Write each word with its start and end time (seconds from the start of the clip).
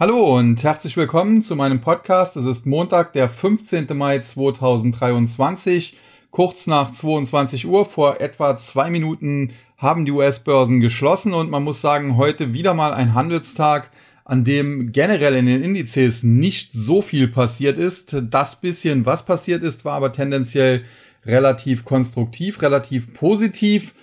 Hallo 0.00 0.38
und 0.38 0.62
herzlich 0.62 0.96
willkommen 0.96 1.42
zu 1.42 1.56
meinem 1.56 1.80
Podcast. 1.80 2.36
Es 2.36 2.44
ist 2.44 2.66
Montag, 2.66 3.14
der 3.14 3.28
15. 3.28 3.88
Mai 3.94 4.20
2023. 4.20 5.96
Kurz 6.30 6.68
nach 6.68 6.92
22 6.92 7.66
Uhr, 7.66 7.84
vor 7.84 8.20
etwa 8.20 8.56
zwei 8.56 8.90
Minuten 8.90 9.50
haben 9.76 10.04
die 10.04 10.12
US-Börsen 10.12 10.78
geschlossen 10.78 11.34
und 11.34 11.50
man 11.50 11.64
muss 11.64 11.80
sagen, 11.80 12.16
heute 12.16 12.52
wieder 12.52 12.74
mal 12.74 12.94
ein 12.94 13.14
Handelstag, 13.14 13.90
an 14.24 14.44
dem 14.44 14.92
generell 14.92 15.34
in 15.34 15.46
den 15.46 15.64
Indizes 15.64 16.22
nicht 16.22 16.72
so 16.72 17.02
viel 17.02 17.26
passiert 17.26 17.76
ist. 17.76 18.22
Das 18.30 18.60
bisschen, 18.60 19.04
was 19.04 19.24
passiert 19.24 19.64
ist, 19.64 19.84
war 19.84 19.94
aber 19.94 20.12
tendenziell 20.12 20.84
relativ 21.26 21.84
konstruktiv, 21.84 22.62
relativ 22.62 23.14
positiv. 23.14 23.94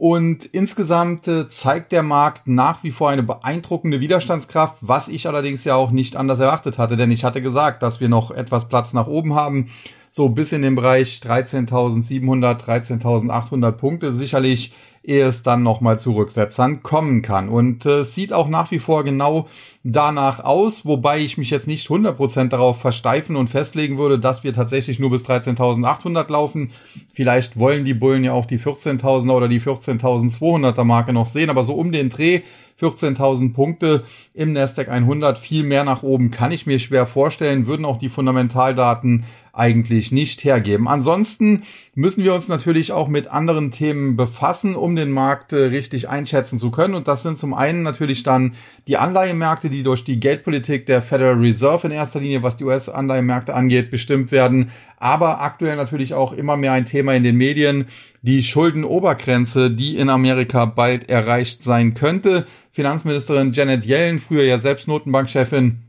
Und 0.00 0.46
insgesamt 0.46 1.28
äh, 1.28 1.46
zeigt 1.46 1.92
der 1.92 2.02
Markt 2.02 2.48
nach 2.48 2.82
wie 2.82 2.90
vor 2.90 3.10
eine 3.10 3.22
beeindruckende 3.22 4.00
Widerstandskraft, 4.00 4.78
was 4.80 5.08
ich 5.08 5.28
allerdings 5.28 5.64
ja 5.64 5.74
auch 5.74 5.90
nicht 5.90 6.16
anders 6.16 6.40
erwartet 6.40 6.78
hatte, 6.78 6.96
denn 6.96 7.10
ich 7.10 7.22
hatte 7.22 7.42
gesagt, 7.42 7.82
dass 7.82 8.00
wir 8.00 8.08
noch 8.08 8.30
etwas 8.30 8.66
Platz 8.66 8.94
nach 8.94 9.08
oben 9.08 9.34
haben, 9.34 9.68
so 10.10 10.30
bis 10.30 10.52
in 10.52 10.62
den 10.62 10.74
Bereich 10.74 11.20
13.700, 11.22 12.64
13.800 12.64 13.72
Punkte. 13.72 14.14
Sicherlich 14.14 14.72
ehe 15.02 15.26
es 15.26 15.42
dann 15.42 15.62
nochmal 15.62 15.98
zu 15.98 16.14
Rücksetzern 16.14 16.82
kommen 16.82 17.22
kann. 17.22 17.48
Und 17.48 17.86
äh, 17.86 18.04
sieht 18.04 18.32
auch 18.32 18.48
nach 18.48 18.70
wie 18.70 18.78
vor 18.78 19.02
genau 19.02 19.48
danach 19.82 20.40
aus, 20.40 20.84
wobei 20.84 21.20
ich 21.20 21.38
mich 21.38 21.50
jetzt 21.50 21.66
nicht 21.66 21.88
100% 21.88 22.48
darauf 22.48 22.80
versteifen 22.80 23.36
und 23.36 23.48
festlegen 23.48 23.96
würde, 23.96 24.18
dass 24.18 24.44
wir 24.44 24.52
tatsächlich 24.52 24.98
nur 24.98 25.10
bis 25.10 25.24
13.800 25.24 26.30
laufen. 26.30 26.70
Vielleicht 27.12 27.58
wollen 27.58 27.84
die 27.84 27.94
Bullen 27.94 28.24
ja 28.24 28.32
auch 28.32 28.46
die 28.46 28.58
14.000er 28.58 29.32
oder 29.32 29.48
die 29.48 29.60
14.200er 29.60 30.84
Marke 30.84 31.12
noch 31.12 31.26
sehen, 31.26 31.50
aber 31.50 31.64
so 31.64 31.74
um 31.74 31.92
den 31.92 32.10
Dreh 32.10 32.42
14.000 32.80 33.52
Punkte 33.52 34.04
im 34.34 34.52
Nasdaq 34.52 34.88
100. 34.88 35.38
Viel 35.38 35.62
mehr 35.62 35.84
nach 35.84 36.02
oben 36.02 36.30
kann 36.30 36.52
ich 36.52 36.66
mir 36.66 36.78
schwer 36.78 37.06
vorstellen, 37.06 37.66
würden 37.66 37.84
auch 37.84 37.98
die 37.98 38.08
Fundamentaldaten 38.08 39.24
eigentlich 39.52 40.12
nicht 40.12 40.44
hergeben. 40.44 40.88
Ansonsten 40.88 41.62
müssen 41.94 42.22
wir 42.24 42.34
uns 42.34 42.48
natürlich 42.48 42.92
auch 42.92 43.08
mit 43.08 43.28
anderen 43.28 43.70
Themen 43.70 44.16
befassen, 44.16 44.76
um 44.76 44.94
den 44.94 45.10
Markt 45.10 45.52
äh, 45.52 45.64
richtig 45.64 46.08
einschätzen 46.08 46.58
zu 46.58 46.70
können. 46.70 46.94
Und 46.94 47.08
das 47.08 47.22
sind 47.22 47.36
zum 47.36 47.52
einen 47.52 47.82
natürlich 47.82 48.22
dann 48.22 48.52
die 48.86 48.96
Anleihemärkte, 48.96 49.68
die 49.68 49.82
durch 49.82 50.04
die 50.04 50.20
Geldpolitik 50.20 50.86
der 50.86 51.02
Federal 51.02 51.34
Reserve 51.34 51.86
in 51.86 51.92
erster 51.92 52.20
Linie, 52.20 52.42
was 52.42 52.56
die 52.56 52.64
US-Anleihemärkte 52.64 53.54
angeht, 53.54 53.90
bestimmt 53.90 54.30
werden. 54.30 54.70
Aber 55.00 55.40
aktuell 55.40 55.76
natürlich 55.76 56.12
auch 56.12 56.32
immer 56.32 56.58
mehr 56.58 56.72
ein 56.72 56.84
Thema 56.84 57.14
in 57.14 57.22
den 57.22 57.36
Medien, 57.36 57.86
die 58.20 58.42
Schuldenobergrenze, 58.42 59.70
die 59.70 59.96
in 59.96 60.10
Amerika 60.10 60.66
bald 60.66 61.08
erreicht 61.08 61.64
sein 61.64 61.94
könnte. 61.94 62.46
Finanzministerin 62.70 63.52
Janet 63.52 63.86
Yellen, 63.86 64.20
früher 64.20 64.44
ja 64.44 64.58
selbst 64.58 64.88
Notenbankchefin, 64.88 65.80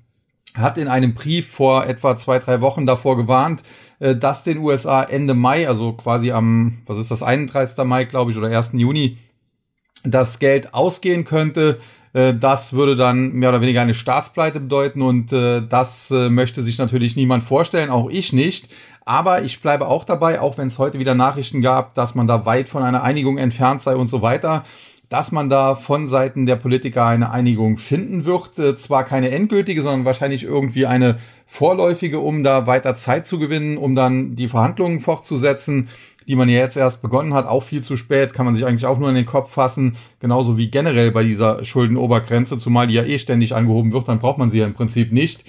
hat 0.55 0.77
in 0.77 0.87
einem 0.87 1.13
Brief 1.13 1.49
vor 1.49 1.85
etwa 1.85 2.17
zwei, 2.17 2.39
drei 2.39 2.61
Wochen 2.61 2.85
davor 2.85 3.17
gewarnt, 3.17 3.63
äh, 3.99 4.15
dass 4.15 4.43
den 4.43 4.59
USA 4.59 5.03
Ende 5.03 5.33
Mai, 5.33 5.67
also 5.67 5.91
quasi 5.91 6.31
am, 6.31 6.79
was 6.85 6.97
ist 6.97 7.11
das, 7.11 7.21
31. 7.21 7.83
Mai, 7.85 8.05
glaube 8.05 8.31
ich, 8.31 8.37
oder 8.37 8.47
1. 8.47 8.71
Juni, 8.73 9.17
das 10.03 10.39
Geld 10.39 10.73
ausgehen 10.73 11.25
könnte. 11.25 11.79
Äh, 12.13 12.33
das 12.33 12.73
würde 12.73 12.95
dann 12.95 13.33
mehr 13.33 13.49
oder 13.49 13.61
weniger 13.61 13.81
eine 13.81 13.93
Staatspleite 13.93 14.59
bedeuten 14.59 15.01
und 15.01 15.31
äh, 15.33 15.61
das 15.67 16.09
möchte 16.11 16.63
sich 16.63 16.77
natürlich 16.77 17.15
niemand 17.15 17.43
vorstellen, 17.43 17.89
auch 17.89 18.09
ich 18.09 18.33
nicht. 18.33 18.73
Aber 19.03 19.41
ich 19.41 19.61
bleibe 19.61 19.87
auch 19.87 20.03
dabei, 20.03 20.39
auch 20.39 20.57
wenn 20.57 20.67
es 20.67 20.77
heute 20.77 20.99
wieder 20.99 21.15
Nachrichten 21.15 21.61
gab, 21.61 21.95
dass 21.95 22.13
man 22.13 22.27
da 22.27 22.45
weit 22.45 22.69
von 22.69 22.83
einer 22.83 23.03
Einigung 23.03 23.37
entfernt 23.37 23.81
sei 23.81 23.95
und 23.95 24.09
so 24.09 24.21
weiter 24.21 24.63
dass 25.11 25.33
man 25.33 25.49
da 25.49 25.75
von 25.75 26.07
Seiten 26.07 26.45
der 26.45 26.55
Politiker 26.55 27.05
eine 27.05 27.31
Einigung 27.31 27.77
finden 27.77 28.23
wird. 28.23 28.57
Äh, 28.57 28.77
zwar 28.77 29.03
keine 29.03 29.29
endgültige, 29.31 29.81
sondern 29.81 30.05
wahrscheinlich 30.05 30.45
irgendwie 30.45 30.85
eine 30.85 31.19
vorläufige, 31.45 32.21
um 32.21 32.43
da 32.43 32.65
weiter 32.65 32.95
Zeit 32.95 33.27
zu 33.27 33.37
gewinnen, 33.37 33.77
um 33.77 33.93
dann 33.93 34.37
die 34.37 34.47
Verhandlungen 34.47 35.01
fortzusetzen, 35.01 35.89
die 36.31 36.37
man 36.37 36.47
ja 36.47 36.59
jetzt 36.59 36.77
erst 36.77 37.01
begonnen 37.01 37.33
hat. 37.33 37.45
Auch 37.45 37.61
viel 37.61 37.83
zu 37.83 37.97
spät, 37.97 38.33
kann 38.33 38.45
man 38.45 38.55
sich 38.55 38.65
eigentlich 38.65 38.85
auch 38.85 38.97
nur 38.97 39.09
in 39.09 39.15
den 39.15 39.25
Kopf 39.25 39.51
fassen. 39.51 39.97
Genauso 40.21 40.57
wie 40.57 40.71
generell 40.71 41.11
bei 41.11 41.25
dieser 41.25 41.65
Schuldenobergrenze, 41.65 42.57
zumal 42.57 42.87
die 42.87 42.93
ja 42.93 43.03
eh 43.03 43.19
ständig 43.19 43.53
angehoben 43.53 43.91
wird, 43.91 44.07
dann 44.07 44.19
braucht 44.19 44.37
man 44.37 44.49
sie 44.49 44.59
ja 44.59 44.65
im 44.65 44.73
Prinzip 44.73 45.11
nicht. 45.11 45.43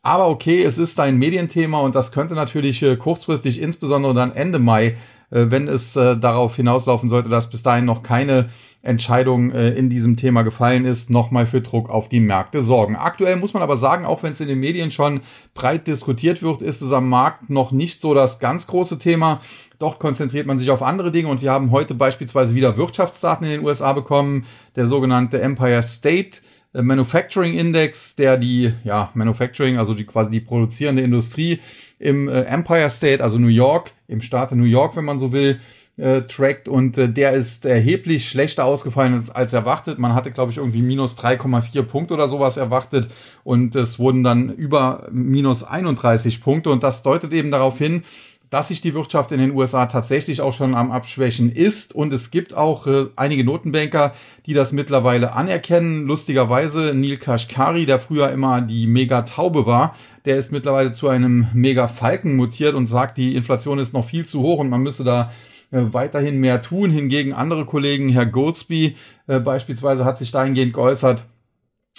Aber 0.00 0.28
okay, 0.28 0.62
es 0.62 0.78
ist 0.78 1.00
ein 1.00 1.18
Medienthema 1.18 1.80
und 1.80 1.96
das 1.96 2.12
könnte 2.12 2.34
natürlich 2.34 2.80
äh, 2.84 2.96
kurzfristig, 2.96 3.60
insbesondere 3.60 4.14
dann 4.14 4.30
Ende 4.30 4.60
Mai, 4.60 4.96
äh, 5.32 5.46
wenn 5.48 5.66
es 5.66 5.94
darauf 5.94 6.54
hinauslaufen 6.54 7.08
sollte, 7.08 7.28
dass 7.28 7.50
bis 7.50 7.64
dahin 7.64 7.84
noch 7.84 8.04
keine 8.04 8.48
Entscheidung 8.82 9.50
äh, 9.50 9.70
in 9.70 9.90
diesem 9.90 10.16
Thema 10.16 10.42
gefallen 10.42 10.84
ist, 10.84 11.10
nochmal 11.10 11.46
für 11.46 11.60
Druck 11.60 11.90
auf 11.90 12.08
die 12.08 12.20
Märkte 12.20 12.62
sorgen. 12.62 12.96
Aktuell 12.96 13.36
muss 13.36 13.52
man 13.52 13.62
aber 13.62 13.76
sagen, 13.76 14.04
auch 14.04 14.22
wenn 14.22 14.32
es 14.32 14.40
in 14.40 14.48
den 14.48 14.60
Medien 14.60 14.90
schon 14.90 15.20
breit 15.54 15.86
diskutiert 15.86 16.42
wird, 16.42 16.62
ist 16.62 16.80
es 16.80 16.92
am 16.92 17.08
Markt 17.08 17.50
noch 17.50 17.72
nicht 17.72 18.00
so 18.00 18.14
das 18.14 18.38
ganz 18.38 18.66
große 18.66 18.98
Thema. 18.98 19.40
Doch 19.78 19.98
konzentriert 19.98 20.46
man 20.46 20.58
sich 20.58 20.70
auf 20.70 20.82
andere 20.82 21.10
Dinge 21.10 21.28
und 21.28 21.42
wir 21.42 21.50
haben 21.50 21.70
heute 21.70 21.94
beispielsweise 21.94 22.54
wieder 22.54 22.76
Wirtschaftsdaten 22.76 23.44
in 23.46 23.52
den 23.52 23.64
USA 23.64 23.92
bekommen, 23.92 24.44
der 24.76 24.86
sogenannte 24.86 25.40
Empire 25.40 25.82
State. 25.82 26.40
Äh, 26.72 26.82
Manufacturing 26.82 27.54
Index, 27.54 28.14
der 28.14 28.36
die, 28.36 28.72
ja, 28.84 29.10
Manufacturing, 29.14 29.78
also 29.78 29.94
die 29.94 30.04
quasi 30.04 30.30
die 30.30 30.40
produzierende 30.40 31.02
Industrie 31.02 31.60
im 31.98 32.28
äh, 32.28 32.42
Empire 32.42 32.90
State, 32.90 33.22
also 33.22 33.38
New 33.38 33.48
York, 33.48 33.92
im 34.06 34.20
Staate 34.20 34.54
New 34.54 34.64
York, 34.64 34.96
wenn 34.96 35.04
man 35.04 35.18
so 35.18 35.32
will, 35.32 35.60
äh, 35.98 36.22
trackt 36.22 36.68
und 36.68 36.96
äh, 36.96 37.08
der 37.08 37.32
ist 37.32 37.66
erheblich 37.66 38.28
schlechter 38.28 38.64
ausgefallen 38.64 39.28
als, 39.34 39.52
erwartet. 39.52 39.98
Man 39.98 40.14
hatte, 40.14 40.30
glaube 40.30 40.52
ich, 40.52 40.58
irgendwie 40.58 40.82
minus 40.82 41.18
3,4 41.18 41.82
Punkte 41.82 42.14
oder 42.14 42.28
sowas 42.28 42.56
erwartet 42.56 43.08
und 43.44 43.74
es 43.74 43.98
wurden 43.98 44.22
dann 44.22 44.50
über 44.54 45.08
minus 45.10 45.64
31 45.64 46.40
Punkte 46.40 46.70
und 46.70 46.82
das 46.82 47.02
deutet 47.02 47.32
eben 47.32 47.50
darauf 47.50 47.78
hin, 47.78 48.04
dass 48.50 48.68
sich 48.68 48.80
die 48.80 48.94
Wirtschaft 48.94 49.32
in 49.32 49.40
den 49.40 49.54
USA 49.54 49.86
tatsächlich 49.86 50.40
auch 50.40 50.54
schon 50.54 50.74
am 50.74 50.90
Abschwächen 50.90 51.52
ist. 51.52 51.94
Und 51.94 52.12
es 52.12 52.30
gibt 52.30 52.54
auch 52.54 52.86
äh, 52.86 53.06
einige 53.16 53.44
Notenbanker, 53.44 54.12
die 54.46 54.54
das 54.54 54.72
mittlerweile 54.72 55.32
anerkennen. 55.34 56.06
Lustigerweise 56.06 56.94
Neil 56.94 57.18
Kashkari, 57.18 57.84
der 57.84 57.98
früher 57.98 58.30
immer 58.30 58.62
die 58.62 58.86
Mega-Taube 58.86 59.66
war, 59.66 59.94
der 60.24 60.36
ist 60.36 60.50
mittlerweile 60.50 60.92
zu 60.92 61.08
einem 61.08 61.48
Mega-Falken 61.52 62.36
mutiert 62.36 62.74
und 62.74 62.86
sagt, 62.86 63.18
die 63.18 63.34
Inflation 63.34 63.78
ist 63.78 63.92
noch 63.92 64.06
viel 64.06 64.24
zu 64.24 64.40
hoch 64.40 64.60
und 64.60 64.70
man 64.70 64.82
müsse 64.82 65.04
da 65.04 65.30
weiterhin 65.70 66.38
mehr 66.38 66.62
tun. 66.62 66.90
Hingegen 66.90 67.32
andere 67.32 67.64
Kollegen, 67.64 68.08
Herr 68.08 68.26
Goldsby 68.26 68.96
äh, 69.26 69.40
beispielsweise, 69.40 70.04
hat 70.04 70.18
sich 70.18 70.30
dahingehend 70.30 70.72
geäußert, 70.72 71.24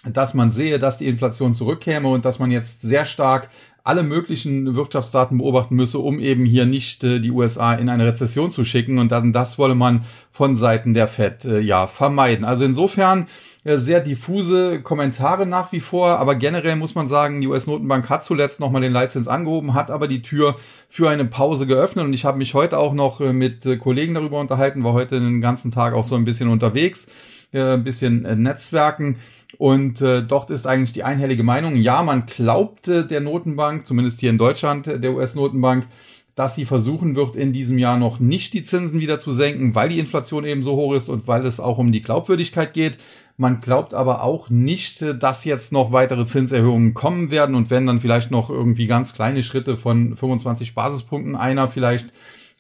dass 0.06 0.34
man 0.34 0.52
sehe, 0.52 0.80
dass 0.80 0.98
die 0.98 1.08
Inflation 1.08 1.54
zurückkäme 1.54 2.08
und 2.08 2.26
dass 2.26 2.40
man 2.40 2.52
jetzt 2.52 2.82
sehr 2.82 3.06
stark 3.06 3.50
alle 3.84 4.04
möglichen 4.04 4.76
Wirtschaftsdaten 4.76 5.38
beobachten 5.38 5.76
müsse, 5.76 6.00
um 6.00 6.20
eben 6.20 6.46
hier 6.46 6.66
nicht 6.66 7.04
äh, 7.04 7.20
die 7.20 7.32
USA 7.32 7.74
in 7.74 7.90
eine 7.90 8.06
Rezession 8.06 8.52
zu 8.52 8.64
schicken. 8.64 9.00
Und 9.00 9.12
dann 9.12 9.34
das 9.34 9.58
wolle 9.58 9.76
man 9.76 10.06
von 10.32 10.58
Seiten 10.58 10.94
der 10.94 11.08
Fed 11.08 11.46
äh, 11.46 11.60
ja 11.60 11.88
vermeiden. 11.88 12.46
Also 12.46 12.66
insofern 12.66 13.24
äh, 13.24 13.26
sehr 13.78 14.00
diffuse 14.00 14.82
Kommentare 14.82 15.46
nach 15.46 15.72
wie 15.72 15.80
vor, 15.80 16.18
aber 16.18 16.36
generell 16.36 16.76
muss 16.76 16.96
man 16.96 17.08
sagen, 17.08 17.42
die 17.42 17.48
US-Notenbank 17.48 18.10
hat 18.10 18.24
zuletzt 18.24 18.60
nochmal 18.60 18.82
den 18.82 18.94
Leitzins 18.94 19.28
angehoben, 19.28 19.74
hat 19.74 19.92
aber 19.92 20.08
die 20.08 20.22
Tür 20.22 20.56
für 20.88 21.10
eine 21.10 21.26
Pause 21.26 21.68
geöffnet 21.68 22.06
und 22.06 22.14
ich 22.14 22.26
habe 22.26 22.38
mich 22.38 22.54
heute 22.54 22.78
auch 22.78 22.94
noch 22.94 23.22
äh, 23.22 23.34
mit 23.34 23.66
äh, 23.66 23.78
Kollegen 23.78 24.14
darüber 24.14 24.40
unterhalten, 24.40 24.84
war 24.84 24.94
heute 24.94 25.20
den 25.20 25.42
ganzen 25.42 25.72
Tag 25.72 25.94
auch 25.94 26.06
so 26.06 26.16
ein 26.16 26.24
bisschen 26.24 26.50
unterwegs, 26.50 27.08
ein 27.52 27.84
bisschen 27.84 28.22
Netzwerken 28.44 29.18
und 29.58 30.02
äh, 30.02 30.22
dort 30.24 30.52
ist 30.52 30.68
eigentlich 30.68 30.94
die 30.94 31.04
einhellige 31.04 31.44
Meinung, 31.44 31.76
ja, 31.76 32.04
man 32.04 32.26
glaubt 32.28 32.88
äh, 32.88 33.06
der 33.06 33.22
Notenbank, 33.22 33.86
zumindest 33.86 34.20
hier 34.20 34.30
in 34.30 34.38
Deutschland, 34.38 34.86
der 34.86 35.14
US-Notenbank, 35.14 35.88
dass 36.36 36.56
sie 36.56 36.64
versuchen 36.66 37.16
wird, 37.16 37.36
in 37.36 37.52
diesem 37.52 37.78
Jahr 37.78 37.98
noch 37.98 38.20
nicht 38.20 38.54
die 38.54 38.64
Zinsen 38.64 39.02
wieder 39.02 39.20
zu 39.20 39.34
senken, 39.34 39.76
weil 39.76 39.90
die 39.90 40.00
Inflation 40.00 40.46
eben 40.46 40.64
so 40.64 40.76
hoch 40.76 40.94
ist 40.94 41.10
und 41.10 41.28
weil 41.28 41.46
es 41.46 41.60
auch 41.60 41.78
um 41.78 41.92
die 41.92 42.02
Glaubwürdigkeit 42.02 42.74
geht. 42.74 42.98
Man 43.40 43.62
glaubt 43.62 43.94
aber 43.94 44.22
auch 44.22 44.50
nicht, 44.50 45.02
dass 45.24 45.46
jetzt 45.46 45.72
noch 45.72 45.94
weitere 45.94 46.26
Zinserhöhungen 46.26 46.94
kommen 46.94 47.32
werden 47.32 47.56
und 47.56 47.70
wenn 47.70 47.88
dann 47.88 48.02
vielleicht 48.02 48.32
noch 48.32 48.50
irgendwie 48.50 48.86
ganz 48.86 49.14
kleine 49.14 49.44
Schritte 49.44 49.78
von 49.78 50.18
25 50.18 50.76
Basispunkten 50.76 51.38
einer 51.38 51.70
vielleicht 51.70 52.10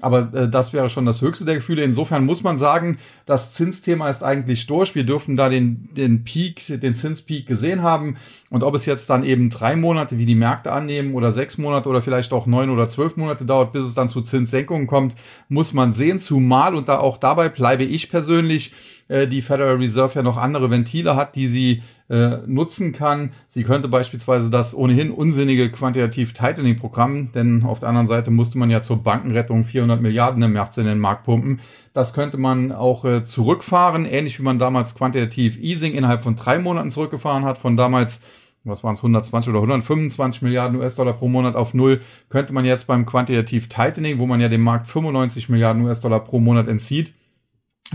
aber 0.01 0.33
äh, 0.33 0.49
das 0.49 0.73
wäre 0.73 0.89
schon 0.89 1.05
das 1.05 1.21
höchste 1.21 1.45
der 1.45 1.55
Gefühle. 1.55 1.83
Insofern 1.83 2.25
muss 2.25 2.43
man 2.43 2.57
sagen, 2.57 2.97
das 3.25 3.51
Zinsthema 3.51 4.09
ist 4.09 4.23
eigentlich 4.23 4.65
durch. 4.65 4.95
Wir 4.95 5.03
dürfen 5.03 5.35
da 5.35 5.49
den, 5.49 5.89
den 5.93 6.23
Peak, 6.23 6.79
den 6.79 6.95
Zinspeak 6.95 7.45
gesehen 7.45 7.83
haben. 7.83 8.15
Und 8.49 8.63
ob 8.63 8.75
es 8.75 8.85
jetzt 8.85 9.09
dann 9.09 9.23
eben 9.23 9.49
drei 9.49 9.75
Monate, 9.75 10.17
wie 10.17 10.25
die 10.25 10.35
Märkte 10.35 10.71
annehmen, 10.71 11.13
oder 11.13 11.31
sechs 11.31 11.57
Monate 11.57 11.89
oder 11.89 12.01
vielleicht 12.01 12.31
auch 12.31 12.45
neun 12.45 12.69
oder 12.69 12.87
zwölf 12.87 13.17
Monate 13.17 13.45
dauert, 13.45 13.73
bis 13.73 13.83
es 13.83 13.93
dann 13.93 14.09
zu 14.09 14.21
Zinssenkungen 14.21 14.87
kommt, 14.87 15.15
muss 15.49 15.73
man 15.73 15.93
sehen. 15.93 16.19
Zumal, 16.19 16.75
und 16.75 16.87
da 16.87 16.99
auch 16.99 17.17
dabei 17.17 17.49
bleibe 17.49 17.83
ich 17.83 18.09
persönlich, 18.09 18.71
äh, 19.09 19.27
die 19.27 19.41
Federal 19.41 19.75
Reserve 19.75 20.15
ja 20.15 20.23
noch 20.23 20.37
andere 20.37 20.71
Ventile 20.71 21.17
hat, 21.17 21.35
die 21.35 21.47
sie 21.47 21.83
äh, 22.09 22.37
nutzen 22.47 22.93
kann. 22.93 23.31
Sie 23.49 23.63
könnte 23.63 23.89
beispielsweise 23.89 24.49
das 24.49 24.73
ohnehin 24.73 25.11
unsinnige 25.11 25.69
Quantitative 25.69 26.33
Tightening 26.33 26.77
Programm, 26.77 27.31
denn 27.33 27.63
auf 27.63 27.81
der 27.81 27.89
anderen 27.89 28.07
Seite 28.07 28.31
musste 28.31 28.57
man 28.57 28.69
ja 28.69 28.81
zur 28.81 29.03
Bankenrettung 29.03 29.65
400 29.65 30.01
Milliarden 30.01 30.41
im 30.41 30.53
März 30.53 30.77
in 30.77 30.85
den 30.85 30.99
Markt 30.99 31.25
pumpen. 31.25 31.59
Das 31.93 32.13
könnte 32.13 32.37
man 32.37 32.71
auch 32.71 33.03
äh, 33.03 33.25
zurückfahren, 33.25 34.05
ähnlich 34.05 34.39
wie 34.39 34.43
man 34.43 34.59
damals 34.59 34.95
Quantitative 34.95 35.59
Easing 35.59 35.93
innerhalb 35.93 36.23
von 36.23 36.35
drei 36.35 36.59
Monaten 36.59 36.91
zurückgefahren 36.91 37.43
hat, 37.43 37.57
von 37.57 37.75
damals 37.75 38.21
was 38.65 38.83
waren 38.83 38.93
es, 38.93 38.99
120 38.99 39.49
oder 39.49 39.59
125 39.59 40.41
Milliarden 40.41 40.77
US-Dollar 40.79 41.13
pro 41.13 41.29
Monat 41.29 41.55
auf 41.55 41.73
Null, 41.73 42.01
könnte 42.29 42.53
man 42.53 42.65
jetzt 42.65 42.87
beim 42.87 43.05
Quantitative 43.05 43.69
Tightening, 43.69 44.19
wo 44.19 44.25
man 44.25 44.41
ja 44.41 44.49
dem 44.49 44.61
Markt 44.61 44.87
95 44.87 45.49
Milliarden 45.49 45.83
US-Dollar 45.83 46.19
pro 46.19 46.39
Monat 46.39 46.67
entzieht, 46.67 47.13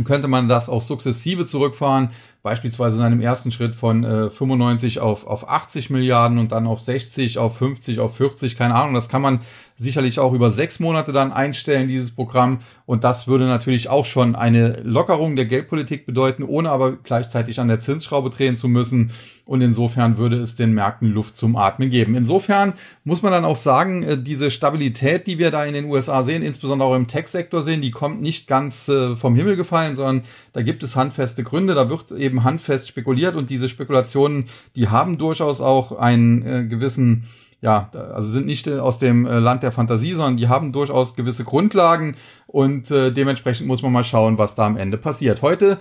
könnte 0.03 0.27
man 0.27 0.49
das 0.49 0.69
auch 0.69 0.83
sukzessive 0.83 1.47
zurückfahren, 1.47 2.09
beispielsweise 2.45 2.99
in 2.99 3.03
einem 3.03 3.23
ersten 3.23 3.51
Schritt 3.51 3.75
von 3.75 4.05
äh, 4.05 4.29
95 4.29 5.01
auf, 5.01 5.27
auf 5.27 5.49
80 5.49 5.89
Milliarden 5.89 6.37
und 6.37 6.53
dann 6.53 6.67
auf 6.67 6.83
60, 6.83 7.39
auf 7.39 7.57
50, 7.57 8.01
auf 8.01 8.17
40, 8.19 8.59
keine 8.59 8.75
Ahnung. 8.75 8.93
Das 8.93 9.09
kann 9.09 9.23
man 9.23 9.41
sicherlich 9.77 10.21
auch 10.21 10.33
über 10.33 10.51
sechs 10.51 10.79
Monate 10.79 11.13
dann 11.13 11.33
einstellen, 11.33 11.89
dieses 11.89 12.13
Programm. 12.13 12.61
Und 12.87 13.03
das 13.03 13.27
würde 13.27 13.47
natürlich 13.47 13.89
auch 13.89 14.05
schon 14.05 14.37
eine 14.37 14.81
Lockerung 14.83 15.37
der 15.37 15.47
Geldpolitik 15.47 16.07
bedeuten, 16.07 16.45
ohne 16.45 16.71
aber 16.71 16.93
gleichzeitig 16.93 17.59
an 17.61 17.69
der 17.69 17.81
Zinsschraube 17.81 18.31
drehen 18.31 18.57
zu 18.57 18.69
müssen. 18.69 19.11
Und 19.47 19.61
insofern 19.61 20.17
würde 20.17 20.39
es 20.39 20.57
den 20.57 20.73
Märkten 20.73 21.13
Luft 21.13 21.37
zum 21.37 21.57
Atmen 21.57 21.91
geben. 21.91 22.15
Insofern 22.15 22.73
muss 23.05 23.21
man 23.21 23.31
dann 23.31 23.45
auch 23.45 23.57
sagen, 23.57 24.03
äh, 24.03 24.17
diese 24.17 24.51
Stabilität, 24.51 25.27
die 25.27 25.39
wir 25.39 25.51
da 25.51 25.65
in 25.67 25.75
den 25.75 25.85
USA 25.85 26.23
sehen, 26.23 26.43
insbesondere 26.43 26.89
auch 26.89 26.95
im 26.95 27.09
Tech-Sektor 27.09 27.61
sehen, 27.61 27.83
die 27.83 27.91
kommt 27.91 28.23
nicht 28.23 28.47
ganz 28.47 28.89
äh, 28.89 29.17
vom 29.17 29.35
Himmel 29.35 29.57
gefallen, 29.57 29.97
sondern 29.97 30.23
da 30.55 30.63
gibt 30.63 30.83
es 30.83 30.97
handfeste 30.97 31.43
Gründe. 31.43 31.75
Da 31.75 31.91
wird 31.91 32.11
eben 32.13 32.34
handfest 32.43 32.89
spekuliert 32.89 33.37
und 33.37 33.51
diese 33.51 33.69
Spekulationen, 33.69 34.47
die 34.75 34.89
haben 34.89 35.19
durchaus 35.19 35.61
auch 35.61 35.93
einen 35.93 36.43
äh, 36.45 36.65
gewissen 36.65 37.29
ja, 37.65 37.89
also 38.13 38.29
sind 38.29 38.45
nicht 38.45 38.67
äh, 38.67 38.79
aus 38.79 38.99
dem 38.99 39.25
äh, 39.25 39.39
Land 39.39 39.63
der 39.63 39.73
Fantasie, 39.73 40.13
sondern 40.13 40.37
die 40.37 40.49
haben 40.49 40.71
durchaus 40.71 41.17
gewisse 41.17 41.45
Grundlagen 41.45 42.15
und 42.47 42.91
äh, 42.91 43.11
dementsprechend 43.11 43.67
muss 43.67 43.81
man 43.81 43.91
mal 43.91 44.05
schauen, 44.05 44.37
was 44.37 44.55
da 44.55 44.67
am 44.67 44.77
Ende 44.77 44.99
passiert. 44.99 45.41
Heute 45.41 45.79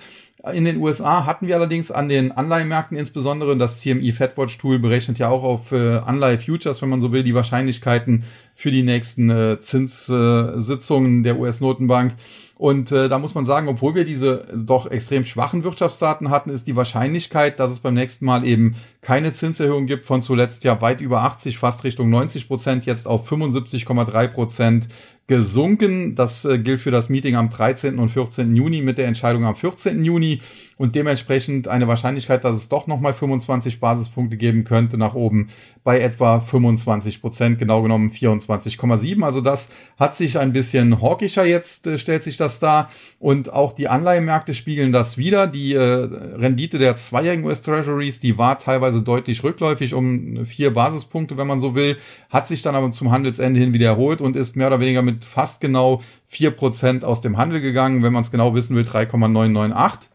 in 0.54 0.64
den 0.64 0.78
USA 0.78 1.26
hatten 1.26 1.48
wir 1.48 1.56
allerdings 1.56 1.92
an 1.92 2.08
den 2.08 2.32
Anleihemärkten 2.32 2.98
insbesondere 2.98 3.58
das 3.58 3.80
CME 3.80 4.14
FedWatch 4.14 4.58
Tool 4.58 4.80
berechnet 4.80 5.20
ja 5.20 5.30
auch 5.30 5.44
auf 5.44 5.74
äh, 5.74 5.98
Anleihe 5.98 6.40
Futures, 6.40 6.82
wenn 6.82 6.90
man 6.90 7.02
so 7.02 7.12
will, 7.12 7.24
die 7.24 7.36
Wahrscheinlichkeiten 7.36 8.24
für 8.56 8.72
die 8.72 8.84
nächsten 8.84 9.30
äh, 9.30 9.60
Zinssitzungen 9.60 11.24
der 11.24 11.38
US-Notenbank. 11.38 12.14
Und 12.64 12.94
äh, 12.94 13.10
da 13.10 13.20
muss 13.20 13.36
man 13.36 13.46
sagen, 13.46 13.68
obwohl 13.68 13.94
wir 13.94 14.06
diese 14.06 14.48
doch 14.56 14.90
extrem 14.90 15.26
schwachen 15.26 15.66
Wirtschaftsdaten 15.66 16.30
hatten, 16.30 16.50
ist 16.50 16.66
die 16.66 16.78
Wahrscheinlichkeit, 16.78 17.60
dass 17.60 17.72
es 17.72 17.82
beim 17.82 17.94
nächsten 17.94 18.24
Mal 18.24 18.48
eben 18.48 18.76
keine 19.02 19.34
Zinserhöhung 19.34 19.86
gibt, 19.86 20.06
von 20.06 20.22
zuletzt 20.22 20.64
ja 20.64 20.80
weit 20.80 21.02
über 21.02 21.24
80, 21.24 21.58
fast 21.58 21.84
Richtung 21.84 22.10
90 22.10 22.48
Prozent, 22.48 22.86
jetzt 22.86 23.06
auf 23.06 23.30
75,3 23.30 24.28
Prozent 24.30 24.88
gesunken. 25.28 26.16
Das 26.16 26.46
äh, 26.46 26.58
gilt 26.58 26.80
für 26.80 26.92
das 26.92 27.10
Meeting 27.10 27.36
am 27.36 27.50
13. 27.50 28.00
und 28.00 28.08
14. 28.08 28.56
Juni 28.56 28.82
mit 28.82 28.98
der 28.98 29.08
Entscheidung 29.08 29.44
am 29.44 29.58
14. 29.58 30.06
Juni 30.06 30.40
und 30.78 30.96
dementsprechend 30.96 31.68
eine 31.68 31.88
Wahrscheinlichkeit, 31.88 32.44
dass 32.44 32.56
es 32.56 32.70
doch 32.70 32.88
nochmal 32.88 33.14
25 33.14 33.80
Basispunkte 33.80 34.38
geben 34.38 34.64
könnte 34.64 34.98
nach 34.98 35.14
oben 35.14 35.48
bei 35.84 36.00
etwa 36.00 36.40
25 36.40 37.22
Prozent, 37.22 37.60
genau 37.60 37.82
genommen 37.82 38.10
24,7. 38.10 39.24
Also 39.24 39.42
das 39.42 39.70
hat 39.98 40.16
sich 40.16 40.40
ein 40.40 40.54
bisschen 40.54 41.02
hawkischer 41.02 41.46
jetzt, 41.46 41.88
äh, 41.88 41.98
stellt 41.98 42.24
sich 42.24 42.38
das 42.38 42.60
da. 42.60 42.90
Und 43.20 43.52
auch 43.54 43.74
die 43.74 43.88
Anleihemärkte 43.88 44.54
spiegeln 44.54 44.92
das 44.92 45.18
wieder. 45.18 45.48
Die 45.48 45.74
äh, 45.74 45.80
Rendite 45.80 46.80
der 46.80 46.96
zweijährigen 46.96 47.46
US 47.46 47.62
Treasuries, 47.62 48.20
die 48.20 48.38
war 48.38 48.60
teilweise 48.60 49.02
deutlich 49.02 49.44
rückläufig 49.44 49.94
um 49.94 50.46
vier 50.46 50.74
Basispunkte, 50.74 51.38
wenn 51.38 51.48
man 51.48 51.60
so 51.60 51.76
will, 51.76 51.98
hat 52.30 52.48
sich 52.48 52.62
dann 52.62 52.76
aber 52.76 52.92
zum 52.92 53.12
Handelsende 53.12 53.60
hin 53.60 53.74
wieder 53.74 53.88
erholt 53.88 54.22
und 54.22 54.36
ist 54.36 54.56
mehr 54.56 54.68
oder 54.68 54.80
weniger 54.80 55.02
mit 55.02 55.26
fast 55.26 55.62
genau 55.62 56.02
vier 56.26 56.52
Prozent 56.52 57.06
aus 57.06 57.22
dem 57.22 57.38
Handel 57.38 57.62
gegangen. 57.62 58.04
Wenn 58.04 58.14
man 58.14 58.24
es 58.24 58.32
genau 58.32 58.56
wissen 58.56 58.76
will, 58.76 58.86
3,998. 58.86 60.13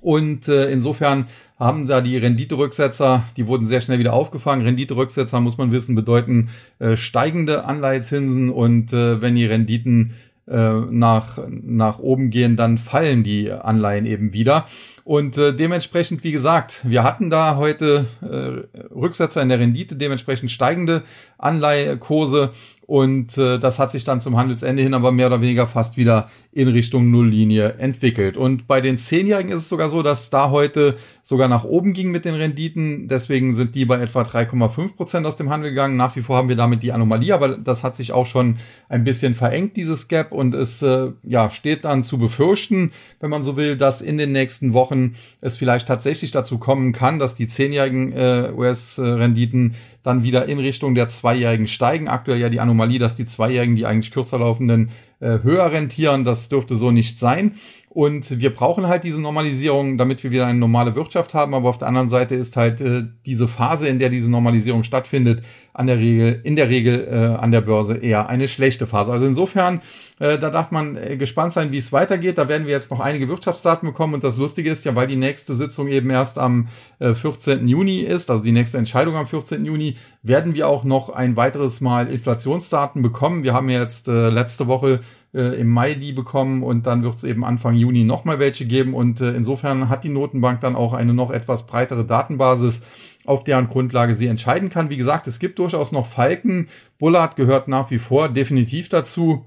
Und 0.00 0.48
äh, 0.48 0.70
insofern 0.70 1.26
haben 1.58 1.86
da 1.86 2.00
die 2.00 2.16
Renditerücksetzer, 2.16 3.24
die 3.36 3.46
wurden 3.46 3.66
sehr 3.66 3.80
schnell 3.80 3.98
wieder 3.98 4.14
aufgefangen. 4.14 4.64
Renditerücksetzer, 4.64 5.40
muss 5.40 5.58
man 5.58 5.70
wissen, 5.70 5.94
bedeuten 5.94 6.48
äh, 6.78 6.96
steigende 6.96 7.64
Anleihezinsen 7.64 8.50
und 8.50 8.92
äh, 8.92 9.20
wenn 9.20 9.34
die 9.34 9.46
Renditen 9.46 10.14
äh, 10.48 10.72
nach, 10.90 11.38
nach 11.48 11.98
oben 11.98 12.30
gehen, 12.30 12.56
dann 12.56 12.78
fallen 12.78 13.22
die 13.22 13.52
Anleihen 13.52 14.06
eben 14.06 14.32
wieder. 14.32 14.66
Und 15.04 15.36
äh, 15.38 15.54
dementsprechend, 15.54 16.24
wie 16.24 16.32
gesagt, 16.32 16.80
wir 16.84 17.04
hatten 17.04 17.30
da 17.30 17.56
heute 17.56 18.06
äh, 18.22 18.78
Rücksetzer 18.92 19.42
in 19.42 19.48
der 19.48 19.58
Rendite, 19.58 19.96
dementsprechend 19.96 20.50
steigende 20.50 21.02
Anleihekurse 21.38 22.50
und 22.86 23.38
äh, 23.38 23.58
das 23.58 23.78
hat 23.78 23.90
sich 23.90 24.04
dann 24.04 24.20
zum 24.20 24.36
Handelsende 24.36 24.82
hin 24.82 24.94
aber 24.94 25.12
mehr 25.12 25.28
oder 25.28 25.40
weniger 25.40 25.66
fast 25.66 25.96
wieder 25.96 26.28
in 26.54 26.68
Richtung 26.68 27.10
Nulllinie 27.10 27.76
entwickelt. 27.78 28.36
Und 28.36 28.66
bei 28.66 28.82
den 28.82 28.98
Zehnjährigen 28.98 29.50
ist 29.52 29.62
es 29.62 29.68
sogar 29.70 29.88
so, 29.88 30.02
dass 30.02 30.28
da 30.28 30.50
heute 30.50 30.96
sogar 31.22 31.48
nach 31.48 31.64
oben 31.64 31.94
ging 31.94 32.10
mit 32.10 32.26
den 32.26 32.34
Renditen. 32.34 33.08
Deswegen 33.08 33.54
sind 33.54 33.74
die 33.74 33.86
bei 33.86 33.98
etwa 33.98 34.20
3,5 34.20 34.94
Prozent 34.94 35.26
aus 35.26 35.36
dem 35.36 35.48
Handel 35.48 35.70
gegangen. 35.70 35.96
Nach 35.96 36.14
wie 36.14 36.20
vor 36.20 36.36
haben 36.36 36.50
wir 36.50 36.56
damit 36.56 36.82
die 36.82 36.92
Anomalie, 36.92 37.32
aber 37.32 37.56
das 37.56 37.82
hat 37.82 37.96
sich 37.96 38.12
auch 38.12 38.26
schon 38.26 38.56
ein 38.90 39.02
bisschen 39.02 39.34
verengt, 39.34 39.78
dieses 39.78 40.08
Gap. 40.08 40.30
Und 40.30 40.52
es 40.52 40.82
äh, 40.82 41.12
ja, 41.22 41.48
steht 41.48 41.86
dann 41.86 42.04
zu 42.04 42.18
befürchten, 42.18 42.92
wenn 43.20 43.30
man 43.30 43.44
so 43.44 43.56
will, 43.56 43.76
dass 43.78 44.02
in 44.02 44.18
den 44.18 44.32
nächsten 44.32 44.74
Wochen 44.74 45.14
es 45.40 45.56
vielleicht 45.56 45.88
tatsächlich 45.88 46.32
dazu 46.32 46.58
kommen 46.58 46.92
kann, 46.92 47.18
dass 47.18 47.34
die 47.34 47.48
zehnjährigen 47.48 48.12
äh, 48.12 48.52
US-Renditen 48.54 49.74
dann 50.02 50.22
wieder 50.22 50.46
in 50.46 50.58
Richtung 50.58 50.94
der 50.94 51.08
Zweijährigen 51.08 51.66
steigen. 51.66 52.08
Aktuell 52.08 52.40
ja 52.40 52.50
die 52.50 52.60
Anomalie, 52.60 52.98
dass 52.98 53.14
die 53.14 53.26
Zweijährigen, 53.26 53.76
die 53.76 53.86
eigentlich 53.86 54.10
kürzer 54.10 54.38
laufenden, 54.38 54.90
höher 55.28 55.70
rentieren. 55.70 56.24
Das 56.24 56.48
dürfte 56.48 56.76
so 56.76 56.90
nicht 56.90 57.18
sein. 57.18 57.54
Und 57.88 58.40
wir 58.40 58.52
brauchen 58.52 58.86
halt 58.86 59.04
diese 59.04 59.20
Normalisierung, 59.20 59.98
damit 59.98 60.24
wir 60.24 60.30
wieder 60.30 60.46
eine 60.46 60.58
normale 60.58 60.94
Wirtschaft 60.94 61.34
haben. 61.34 61.54
Aber 61.54 61.68
auf 61.68 61.78
der 61.78 61.88
anderen 61.88 62.08
Seite 62.08 62.34
ist 62.34 62.56
halt 62.56 62.80
äh, 62.80 63.02
diese 63.26 63.46
Phase, 63.46 63.86
in 63.86 63.98
der 63.98 64.08
diese 64.08 64.30
Normalisierung 64.30 64.82
stattfindet, 64.82 65.42
an 65.74 65.86
der 65.86 65.98
Regel, 65.98 66.40
in 66.44 66.56
der 66.56 66.68
Regel 66.68 67.08
äh, 67.10 67.40
an 67.40 67.50
der 67.50 67.62
Börse 67.62 67.96
eher 67.96 68.28
eine 68.28 68.48
schlechte 68.48 68.86
Phase. 68.86 69.10
Also 69.10 69.26
insofern, 69.26 69.80
äh, 70.18 70.38
da 70.38 70.50
darf 70.50 70.70
man 70.70 70.96
äh, 70.96 71.16
gespannt 71.16 71.54
sein, 71.54 71.72
wie 71.72 71.78
es 71.78 71.92
weitergeht. 71.92 72.36
Da 72.36 72.48
werden 72.48 72.66
wir 72.66 72.72
jetzt 72.72 72.90
noch 72.90 73.00
einige 73.00 73.28
Wirtschaftsdaten 73.28 73.88
bekommen. 73.88 74.14
Und 74.14 74.24
das 74.24 74.36
Lustige 74.36 74.70
ist 74.70 74.84
ja, 74.84 74.94
weil 74.94 75.06
die 75.06 75.16
nächste 75.16 75.54
Sitzung 75.54 75.88
eben 75.88 76.10
erst 76.10 76.38
am 76.38 76.68
äh, 76.98 77.14
14. 77.14 77.66
Juni 77.66 78.00
ist, 78.00 78.30
also 78.30 78.44
die 78.44 78.52
nächste 78.52 78.78
Entscheidung 78.78 79.16
am 79.16 79.26
14. 79.26 79.64
Juni, 79.64 79.96
werden 80.22 80.54
wir 80.54 80.68
auch 80.68 80.84
noch 80.84 81.08
ein 81.08 81.36
weiteres 81.36 81.80
Mal 81.80 82.08
Inflationsdaten 82.08 83.00
bekommen. 83.02 83.42
Wir 83.42 83.54
haben 83.54 83.70
jetzt 83.70 84.08
äh, 84.08 84.28
letzte 84.28 84.66
Woche 84.66 85.00
äh, 85.34 85.58
im 85.60 85.68
Mai 85.68 85.94
die 85.94 86.12
bekommen 86.12 86.62
und 86.62 86.86
dann 86.86 87.02
wird 87.02 87.16
es 87.16 87.24
eben 87.24 87.44
Anfang 87.44 87.74
Juni 87.74 88.04
nochmal 88.04 88.38
welche 88.38 88.66
geben. 88.66 88.94
Und 88.94 89.20
äh, 89.20 89.32
insofern 89.32 89.88
hat 89.88 90.04
die 90.04 90.10
Notenbank 90.10 90.60
dann 90.60 90.76
auch 90.76 90.92
eine 90.92 91.14
noch 91.14 91.30
etwas 91.30 91.66
breitere 91.66 92.04
Datenbasis, 92.04 92.82
auf 93.24 93.44
deren 93.44 93.68
Grundlage 93.68 94.14
sie 94.14 94.26
entscheiden 94.26 94.70
kann. 94.70 94.90
Wie 94.90 94.96
gesagt, 94.96 95.26
es 95.26 95.38
gibt 95.38 95.58
durchaus 95.58 95.92
noch 95.92 96.06
Falken. 96.06 96.66
Bullard 96.98 97.36
gehört 97.36 97.68
nach 97.68 97.90
wie 97.90 97.98
vor 97.98 98.28
definitiv 98.28 98.88
dazu. 98.88 99.44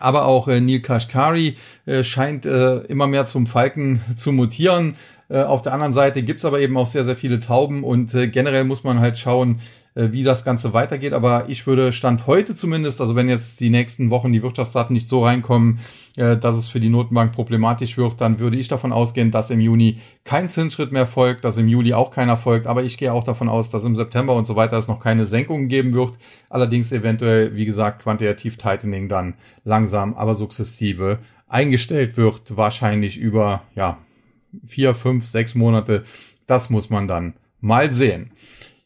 Aber 0.00 0.24
auch 0.26 0.48
äh, 0.48 0.60
Neil 0.60 0.80
Kashkari 0.80 1.56
äh, 1.86 2.02
scheint 2.02 2.46
äh, 2.46 2.78
immer 2.78 3.06
mehr 3.06 3.26
zum 3.26 3.46
Falken 3.46 4.00
zu 4.16 4.32
mutieren. 4.32 4.96
Äh, 5.28 5.42
auf 5.42 5.62
der 5.62 5.72
anderen 5.72 5.92
Seite 5.92 6.22
gibt's 6.22 6.44
aber 6.44 6.60
eben 6.60 6.76
auch 6.76 6.86
sehr, 6.86 7.04
sehr 7.04 7.16
viele 7.16 7.40
Tauben 7.40 7.84
und 7.84 8.12
äh, 8.14 8.26
generell 8.26 8.64
muss 8.64 8.82
man 8.82 8.98
halt 8.98 9.18
schauen, 9.18 9.60
äh, 9.94 10.08
wie 10.10 10.24
das 10.24 10.44
Ganze 10.44 10.72
weitergeht. 10.72 11.12
Aber 11.12 11.44
ich 11.48 11.66
würde 11.66 11.92
Stand 11.92 12.26
heute 12.26 12.54
zumindest, 12.54 13.00
also 13.00 13.14
wenn 13.14 13.28
jetzt 13.28 13.60
die 13.60 13.70
nächsten 13.70 14.10
Wochen 14.10 14.32
die 14.32 14.42
Wirtschaftsdaten 14.42 14.94
nicht 14.94 15.08
so 15.08 15.24
reinkommen, 15.24 15.78
äh, 16.16 16.36
dass 16.36 16.56
es 16.56 16.68
für 16.68 16.80
die 16.80 16.88
Notenbank 16.88 17.32
problematisch 17.32 17.96
wird, 17.96 18.20
dann 18.20 18.38
würde 18.38 18.56
ich 18.56 18.68
davon 18.68 18.92
ausgehen, 18.92 19.30
dass 19.30 19.50
im 19.50 19.60
Juni 19.60 19.98
kein 20.22 20.48
Zinsschritt 20.48 20.92
mehr 20.92 21.06
folgt, 21.06 21.44
dass 21.44 21.56
im 21.56 21.68
Juli 21.68 21.92
auch 21.92 22.10
keiner 22.10 22.36
folgt. 22.36 22.66
Aber 22.66 22.84
ich 22.84 22.98
gehe 22.98 23.12
auch 23.12 23.24
davon 23.24 23.48
aus, 23.48 23.70
dass 23.70 23.84
im 23.84 23.96
September 23.96 24.34
und 24.34 24.46
so 24.46 24.54
weiter 24.54 24.78
es 24.78 24.88
noch 24.88 25.00
keine 25.00 25.26
Senkungen 25.26 25.68
geben 25.68 25.92
wird. 25.92 26.14
Allerdings 26.48 26.92
eventuell, 26.92 27.56
wie 27.56 27.64
gesagt, 27.64 28.02
quantitativ 28.02 28.56
Tightening 28.56 29.08
dann 29.08 29.34
langsam, 29.64 30.14
aber 30.14 30.34
sukzessive 30.34 31.18
eingestellt 31.48 32.16
wird. 32.16 32.56
Wahrscheinlich 32.56 33.18
über, 33.18 33.62
ja, 33.74 33.98
vier, 34.64 34.94
fünf, 34.94 35.26
sechs 35.26 35.54
Monate. 35.54 36.04
Das 36.46 36.70
muss 36.70 36.90
man 36.90 37.08
dann 37.08 37.34
mal 37.60 37.92
sehen. 37.92 38.30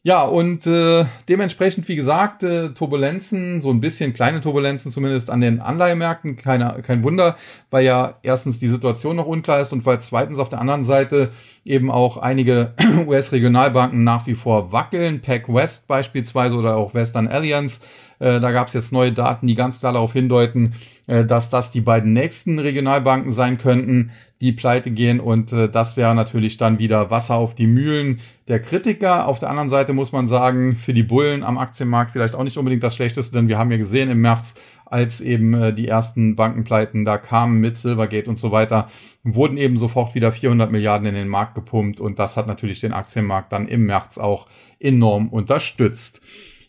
Ja, 0.09 0.23
und 0.23 0.65
äh, 0.65 1.05
dementsprechend, 1.27 1.87
wie 1.87 1.95
gesagt, 1.95 2.41
äh, 2.41 2.69
Turbulenzen, 2.69 3.61
so 3.61 3.69
ein 3.69 3.79
bisschen 3.79 4.11
kleine 4.11 4.41
Turbulenzen 4.41 4.91
zumindest 4.91 5.29
an 5.29 5.39
den 5.39 5.59
Anleihemärkten, 5.59 6.35
keine, 6.35 6.81
kein 6.81 7.03
Wunder, 7.03 7.37
weil 7.69 7.85
ja 7.85 8.15
erstens 8.23 8.57
die 8.57 8.69
Situation 8.69 9.17
noch 9.17 9.27
unklar 9.27 9.59
ist 9.59 9.71
und 9.71 9.85
weil 9.85 10.01
zweitens 10.01 10.39
auf 10.39 10.49
der 10.49 10.61
anderen 10.61 10.83
Seite 10.83 11.29
eben 11.63 11.91
auch 11.91 12.17
einige 12.17 12.73
US-Regionalbanken 13.05 14.03
nach 14.03 14.25
wie 14.25 14.33
vor 14.33 14.71
wackeln, 14.71 15.19
Pac 15.19 15.47
West 15.47 15.87
beispielsweise 15.87 16.55
oder 16.55 16.77
auch 16.77 16.95
Western 16.95 17.27
Alliance. 17.27 17.81
Äh, 18.17 18.39
da 18.39 18.49
gab 18.49 18.69
es 18.69 18.73
jetzt 18.73 18.91
neue 18.91 19.11
Daten, 19.11 19.45
die 19.45 19.53
ganz 19.53 19.79
klar 19.79 19.93
darauf 19.93 20.13
hindeuten, 20.13 20.73
äh, 21.05 21.23
dass 21.23 21.51
das 21.51 21.69
die 21.69 21.81
beiden 21.81 22.13
nächsten 22.13 22.57
Regionalbanken 22.57 23.31
sein 23.31 23.59
könnten 23.59 24.11
die 24.41 24.53
pleite 24.53 24.91
gehen 24.91 25.19
und 25.19 25.51
äh, 25.51 25.69
das 25.69 25.97
wäre 25.97 26.15
natürlich 26.15 26.57
dann 26.57 26.79
wieder 26.79 27.11
Wasser 27.11 27.35
auf 27.35 27.55
die 27.55 27.67
Mühlen 27.67 28.19
der 28.47 28.61
Kritiker. 28.61 29.27
Auf 29.27 29.39
der 29.39 29.49
anderen 29.49 29.69
Seite 29.69 29.91
muss 29.91 30.13
man 30.13 30.29
sagen, 30.29 30.77
für 30.77 30.93
die 30.93 31.03
Bullen 31.03 31.43
am 31.43 31.57
Aktienmarkt 31.57 32.11
vielleicht 32.11 32.35
auch 32.35 32.43
nicht 32.43 32.57
unbedingt 32.57 32.83
das 32.83 32.95
Schlechteste, 32.95 33.35
denn 33.35 33.49
wir 33.49 33.57
haben 33.57 33.71
ja 33.71 33.77
gesehen 33.77 34.09
im 34.09 34.21
März, 34.21 34.55
als 34.85 35.19
eben 35.19 35.53
äh, 35.53 35.73
die 35.73 35.89
ersten 35.89 36.37
Bankenpleiten 36.37 37.03
da 37.03 37.17
kamen 37.17 37.59
mit 37.59 37.75
Silvergate 37.75 38.29
und 38.29 38.37
so 38.37 38.51
weiter, 38.51 38.87
wurden 39.23 39.57
eben 39.57 39.77
sofort 39.77 40.15
wieder 40.15 40.31
400 40.31 40.71
Milliarden 40.71 41.07
in 41.07 41.15
den 41.15 41.27
Markt 41.27 41.55
gepumpt 41.55 41.99
und 41.99 42.17
das 42.17 42.37
hat 42.37 42.47
natürlich 42.47 42.79
den 42.79 42.93
Aktienmarkt 42.93 43.51
dann 43.51 43.67
im 43.67 43.85
März 43.85 44.17
auch 44.17 44.47
enorm 44.79 45.27
unterstützt. 45.27 46.21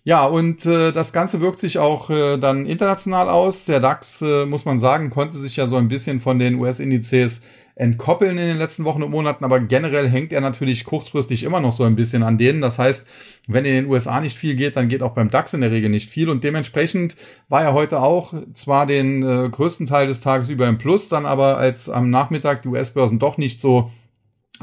Ja, 0.03 0.25
und 0.25 0.65
äh, 0.65 0.93
das 0.93 1.13
Ganze 1.13 1.41
wirkt 1.43 1.61
sich 1.61 1.79
auch 1.79 2.09
äh, 2.09 2.39
dann 2.39 2.65
international 2.65 3.29
aus. 3.29 3.67
Der 3.67 3.81
DAX, 3.81 4.23
äh, 4.23 4.47
muss 4.47 4.65
man 4.65 4.81
sagen, 4.81 5.11
konnte 5.11 5.37
sich 5.37 5.57
ja 5.57 5.67
so 5.67 5.77
ein 5.77 5.89
bisschen 5.89 6.21
von 6.21 6.39
den 6.39 6.55
US-Indizes 6.55 7.43
entkoppeln 7.75 8.39
in 8.39 8.47
den 8.47 8.59
letzten 8.59 8.85
Wochen 8.85 9.03
und 9.03 9.11
Monaten, 9.11 9.45
aber 9.45 9.61
generell 9.61 10.09
hängt 10.09 10.33
er 10.33 10.41
natürlich 10.41 10.85
kurzfristig 10.85 11.45
immer 11.45 11.61
noch 11.61 11.73
so 11.73 11.85
ein 11.85 11.97
bisschen 11.97 12.23
an 12.23 12.39
denen. 12.39 12.61
Das 12.61 12.79
heißt, 12.79 13.07
wenn 13.47 13.65
in 13.65 13.75
den 13.75 13.87
USA 13.87 14.21
nicht 14.21 14.37
viel 14.37 14.55
geht, 14.55 14.77
dann 14.77 14.89
geht 14.89 15.03
auch 15.03 15.13
beim 15.13 15.31
DAX 15.31 15.55
in 15.55 15.61
der 15.61 15.71
Regel 15.71 15.91
nicht 15.91 16.11
viel 16.11 16.29
und 16.29 16.45
dementsprechend 16.45 17.17
war 17.49 17.63
er 17.63 17.73
heute 17.73 18.01
auch 18.01 18.35
zwar 18.55 18.87
den 18.87 19.23
äh, 19.23 19.49
größten 19.49 19.87
Teil 19.87 20.07
des 20.07 20.21
Tages 20.21 20.51
über 20.51 20.69
im 20.69 20.79
Plus, 20.79 21.09
dann 21.09 21.27
aber 21.27 21.59
als 21.59 21.89
am 21.89 22.11
Nachmittag 22.11 22.63
die 22.63 22.69
US-Börsen 22.69 23.19
doch 23.19 23.39
nicht 23.39 23.61
so 23.61 23.91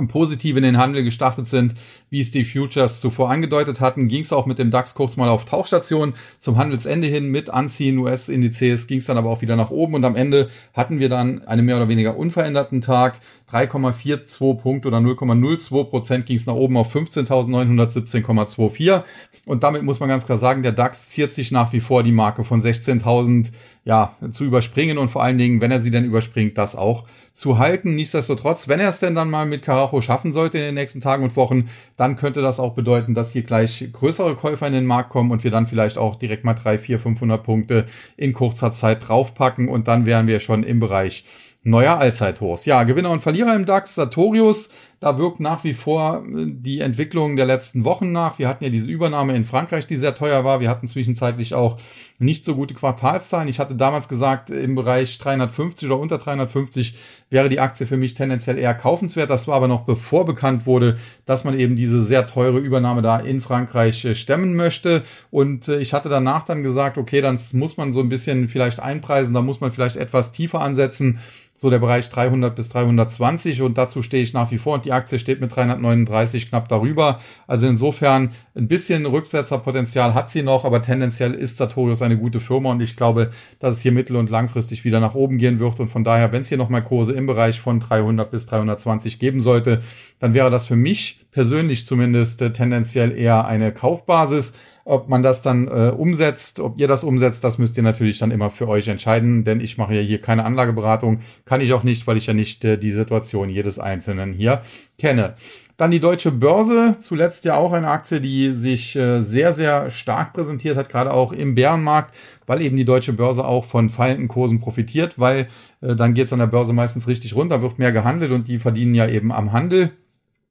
positiv 0.05 0.55
in 0.55 0.61
den 0.61 0.77
Handel 0.77 1.03
gestartet 1.03 1.47
sind, 1.47 1.73
wie 2.11 2.21
es 2.21 2.29
die 2.29 2.45
Futures 2.45 3.01
zuvor 3.01 3.31
angedeutet 3.31 3.81
hatten, 3.81 4.07
ging 4.07 4.21
es 4.21 4.31
auch 4.31 4.45
mit 4.45 4.59
dem 4.59 4.69
DAX 4.69 4.93
kurz 4.93 5.17
mal 5.17 5.29
auf 5.29 5.45
Tauchstation 5.45 6.13
zum 6.37 6.57
Handelsende 6.57 7.07
hin 7.07 7.31
mit 7.31 7.49
Anziehen 7.49 7.97
US-Indizes, 7.97 8.85
ging 8.85 8.99
es 8.99 9.05
dann 9.05 9.17
aber 9.17 9.31
auch 9.31 9.41
wieder 9.41 9.55
nach 9.55 9.71
oben 9.71 9.95
und 9.95 10.05
am 10.05 10.15
Ende 10.15 10.49
hatten 10.75 10.99
wir 10.99 11.09
dann 11.09 11.47
einen 11.47 11.65
mehr 11.65 11.77
oder 11.77 11.89
weniger 11.89 12.15
unveränderten 12.15 12.81
Tag. 12.81 13.19
3,42 13.51 14.55
Punkte 14.55 14.87
oder 14.89 14.97
0,02 14.97 15.85
Prozent 15.85 16.25
ging 16.25 16.35
es 16.35 16.45
nach 16.45 16.55
oben 16.55 16.75
auf 16.75 16.93
15.917,24 16.93 19.03
und 19.45 19.63
damit 19.63 19.83
muss 19.83 20.01
man 20.01 20.09
ganz 20.09 20.25
klar 20.25 20.37
sagen, 20.37 20.63
der 20.63 20.73
DAX 20.73 21.07
ziert 21.09 21.31
sich 21.31 21.51
nach 21.51 21.71
wie 21.71 21.79
vor 21.79 22.03
die 22.03 22.11
Marke 22.11 22.43
von 22.43 22.61
16.000 22.61 23.51
ja, 23.85 24.17
zu 24.31 24.43
überspringen 24.43 24.97
und 24.97 25.07
vor 25.07 25.23
allen 25.23 25.37
Dingen, 25.37 25.61
wenn 25.61 25.71
er 25.71 25.79
sie 25.79 25.91
denn 25.91 26.03
überspringt, 26.03 26.57
das 26.57 26.75
auch 26.75 27.05
zu 27.33 27.57
halten. 27.57 27.95
Nichtsdestotrotz, 27.95 28.67
wenn 28.67 28.81
er 28.81 28.89
es 28.89 28.99
denn 28.99 29.15
dann 29.15 29.29
mal 29.29 29.45
mit 29.45 29.61
Carajo 29.61 30.01
schaffen 30.01 30.33
sollte 30.33 30.57
in 30.57 30.65
den 30.65 30.75
nächsten 30.75 30.99
Tagen 30.99 31.23
und 31.23 31.37
Wochen, 31.37 31.69
dann 31.95 32.17
könnte 32.17 32.41
das 32.41 32.59
auch 32.59 32.73
bedeuten, 32.73 33.13
dass 33.13 33.31
hier 33.31 33.43
gleich 33.43 33.87
größere 33.93 34.35
Käufer 34.35 34.67
in 34.67 34.73
den 34.73 34.85
Markt 34.85 35.09
kommen 35.09 35.31
und 35.31 35.45
wir 35.45 35.51
dann 35.51 35.67
vielleicht 35.67 35.97
auch 35.97 36.15
direkt 36.15 36.43
mal 36.43 36.55
drei, 36.55 36.77
vier, 36.77 36.99
500 36.99 37.41
Punkte 37.41 37.85
in 38.17 38.33
kurzer 38.33 38.73
Zeit 38.73 39.07
draufpacken 39.07 39.69
und 39.69 39.87
dann 39.87 40.05
wären 40.05 40.27
wir 40.27 40.41
schon 40.41 40.63
im 40.63 40.81
Bereich 40.81 41.23
neuer 41.63 41.97
Allzeithochs. 41.97 42.65
Ja, 42.65 42.83
Gewinner 42.83 43.11
und 43.11 43.21
Verlierer 43.21 43.55
im 43.55 43.65
DAX, 43.65 43.95
Sartorius, 43.95 44.69
da 44.99 45.19
wirkt 45.19 45.39
nach 45.39 45.63
wie 45.63 45.73
vor 45.73 46.23
äh, 46.25 46.45
die 46.47 46.79
Entwicklung 46.79 47.35
der 47.35 47.45
letzten 47.45 47.83
Wochen 47.83 48.11
nach. 48.11 48.39
Wir 48.39 48.47
hatten 48.47 48.63
ja 48.63 48.69
diese 48.69 48.89
Übernahme 48.89 49.35
in 49.35 49.45
Frankreich, 49.45 49.85
die 49.85 49.97
sehr 49.97 50.15
teuer 50.15 50.43
war. 50.43 50.59
Wir 50.59 50.69
hatten 50.69 50.87
zwischenzeitlich 50.87 51.53
auch 51.53 51.77
nicht 52.19 52.45
so 52.45 52.55
gute 52.55 52.73
Quartalszahlen. 52.73 53.47
Ich 53.47 53.59
hatte 53.59 53.75
damals 53.75 54.09
gesagt, 54.09 54.49
im 54.49 54.73
Bereich 54.73 55.19
350 55.19 55.87
oder 55.87 55.99
unter 55.99 56.17
350 56.17 56.95
wäre 57.29 57.49
die 57.49 57.59
Aktie 57.59 57.85
für 57.85 57.97
mich 57.97 58.15
tendenziell 58.15 58.57
eher 58.57 58.73
kaufenswert. 58.73 59.29
Das 59.29 59.47
war 59.47 59.55
aber 59.55 59.67
noch 59.67 59.81
bevor 59.81 60.25
bekannt 60.25 60.65
wurde, 60.65 60.97
dass 61.25 61.43
man 61.43 61.59
eben 61.59 61.75
diese 61.75 62.01
sehr 62.01 62.25
teure 62.25 62.57
Übernahme 62.57 63.03
da 63.03 63.19
in 63.19 63.41
Frankreich 63.41 64.03
äh, 64.05 64.15
stemmen 64.15 64.55
möchte. 64.55 65.03
Und 65.29 65.67
äh, 65.67 65.79
ich 65.79 65.93
hatte 65.93 66.09
danach 66.09 66.43
dann 66.43 66.63
gesagt, 66.63 66.97
okay, 66.97 67.21
dann 67.21 67.39
muss 67.53 67.77
man 67.77 67.93
so 67.93 67.99
ein 67.99 68.09
bisschen 68.09 68.49
vielleicht 68.49 68.79
einpreisen, 68.79 69.35
da 69.35 69.41
muss 69.41 69.61
man 69.61 69.71
vielleicht 69.71 69.97
etwas 69.97 70.31
tiefer 70.31 70.61
ansetzen 70.61 71.19
so 71.57 71.69
der 71.69 71.79
Bereich 71.79 72.09
300 72.09 72.55
bis 72.55 72.69
320 72.69 73.61
und 73.61 73.77
dazu 73.77 74.01
stehe 74.01 74.21
ich 74.21 74.33
nach 74.33 74.51
wie 74.51 74.57
vor 74.57 74.75
und 74.75 74.85
die 74.85 74.91
Aktie 74.91 75.17
steht 75.17 75.41
mit 75.41 75.55
339 75.55 76.49
knapp 76.49 76.69
darüber. 76.69 77.19
Also 77.47 77.67
insofern 77.67 78.29
ein 78.55 78.67
bisschen 78.67 79.05
Rücksetzerpotenzial 79.05 80.13
hat 80.13 80.29
sie 80.29 80.43
noch, 80.43 80.65
aber 80.65 80.81
tendenziell 80.81 81.33
ist 81.33 81.57
Sartorius 81.57 82.01
eine 82.01 82.17
gute 82.17 82.39
Firma 82.39 82.71
und 82.71 82.81
ich 82.81 82.95
glaube, 82.95 83.31
dass 83.59 83.75
es 83.75 83.81
hier 83.81 83.91
mittel- 83.91 84.17
und 84.17 84.29
langfristig 84.29 84.85
wieder 84.85 84.99
nach 84.99 85.15
oben 85.15 85.37
gehen 85.37 85.59
wird 85.59 85.79
und 85.79 85.87
von 85.87 86.03
daher, 86.03 86.31
wenn 86.31 86.41
es 86.41 86.49
hier 86.49 86.57
nochmal 86.57 86.83
Kurse 86.83 87.13
im 87.13 87.25
Bereich 87.25 87.59
von 87.59 87.79
300 87.79 88.29
bis 88.29 88.45
320 88.45 89.19
geben 89.19 89.41
sollte, 89.41 89.81
dann 90.19 90.33
wäre 90.33 90.51
das 90.51 90.67
für 90.67 90.75
mich 90.75 91.25
persönlich 91.31 91.85
zumindest 91.85 92.41
äh, 92.41 92.51
tendenziell 92.51 93.15
eher 93.15 93.45
eine 93.45 93.71
Kaufbasis. 93.71 94.53
Ob 94.89 95.09
man 95.09 95.21
das 95.21 95.41
dann 95.41 95.67
äh, 95.67 95.89
umsetzt, 95.89 96.61
ob 96.61 96.79
ihr 96.79 96.87
das 96.87 97.03
umsetzt, 97.03 97.43
das 97.43 97.57
müsst 97.57 97.75
ihr 97.75 97.83
natürlich 97.83 98.19
dann 98.19 98.31
immer 98.31 98.49
für 98.49 98.69
euch 98.69 98.87
entscheiden, 98.87 99.43
denn 99.43 99.59
ich 99.59 99.77
mache 99.77 99.93
ja 99.93 100.01
hier 100.01 100.21
keine 100.21 100.45
Anlageberatung, 100.45 101.19
kann 101.43 101.59
ich 101.59 101.73
auch 101.73 101.83
nicht, 101.83 102.07
weil 102.07 102.15
ich 102.15 102.27
ja 102.27 102.33
nicht 102.33 102.63
äh, 102.63 102.77
die 102.77 102.91
Situation 102.91 103.49
jedes 103.49 103.79
Einzelnen 103.79 104.31
hier 104.31 104.61
kenne. 104.97 105.35
Dann 105.75 105.91
die 105.91 105.99
deutsche 105.99 106.31
Börse, 106.31 106.95
zuletzt 107.01 107.43
ja 107.43 107.57
auch 107.57 107.73
eine 107.73 107.89
Aktie, 107.89 108.21
die 108.21 108.55
sich 108.55 108.95
äh, 108.95 109.19
sehr, 109.19 109.53
sehr 109.53 109.91
stark 109.91 110.31
präsentiert 110.31 110.77
hat, 110.77 110.87
gerade 110.87 111.11
auch 111.11 111.33
im 111.33 111.53
Bärenmarkt, 111.53 112.15
weil 112.45 112.61
eben 112.61 112.77
die 112.77 112.85
deutsche 112.85 113.11
Börse 113.11 113.43
auch 113.43 113.65
von 113.65 113.89
fallenden 113.89 114.29
Kursen 114.29 114.61
profitiert, 114.61 115.19
weil 115.19 115.49
äh, 115.81 115.97
dann 115.97 116.13
geht 116.13 116.27
es 116.27 116.33
an 116.33 116.39
der 116.39 116.47
Börse 116.47 116.71
meistens 116.71 117.09
richtig 117.09 117.35
runter, 117.35 117.61
wird 117.61 117.77
mehr 117.77 117.91
gehandelt 117.91 118.31
und 118.31 118.47
die 118.47 118.57
verdienen 118.57 118.95
ja 118.95 119.05
eben 119.09 119.33
am 119.33 119.51
Handel 119.51 119.91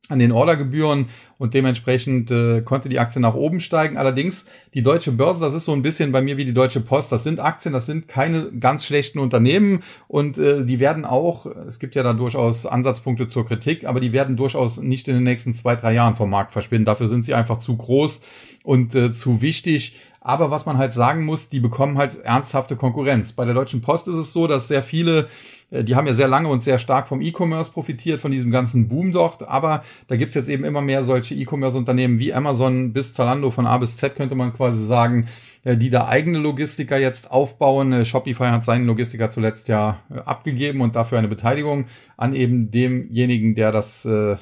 an 0.08 0.18
den 0.18 0.32
Ordergebühren 0.32 1.06
und 1.38 1.54
dementsprechend 1.54 2.30
äh, 2.30 2.62
konnte 2.62 2.88
die 2.88 2.98
Aktie 2.98 3.20
nach 3.20 3.34
oben 3.34 3.60
steigen. 3.60 3.96
Allerdings 3.96 4.46
die 4.72 4.82
deutsche 4.82 5.12
Börse, 5.12 5.40
das 5.40 5.52
ist 5.52 5.64
so 5.64 5.72
ein 5.72 5.82
bisschen 5.82 6.12
bei 6.12 6.20
mir 6.20 6.36
wie 6.36 6.44
die 6.44 6.54
deutsche 6.54 6.80
Post. 6.80 7.10
Das 7.10 7.24
sind 7.24 7.40
Aktien, 7.40 7.72
das 7.72 7.86
sind 7.86 8.08
keine 8.08 8.52
ganz 8.52 8.84
schlechten 8.84 9.18
Unternehmen 9.18 9.82
und 10.08 10.38
äh, 10.38 10.64
die 10.64 10.78
werden 10.80 11.04
auch, 11.04 11.46
es 11.66 11.78
gibt 11.78 11.94
ja 11.94 12.02
da 12.02 12.12
durchaus 12.12 12.66
Ansatzpunkte 12.66 13.26
zur 13.26 13.46
Kritik, 13.46 13.84
aber 13.84 14.00
die 14.00 14.12
werden 14.12 14.36
durchaus 14.36 14.78
nicht 14.78 15.08
in 15.08 15.14
den 15.14 15.24
nächsten 15.24 15.54
zwei, 15.54 15.76
drei 15.76 15.92
Jahren 15.92 16.16
vom 16.16 16.30
Markt 16.30 16.52
verschwinden. 16.52 16.84
Dafür 16.84 17.08
sind 17.08 17.24
sie 17.24 17.34
einfach 17.34 17.58
zu 17.58 17.76
groß 17.76 18.22
und 18.62 18.94
äh, 18.94 19.12
zu 19.12 19.42
wichtig. 19.42 19.96
Aber 20.20 20.50
was 20.50 20.66
man 20.66 20.76
halt 20.76 20.92
sagen 20.92 21.24
muss, 21.24 21.50
die 21.50 21.60
bekommen 21.60 21.98
halt 21.98 22.16
ernsthafte 22.24 22.74
Konkurrenz. 22.74 23.32
Bei 23.32 23.44
der 23.44 23.54
Deutschen 23.54 23.80
Post 23.80 24.08
ist 24.08 24.16
es 24.16 24.32
so, 24.32 24.48
dass 24.48 24.66
sehr 24.66 24.82
viele 24.82 25.28
die 25.70 25.96
haben 25.96 26.06
ja 26.06 26.14
sehr 26.14 26.28
lange 26.28 26.48
und 26.48 26.62
sehr 26.62 26.78
stark 26.78 27.08
vom 27.08 27.20
E-Commerce 27.20 27.72
profitiert, 27.72 28.20
von 28.20 28.30
diesem 28.30 28.50
ganzen 28.50 28.86
Boom 28.88 29.12
dort. 29.12 29.48
Aber 29.48 29.82
da 30.06 30.16
gibt's 30.16 30.34
jetzt 30.34 30.48
eben 30.48 30.64
immer 30.64 30.80
mehr 30.80 31.02
solche 31.02 31.34
E-Commerce-Unternehmen 31.34 32.18
wie 32.18 32.32
Amazon 32.32 32.92
bis 32.92 33.14
Zalando 33.14 33.50
von 33.50 33.66
A 33.66 33.76
bis 33.78 33.96
Z, 33.96 34.14
könnte 34.14 34.36
man 34.36 34.54
quasi 34.54 34.84
sagen, 34.86 35.26
äh, 35.66 35.76
die 35.76 35.90
da 35.90 36.06
eigene 36.06 36.38
Logistiker 36.38 36.98
jetzt 36.98 37.30
aufbauen. 37.32 37.92
Äh, 37.92 38.04
Shopify 38.04 38.44
hat 38.44 38.64
seinen 38.64 38.86
Logistiker 38.86 39.28
zuletzt 39.30 39.66
ja 39.66 39.98
abgegeben 40.24 40.80
und 40.80 40.94
dafür 40.94 41.18
eine 41.18 41.28
Beteiligung 41.28 41.86
an 42.16 42.34
eben 42.34 42.70
demjenigen, 42.70 43.56
der 43.56 43.72
das 43.72 44.04
äh, 44.04 44.36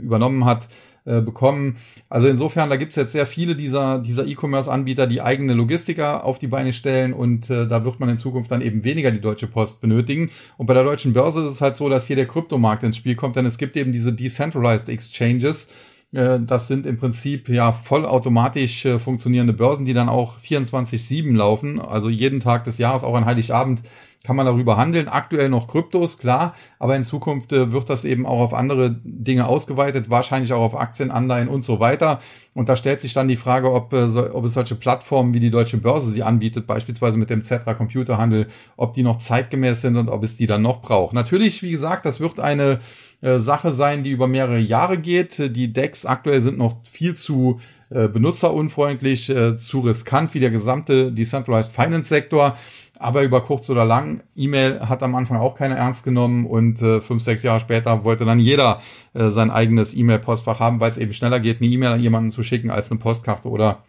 übernommen 0.00 0.44
hat, 0.44 0.68
äh, 1.08 1.22
bekommen. 1.22 1.76
Also 2.10 2.28
insofern, 2.28 2.68
da 2.68 2.76
gibt 2.76 2.90
es 2.90 2.96
jetzt 2.96 3.12
sehr 3.12 3.24
viele 3.24 3.56
dieser, 3.56 3.98
dieser 3.98 4.26
E-Commerce-Anbieter, 4.26 5.06
die 5.06 5.22
eigene 5.22 5.54
Logistiker 5.54 6.22
auf 6.22 6.38
die 6.38 6.48
Beine 6.48 6.74
stellen 6.74 7.14
und 7.14 7.48
äh, 7.48 7.66
da 7.66 7.82
wird 7.82 7.98
man 7.98 8.10
in 8.10 8.18
Zukunft 8.18 8.50
dann 8.50 8.60
eben 8.60 8.84
weniger 8.84 9.10
die 9.10 9.20
Deutsche 9.20 9.46
Post 9.46 9.80
benötigen. 9.80 10.30
Und 10.58 10.66
bei 10.66 10.74
der 10.74 10.84
deutschen 10.84 11.14
Börse 11.14 11.40
ist 11.46 11.52
es 11.52 11.60
halt 11.62 11.76
so, 11.76 11.88
dass 11.88 12.06
hier 12.06 12.16
der 12.16 12.26
Kryptomarkt 12.26 12.82
ins 12.82 12.98
Spiel 12.98 13.14
kommt, 13.14 13.36
denn 13.36 13.46
es 13.46 13.56
gibt 13.56 13.78
eben 13.78 13.90
diese 13.90 14.12
Decentralized 14.12 14.90
Exchanges, 14.90 15.68
äh, 16.12 16.40
das 16.40 16.68
sind 16.68 16.84
im 16.84 16.98
Prinzip 16.98 17.48
ja 17.48 17.72
vollautomatisch 17.72 18.86
funktionierende 18.98 19.54
Börsen, 19.54 19.86
die 19.86 19.94
dann 19.94 20.10
auch 20.10 20.38
24-7 20.40 21.34
laufen, 21.34 21.80
also 21.80 22.10
jeden 22.10 22.40
Tag 22.40 22.64
des 22.64 22.76
Jahres, 22.76 23.02
auch 23.02 23.14
an 23.14 23.24
Heiligabend 23.24 23.80
kann 24.24 24.36
man 24.36 24.46
darüber 24.46 24.76
handeln. 24.76 25.08
Aktuell 25.08 25.48
noch 25.48 25.68
Kryptos, 25.68 26.18
klar, 26.18 26.54
aber 26.78 26.96
in 26.96 27.04
Zukunft 27.04 27.52
äh, 27.52 27.72
wird 27.72 27.88
das 27.88 28.04
eben 28.04 28.26
auch 28.26 28.40
auf 28.40 28.52
andere 28.52 28.96
Dinge 29.02 29.46
ausgeweitet, 29.46 30.10
wahrscheinlich 30.10 30.52
auch 30.52 30.60
auf 30.60 30.76
Aktien, 30.78 31.10
Anleihen 31.10 31.48
und 31.48 31.64
so 31.64 31.80
weiter. 31.80 32.20
Und 32.52 32.68
da 32.68 32.76
stellt 32.76 33.00
sich 33.00 33.14
dann 33.14 33.28
die 33.28 33.36
Frage, 33.36 33.72
ob, 33.72 33.92
äh, 33.92 34.04
ob 34.04 34.44
es 34.44 34.54
solche 34.54 34.74
Plattformen 34.74 35.34
wie 35.34 35.40
die 35.40 35.50
Deutsche 35.50 35.78
Börse 35.78 36.10
sie 36.10 36.24
anbietet, 36.24 36.66
beispielsweise 36.66 37.16
mit 37.16 37.30
dem 37.30 37.42
Zetra 37.42 37.74
Computerhandel, 37.74 38.48
ob 38.76 38.94
die 38.94 39.04
noch 39.04 39.18
zeitgemäß 39.18 39.80
sind 39.82 39.96
und 39.96 40.08
ob 40.08 40.24
es 40.24 40.36
die 40.36 40.46
dann 40.46 40.62
noch 40.62 40.82
braucht. 40.82 41.14
Natürlich, 41.14 41.62
wie 41.62 41.70
gesagt, 41.70 42.04
das 42.04 42.18
wird 42.18 42.40
eine 42.40 42.80
äh, 43.20 43.38
Sache 43.38 43.72
sein, 43.72 44.02
die 44.02 44.10
über 44.10 44.26
mehrere 44.26 44.58
Jahre 44.58 44.98
geht. 44.98 45.56
Die 45.56 45.72
Decks 45.72 46.04
aktuell 46.04 46.40
sind 46.40 46.58
noch 46.58 46.76
viel 46.84 47.14
zu 47.14 47.60
benutzerunfreundlich, 47.90 49.32
zu 49.56 49.80
riskant 49.80 50.34
wie 50.34 50.40
der 50.40 50.50
gesamte 50.50 51.10
Decentralized 51.10 51.72
Finance 51.72 52.10
Sektor. 52.10 52.54
Aber 52.98 53.22
über 53.22 53.40
kurz 53.42 53.70
oder 53.70 53.84
lang, 53.84 54.22
E-Mail 54.34 54.80
hat 54.88 55.02
am 55.02 55.14
Anfang 55.14 55.36
auch 55.38 55.54
keiner 55.54 55.76
ernst 55.76 56.04
genommen 56.04 56.46
und 56.46 56.82
äh, 56.82 57.00
fünf, 57.00 57.22
sechs 57.22 57.44
Jahre 57.44 57.60
später 57.60 58.02
wollte 58.02 58.24
dann 58.24 58.40
jeder 58.40 58.80
äh, 59.14 59.30
sein 59.30 59.50
eigenes 59.50 59.94
E-Mail-Postfach 59.94 60.58
haben, 60.58 60.80
weil 60.80 60.90
es 60.90 60.98
eben 60.98 61.12
schneller 61.12 61.38
geht, 61.38 61.60
eine 61.60 61.70
E-Mail 61.70 61.92
an 61.92 62.00
jemanden 62.00 62.30
zu 62.30 62.42
schicken 62.42 62.70
als 62.70 62.90
eine 62.90 62.98
Postkarte 62.98 63.48
oder 63.48 63.84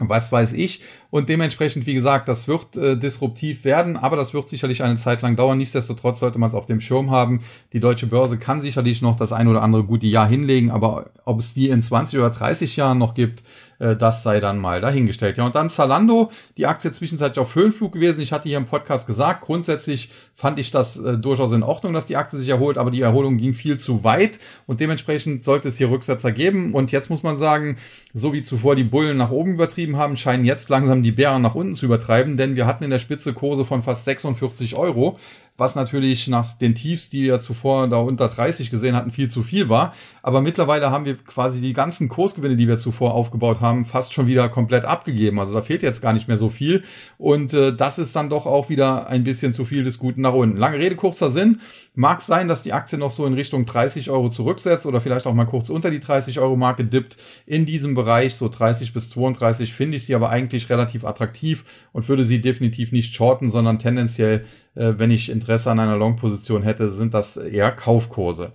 was 0.00 0.32
weiß 0.32 0.54
ich. 0.54 0.82
Und 1.10 1.28
dementsprechend, 1.28 1.86
wie 1.86 1.94
gesagt, 1.94 2.26
das 2.26 2.48
wird 2.48 2.76
äh, 2.76 2.96
disruptiv 2.98 3.64
werden, 3.64 3.96
aber 3.96 4.16
das 4.16 4.34
wird 4.34 4.48
sicherlich 4.48 4.82
eine 4.82 4.96
Zeit 4.96 5.22
lang 5.22 5.36
dauern. 5.36 5.58
Nichtsdestotrotz 5.58 6.18
sollte 6.18 6.38
man 6.38 6.48
es 6.48 6.54
auf 6.56 6.66
dem 6.66 6.80
Schirm 6.80 7.10
haben. 7.10 7.40
Die 7.72 7.80
deutsche 7.80 8.08
Börse 8.08 8.38
kann 8.38 8.60
sicherlich 8.60 9.02
noch 9.02 9.16
das 9.16 9.32
ein 9.32 9.46
oder 9.46 9.62
andere 9.62 9.84
gute 9.84 10.06
Jahr 10.06 10.26
hinlegen, 10.26 10.70
aber 10.70 11.10
ob 11.24 11.38
es 11.38 11.54
die 11.54 11.68
in 11.68 11.82
20 11.82 12.18
oder 12.18 12.30
30 12.30 12.74
Jahren 12.76 12.98
noch 12.98 13.14
gibt, 13.14 13.44
das 13.92 14.22
sei 14.22 14.40
dann 14.40 14.58
mal 14.58 14.80
dahingestellt. 14.80 15.36
Ja, 15.38 15.44
und 15.44 15.54
dann 15.54 15.70
Zalando, 15.70 16.30
die 16.56 16.66
Aktie 16.66 16.90
zwischenzeitlich 16.90 17.38
auf 17.38 17.54
Höhenflug 17.54 17.92
gewesen. 17.92 18.20
Ich 18.20 18.32
hatte 18.32 18.48
hier 18.48 18.58
im 18.58 18.66
Podcast 18.66 19.06
gesagt, 19.06 19.42
grundsätzlich 19.42 20.10
fand 20.34 20.58
ich 20.58 20.70
das 20.70 20.96
äh, 20.96 21.18
durchaus 21.18 21.52
in 21.52 21.62
Ordnung, 21.62 21.92
dass 21.92 22.06
die 22.06 22.16
Aktie 22.16 22.38
sich 22.38 22.48
erholt, 22.48 22.78
aber 22.78 22.90
die 22.90 23.02
Erholung 23.02 23.36
ging 23.36 23.52
viel 23.52 23.78
zu 23.78 24.02
weit 24.04 24.38
und 24.66 24.80
dementsprechend 24.80 25.42
sollte 25.42 25.68
es 25.68 25.78
hier 25.78 25.90
Rücksetzer 25.90 26.32
geben. 26.32 26.74
Und 26.74 26.92
jetzt 26.92 27.10
muss 27.10 27.22
man 27.22 27.38
sagen, 27.38 27.76
so 28.12 28.32
wie 28.32 28.42
zuvor 28.42 28.74
die 28.74 28.84
Bullen 28.84 29.16
nach 29.16 29.30
oben 29.30 29.54
übertrieben 29.54 29.96
haben, 29.96 30.16
scheinen 30.16 30.44
jetzt 30.44 30.68
langsam 30.70 31.02
die 31.02 31.12
Bären 31.12 31.42
nach 31.42 31.54
unten 31.54 31.74
zu 31.74 31.86
übertreiben, 31.86 32.36
denn 32.36 32.56
wir 32.56 32.66
hatten 32.66 32.84
in 32.84 32.90
der 32.90 32.98
Spitze 32.98 33.32
Kurse 33.32 33.64
von 33.64 33.82
fast 33.82 34.04
46 34.04 34.76
Euro 34.76 35.18
was 35.56 35.76
natürlich 35.76 36.26
nach 36.26 36.52
den 36.52 36.74
Tiefs, 36.74 37.10
die 37.10 37.22
wir 37.22 37.38
zuvor 37.38 37.86
da 37.86 37.98
unter 37.98 38.28
30 38.28 38.70
gesehen 38.70 38.96
hatten, 38.96 39.12
viel 39.12 39.28
zu 39.28 39.44
viel 39.44 39.68
war. 39.68 39.94
Aber 40.20 40.40
mittlerweile 40.40 40.90
haben 40.90 41.04
wir 41.04 41.16
quasi 41.16 41.60
die 41.60 41.72
ganzen 41.72 42.08
Kursgewinne, 42.08 42.56
die 42.56 42.66
wir 42.66 42.76
zuvor 42.76 43.14
aufgebaut 43.14 43.60
haben, 43.60 43.84
fast 43.84 44.14
schon 44.14 44.26
wieder 44.26 44.48
komplett 44.48 44.84
abgegeben. 44.84 45.38
Also 45.38 45.54
da 45.54 45.62
fehlt 45.62 45.84
jetzt 45.84 46.02
gar 46.02 46.12
nicht 46.12 46.26
mehr 46.26 46.38
so 46.38 46.48
viel. 46.48 46.82
Und 47.18 47.54
äh, 47.54 47.72
das 47.72 48.00
ist 48.00 48.16
dann 48.16 48.30
doch 48.30 48.46
auch 48.46 48.68
wieder 48.68 49.06
ein 49.06 49.22
bisschen 49.22 49.52
zu 49.52 49.64
viel 49.64 49.84
des 49.84 50.00
Guten 50.00 50.22
nach 50.22 50.32
unten. 50.32 50.56
Lange 50.56 50.78
Rede, 50.78 50.96
kurzer 50.96 51.30
Sinn. 51.30 51.60
Mag 51.94 52.20
sein, 52.20 52.48
dass 52.48 52.62
die 52.62 52.72
Aktie 52.72 52.98
noch 52.98 53.12
so 53.12 53.24
in 53.24 53.34
Richtung 53.34 53.64
30 53.64 54.10
Euro 54.10 54.30
zurücksetzt 54.30 54.86
oder 54.86 55.00
vielleicht 55.00 55.28
auch 55.28 55.34
mal 55.34 55.44
kurz 55.44 55.70
unter 55.70 55.92
die 55.92 56.00
30 56.00 56.40
Euro 56.40 56.56
Marke 56.56 56.84
dippt. 56.84 57.16
In 57.46 57.64
diesem 57.64 57.94
Bereich, 57.94 58.34
so 58.34 58.48
30 58.48 58.92
bis 58.92 59.10
32, 59.10 59.72
finde 59.72 59.98
ich 59.98 60.06
sie 60.06 60.16
aber 60.16 60.30
eigentlich 60.30 60.68
relativ 60.68 61.04
attraktiv 61.04 61.64
und 61.92 62.08
würde 62.08 62.24
sie 62.24 62.40
definitiv 62.40 62.90
nicht 62.90 63.14
shorten, 63.14 63.50
sondern 63.50 63.78
tendenziell 63.78 64.44
wenn 64.74 65.10
ich 65.10 65.30
Interesse 65.30 65.70
an 65.70 65.78
einer 65.78 65.96
Long-Position 65.96 66.62
hätte, 66.62 66.90
sind 66.90 67.14
das 67.14 67.36
eher 67.36 67.70
Kaufkurse. 67.72 68.52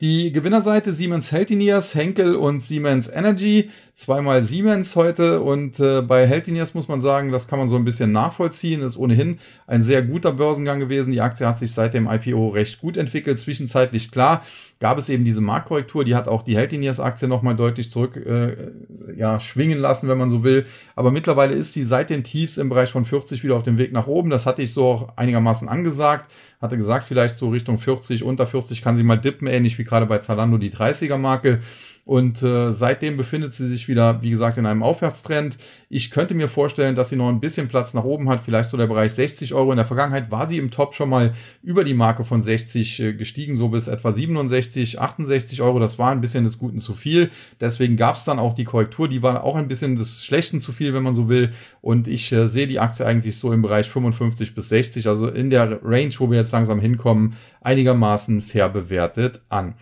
Die 0.00 0.32
Gewinnerseite 0.32 0.92
Siemens 0.92 1.30
Healthineers, 1.30 1.94
Henkel 1.94 2.34
und 2.34 2.62
Siemens 2.62 3.08
Energy. 3.08 3.70
Zweimal 3.94 4.44
Siemens 4.44 4.96
heute 4.96 5.40
und 5.40 5.78
äh, 5.78 6.02
bei 6.02 6.26
Healthineers 6.26 6.74
muss 6.74 6.88
man 6.88 7.00
sagen, 7.00 7.30
das 7.30 7.46
kann 7.46 7.60
man 7.60 7.68
so 7.68 7.76
ein 7.76 7.84
bisschen 7.84 8.10
nachvollziehen. 8.10 8.82
Ist 8.82 8.96
ohnehin 8.96 9.38
ein 9.68 9.82
sehr 9.82 10.02
guter 10.02 10.32
Börsengang 10.32 10.80
gewesen. 10.80 11.12
Die 11.12 11.20
Aktie 11.20 11.46
hat 11.46 11.58
sich 11.60 11.72
seit 11.72 11.94
dem 11.94 12.08
IPO 12.08 12.48
recht 12.48 12.80
gut 12.80 12.96
entwickelt. 12.96 13.38
Zwischenzeitlich 13.38 14.10
klar 14.10 14.42
gab 14.84 14.98
es 14.98 15.08
eben 15.08 15.24
diese 15.24 15.40
Marktkorrektur, 15.40 16.04
die 16.04 16.14
hat 16.14 16.28
auch 16.28 16.42
die 16.42 16.58
Healthineers 16.58 17.00
Aktie 17.00 17.26
nochmal 17.26 17.56
deutlich 17.56 17.90
zurück 17.90 18.16
äh, 18.16 18.70
ja, 19.16 19.40
schwingen 19.40 19.78
lassen, 19.78 20.10
wenn 20.10 20.18
man 20.18 20.28
so 20.28 20.44
will. 20.44 20.66
Aber 20.94 21.10
mittlerweile 21.10 21.54
ist 21.54 21.72
sie 21.72 21.84
seit 21.84 22.10
den 22.10 22.22
Tiefs 22.22 22.58
im 22.58 22.68
Bereich 22.68 22.90
von 22.90 23.06
40 23.06 23.42
wieder 23.42 23.56
auf 23.56 23.62
dem 23.62 23.78
Weg 23.78 23.94
nach 23.94 24.08
oben. 24.08 24.28
Das 24.28 24.44
hatte 24.44 24.60
ich 24.60 24.74
so 24.74 24.84
auch 24.84 25.16
einigermaßen 25.16 25.70
angesagt. 25.70 26.30
Hatte 26.60 26.76
gesagt, 26.76 27.06
vielleicht 27.06 27.38
so 27.38 27.48
Richtung 27.48 27.78
40, 27.78 28.24
unter 28.24 28.46
40 28.46 28.82
kann 28.82 28.94
sie 28.94 29.04
mal 29.04 29.16
dippen, 29.16 29.48
ähnlich 29.48 29.78
wie 29.78 29.84
gerade 29.84 30.04
bei 30.04 30.18
Zalando 30.18 30.58
die 30.58 30.70
30er 30.70 31.16
Marke. 31.16 31.60
Und 32.04 32.42
äh, 32.42 32.70
seitdem 32.70 33.16
befindet 33.16 33.54
sie 33.54 33.66
sich 33.66 33.88
wieder, 33.88 34.20
wie 34.20 34.28
gesagt, 34.28 34.58
in 34.58 34.66
einem 34.66 34.82
Aufwärtstrend. 34.82 35.56
Ich 35.88 36.10
könnte 36.10 36.34
mir 36.34 36.48
vorstellen, 36.48 36.94
dass 36.94 37.08
sie 37.08 37.16
noch 37.16 37.30
ein 37.30 37.40
bisschen 37.40 37.66
Platz 37.66 37.94
nach 37.94 38.04
oben 38.04 38.28
hat, 38.28 38.44
vielleicht 38.44 38.68
so 38.68 38.76
der 38.76 38.86
Bereich 38.86 39.12
60 39.12 39.54
Euro. 39.54 39.70
In 39.70 39.78
der 39.78 39.86
Vergangenheit 39.86 40.30
war 40.30 40.46
sie 40.46 40.58
im 40.58 40.70
Top 40.70 40.94
schon 40.94 41.08
mal 41.08 41.32
über 41.62 41.82
die 41.82 41.94
Marke 41.94 42.24
von 42.24 42.42
60 42.42 43.00
äh, 43.00 43.12
gestiegen, 43.14 43.56
so 43.56 43.68
bis 43.68 43.88
etwa 43.88 44.12
67, 44.12 45.00
68 45.00 45.62
Euro. 45.62 45.78
Das 45.78 45.98
war 45.98 46.10
ein 46.10 46.20
bisschen 46.20 46.44
des 46.44 46.58
Guten 46.58 46.78
zu 46.78 46.92
viel. 46.92 47.30
Deswegen 47.58 47.96
gab 47.96 48.16
es 48.16 48.24
dann 48.24 48.38
auch 48.38 48.52
die 48.52 48.64
Korrektur. 48.64 49.08
Die 49.08 49.22
war 49.22 49.42
auch 49.42 49.56
ein 49.56 49.68
bisschen 49.68 49.96
des 49.96 50.26
Schlechten 50.26 50.60
zu 50.60 50.72
viel, 50.72 50.92
wenn 50.92 51.02
man 51.02 51.14
so 51.14 51.30
will. 51.30 51.54
Und 51.80 52.06
ich 52.06 52.30
äh, 52.32 52.48
sehe 52.48 52.66
die 52.66 52.80
Aktie 52.80 53.06
eigentlich 53.06 53.38
so 53.38 53.50
im 53.50 53.62
Bereich 53.62 53.88
55 53.88 54.54
bis 54.54 54.68
60, 54.68 55.08
also 55.08 55.28
in 55.28 55.48
der 55.48 55.80
Range, 55.82 56.12
wo 56.18 56.30
wir 56.30 56.36
jetzt 56.36 56.52
langsam 56.52 56.80
hinkommen, 56.80 57.34
einigermaßen 57.62 58.42
fair 58.42 58.68
bewertet 58.68 59.40
an. 59.48 59.72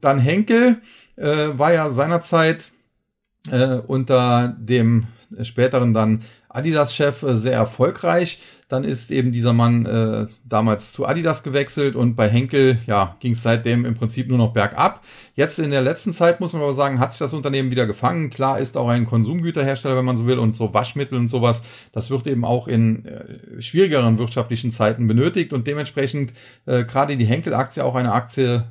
Dann 0.00 0.20
Henkel 0.20 0.80
äh, 1.22 1.58
war 1.58 1.72
ja 1.72 1.90
seinerzeit 1.90 2.72
äh, 3.50 3.76
unter 3.86 4.54
dem 4.58 5.06
späteren 5.42 5.94
dann 5.94 6.22
Adidas-Chef 6.48 7.22
äh, 7.22 7.36
sehr 7.36 7.54
erfolgreich. 7.54 8.40
Dann 8.68 8.84
ist 8.84 9.10
eben 9.10 9.32
dieser 9.32 9.52
Mann 9.52 9.86
äh, 9.86 10.26
damals 10.44 10.92
zu 10.92 11.06
Adidas 11.06 11.42
gewechselt 11.42 11.94
und 11.94 12.14
bei 12.16 12.28
Henkel 12.28 12.78
ja, 12.86 13.16
ging 13.20 13.32
es 13.32 13.42
seitdem 13.42 13.84
im 13.84 13.94
Prinzip 13.94 14.28
nur 14.28 14.38
noch 14.38 14.52
bergab. 14.52 15.02
Jetzt 15.34 15.58
in 15.58 15.70
der 15.70 15.80
letzten 15.80 16.12
Zeit 16.12 16.40
muss 16.40 16.52
man 16.52 16.62
aber 16.62 16.74
sagen, 16.74 17.00
hat 17.00 17.12
sich 17.12 17.20
das 17.20 17.32
Unternehmen 17.32 17.70
wieder 17.70 17.86
gefangen. 17.86 18.28
Klar 18.28 18.58
ist 18.58 18.76
auch 18.76 18.88
ein 18.88 19.06
Konsumgüterhersteller, 19.06 19.96
wenn 19.96 20.04
man 20.04 20.16
so 20.16 20.26
will, 20.26 20.38
und 20.38 20.56
so 20.56 20.74
Waschmittel 20.74 21.16
und 21.16 21.28
sowas. 21.28 21.62
Das 21.92 22.10
wird 22.10 22.26
eben 22.26 22.44
auch 22.44 22.68
in 22.68 23.06
äh, 23.06 23.62
schwierigeren 23.62 24.18
wirtschaftlichen 24.18 24.72
Zeiten 24.72 25.06
benötigt 25.06 25.52
und 25.52 25.66
dementsprechend 25.66 26.34
äh, 26.66 26.84
gerade 26.84 27.16
die 27.16 27.24
Henkel-Aktie 27.24 27.84
auch 27.84 27.94
eine 27.94 28.12
Aktie 28.12 28.64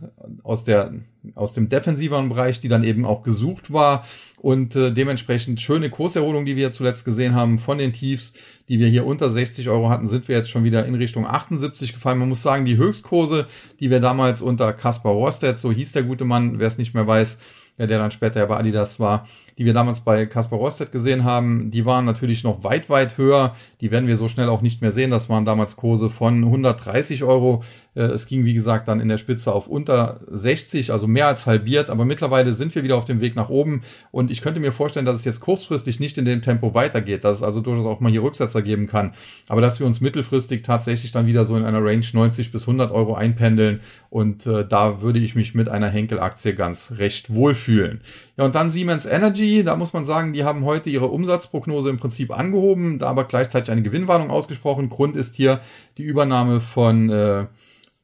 aus 0.43 0.63
der 0.63 0.93
aus 1.35 1.53
dem 1.53 1.69
defensiveren 1.69 2.29
Bereich, 2.29 2.59
die 2.59 2.67
dann 2.67 2.83
eben 2.83 3.05
auch 3.05 3.21
gesucht 3.21 3.71
war 3.71 4.03
und 4.37 4.75
äh, 4.75 4.91
dementsprechend 4.91 5.61
schöne 5.61 5.91
Kurserholung, 5.91 6.45
die 6.45 6.55
wir 6.55 6.71
zuletzt 6.71 7.05
gesehen 7.05 7.35
haben 7.35 7.59
von 7.59 7.77
den 7.77 7.93
Tiefs, 7.93 8.33
die 8.67 8.79
wir 8.79 8.87
hier 8.87 9.05
unter 9.05 9.29
60 9.29 9.69
Euro 9.69 9.89
hatten, 9.89 10.07
sind 10.07 10.27
wir 10.27 10.35
jetzt 10.35 10.49
schon 10.49 10.63
wieder 10.63 10.85
in 10.85 10.95
Richtung 10.95 11.27
78 11.27 11.93
gefallen. 11.93 12.17
Man 12.17 12.29
muss 12.29 12.41
sagen, 12.41 12.65
die 12.65 12.77
Höchstkurse, 12.77 13.45
die 13.79 13.91
wir 13.91 13.99
damals 13.99 14.41
unter 14.41 14.73
Kaspar 14.73 15.11
Rohrstedt, 15.11 15.59
so 15.59 15.71
hieß 15.71 15.91
der 15.91 16.03
gute 16.03 16.25
Mann, 16.25 16.50
wer 16.59 16.67
es 16.67 16.77
nicht 16.77 16.93
mehr 16.93 17.07
weiß, 17.07 17.39
ja, 17.77 17.87
der 17.87 17.99
dann 17.99 18.11
später 18.11 18.39
ja 18.39 18.45
bei 18.45 18.57
Adidas 18.57 18.99
war, 18.99 19.27
die 19.57 19.65
wir 19.65 19.73
damals 19.73 20.01
bei 20.01 20.25
Kaspar 20.25 20.59
Rostedt 20.59 20.91
gesehen 20.91 21.23
haben, 21.23 21.71
die 21.71 21.85
waren 21.85 22.05
natürlich 22.05 22.43
noch 22.43 22.63
weit, 22.63 22.89
weit 22.89 23.17
höher. 23.17 23.55
Die 23.79 23.91
werden 23.91 24.07
wir 24.07 24.17
so 24.17 24.27
schnell 24.27 24.49
auch 24.49 24.61
nicht 24.61 24.81
mehr 24.81 24.91
sehen. 24.91 25.11
Das 25.11 25.29
waren 25.29 25.45
damals 25.45 25.75
Kurse 25.75 26.09
von 26.09 26.43
130 26.43 27.23
Euro. 27.23 27.63
Äh, 27.93 28.03
es 28.03 28.25
ging, 28.25 28.45
wie 28.45 28.53
gesagt, 28.53 28.87
dann 28.87 28.99
in 28.99 29.09
der 29.09 29.17
Spitze 29.17 29.53
auf 29.53 29.67
unter 29.67 30.19
60, 30.27 30.91
also 30.91 31.07
mehr 31.07 31.27
als 31.27 31.45
halbiert. 31.45 31.89
Aber 31.89 32.05
mittlerweile 32.05 32.53
sind 32.53 32.73
wir 32.75 32.83
wieder 32.83 32.97
auf 32.97 33.05
dem 33.05 33.21
Weg 33.21 33.35
nach 33.35 33.49
oben. 33.49 33.81
Und 34.11 34.31
ich 34.31 34.41
könnte 34.41 34.59
mir 34.59 34.71
vorstellen, 34.71 35.05
dass 35.05 35.17
es 35.17 35.25
jetzt 35.25 35.41
kurzfristig 35.41 35.99
nicht 35.99 36.17
in 36.17 36.25
dem 36.25 36.41
Tempo 36.41 36.73
weitergeht, 36.73 37.23
dass 37.23 37.37
es 37.37 37.43
also 37.43 37.61
durchaus 37.61 37.85
auch 37.85 37.99
mal 37.99 38.11
hier 38.11 38.23
Rücksetzer 38.23 38.61
geben 38.61 38.87
kann. 38.87 39.13
Aber 39.47 39.61
dass 39.61 39.79
wir 39.79 39.87
uns 39.87 40.01
mittelfristig 40.01 40.63
tatsächlich 40.63 41.11
dann 41.11 41.25
wieder 41.25 41.45
so 41.45 41.57
in 41.57 41.65
einer 41.65 41.83
Range 41.83 42.05
90 42.11 42.51
bis 42.51 42.63
100 42.63 42.91
Euro 42.91 43.15
einpendeln. 43.15 43.81
Und 44.09 44.45
äh, 44.45 44.65
da 44.67 45.01
würde 45.01 45.19
ich 45.19 45.35
mich 45.35 45.55
mit 45.55 45.69
einer 45.69 45.89
Henkel-Aktie 45.89 46.55
ganz 46.55 46.93
recht 46.97 47.33
wohlfühlen. 47.33 48.01
Ja, 48.37 48.45
und 48.45 48.55
dann 48.55 48.71
Siemens 48.71 49.05
Energy, 49.05 49.63
da 49.63 49.75
muss 49.75 49.93
man 49.93 50.05
sagen, 50.05 50.33
die 50.33 50.43
haben 50.43 50.65
heute 50.65 50.89
ihre 50.89 51.07
Umsatzprognose 51.07 51.89
im 51.89 51.97
Prinzip 51.97 52.37
angehoben, 52.37 52.99
da 52.99 53.07
aber 53.07 53.25
gleichzeitig 53.25 53.71
eine 53.71 53.81
Gewinnwarnung 53.81 54.29
ausgesprochen. 54.29 54.89
Grund 54.89 55.15
ist 55.15 55.35
hier 55.35 55.61
die 55.97 56.03
Übernahme 56.03 56.59
von 56.59 57.09
äh, 57.09 57.45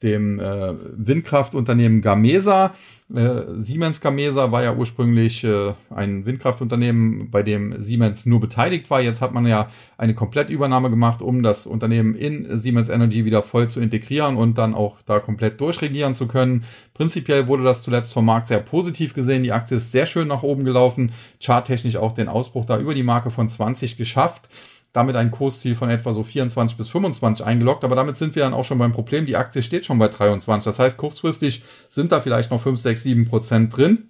dem 0.03 0.39
äh, 0.39 0.73
Windkraftunternehmen 0.95 2.01
Gamesa. 2.01 2.73
Äh, 3.13 3.41
Siemens 3.55 3.99
Gamesa 3.99 4.51
war 4.51 4.63
ja 4.63 4.75
ursprünglich 4.75 5.43
äh, 5.43 5.73
ein 5.89 6.25
Windkraftunternehmen, 6.25 7.31
bei 7.31 7.41
dem 7.41 7.81
Siemens 7.81 8.27
nur 8.27 8.39
beteiligt 8.39 8.89
war. 8.91 9.01
Jetzt 9.01 9.21
hat 9.21 9.33
man 9.33 9.47
ja 9.47 9.69
eine 9.97 10.13
Komplettübernahme 10.13 10.91
gemacht, 10.91 11.23
um 11.23 11.41
das 11.41 11.65
Unternehmen 11.65 12.15
in 12.15 12.57
Siemens 12.57 12.89
Energy 12.89 13.25
wieder 13.25 13.41
voll 13.41 13.69
zu 13.69 13.79
integrieren 13.79 14.38
und 14.38 14.57
dann 14.60 14.75
auch 14.75 14.97
da 15.05 15.19
komplett 15.19 15.60
durchregieren 15.60 16.13
zu 16.13 16.27
können. 16.27 16.63
Prinzipiell 16.93 17.47
wurde 17.47 17.63
das 17.63 17.81
zuletzt 17.81 18.13
vom 18.13 18.25
Markt 18.25 18.49
sehr 18.49 18.60
positiv 18.60 19.15
gesehen. 19.15 19.41
Die 19.41 19.51
Aktie 19.51 19.77
ist 19.77 19.91
sehr 19.91 20.05
schön 20.05 20.27
nach 20.27 20.43
oben 20.43 20.63
gelaufen, 20.63 21.12
charttechnisch 21.41 21.95
auch 21.95 22.12
den 22.12 22.27
Ausbruch 22.27 22.65
da 22.65 22.77
über 22.77 22.93
die 22.93 23.03
Marke 23.03 23.31
von 23.31 23.47
20 23.47 23.97
geschafft 23.97 24.49
damit 24.93 25.15
ein 25.15 25.32
Kursziel 25.32 25.76
von 25.76 25.89
etwa 25.89 26.13
so 26.13 26.23
24 26.23 26.78
bis 26.78 26.88
25 26.88 27.45
eingeloggt. 27.45 27.84
Aber 27.84 27.95
damit 27.95 28.17
sind 28.17 28.36
wir 28.36 28.43
dann 28.43 28.54
auch 28.54 28.65
schon 28.65 28.78
beim 28.78 28.93
Problem. 28.93 29.26
Die 29.26 29.36
Aktie 29.36 29.62
steht 29.62 29.86
schon 29.86 30.00
bei 30.00 30.08
23. 30.08 30.65
Das 30.65 30.80
heißt, 30.80 30.97
kurzfristig 30.97 31.63
sind 31.89 32.12
da 32.12 32.19
vielleicht 32.21 32.52
noch 32.52 32.62
5, 32.62 32.80
6, 32.80 33.04
7 33.04 33.28
Prozent 33.28 33.76
drin. 33.76 34.10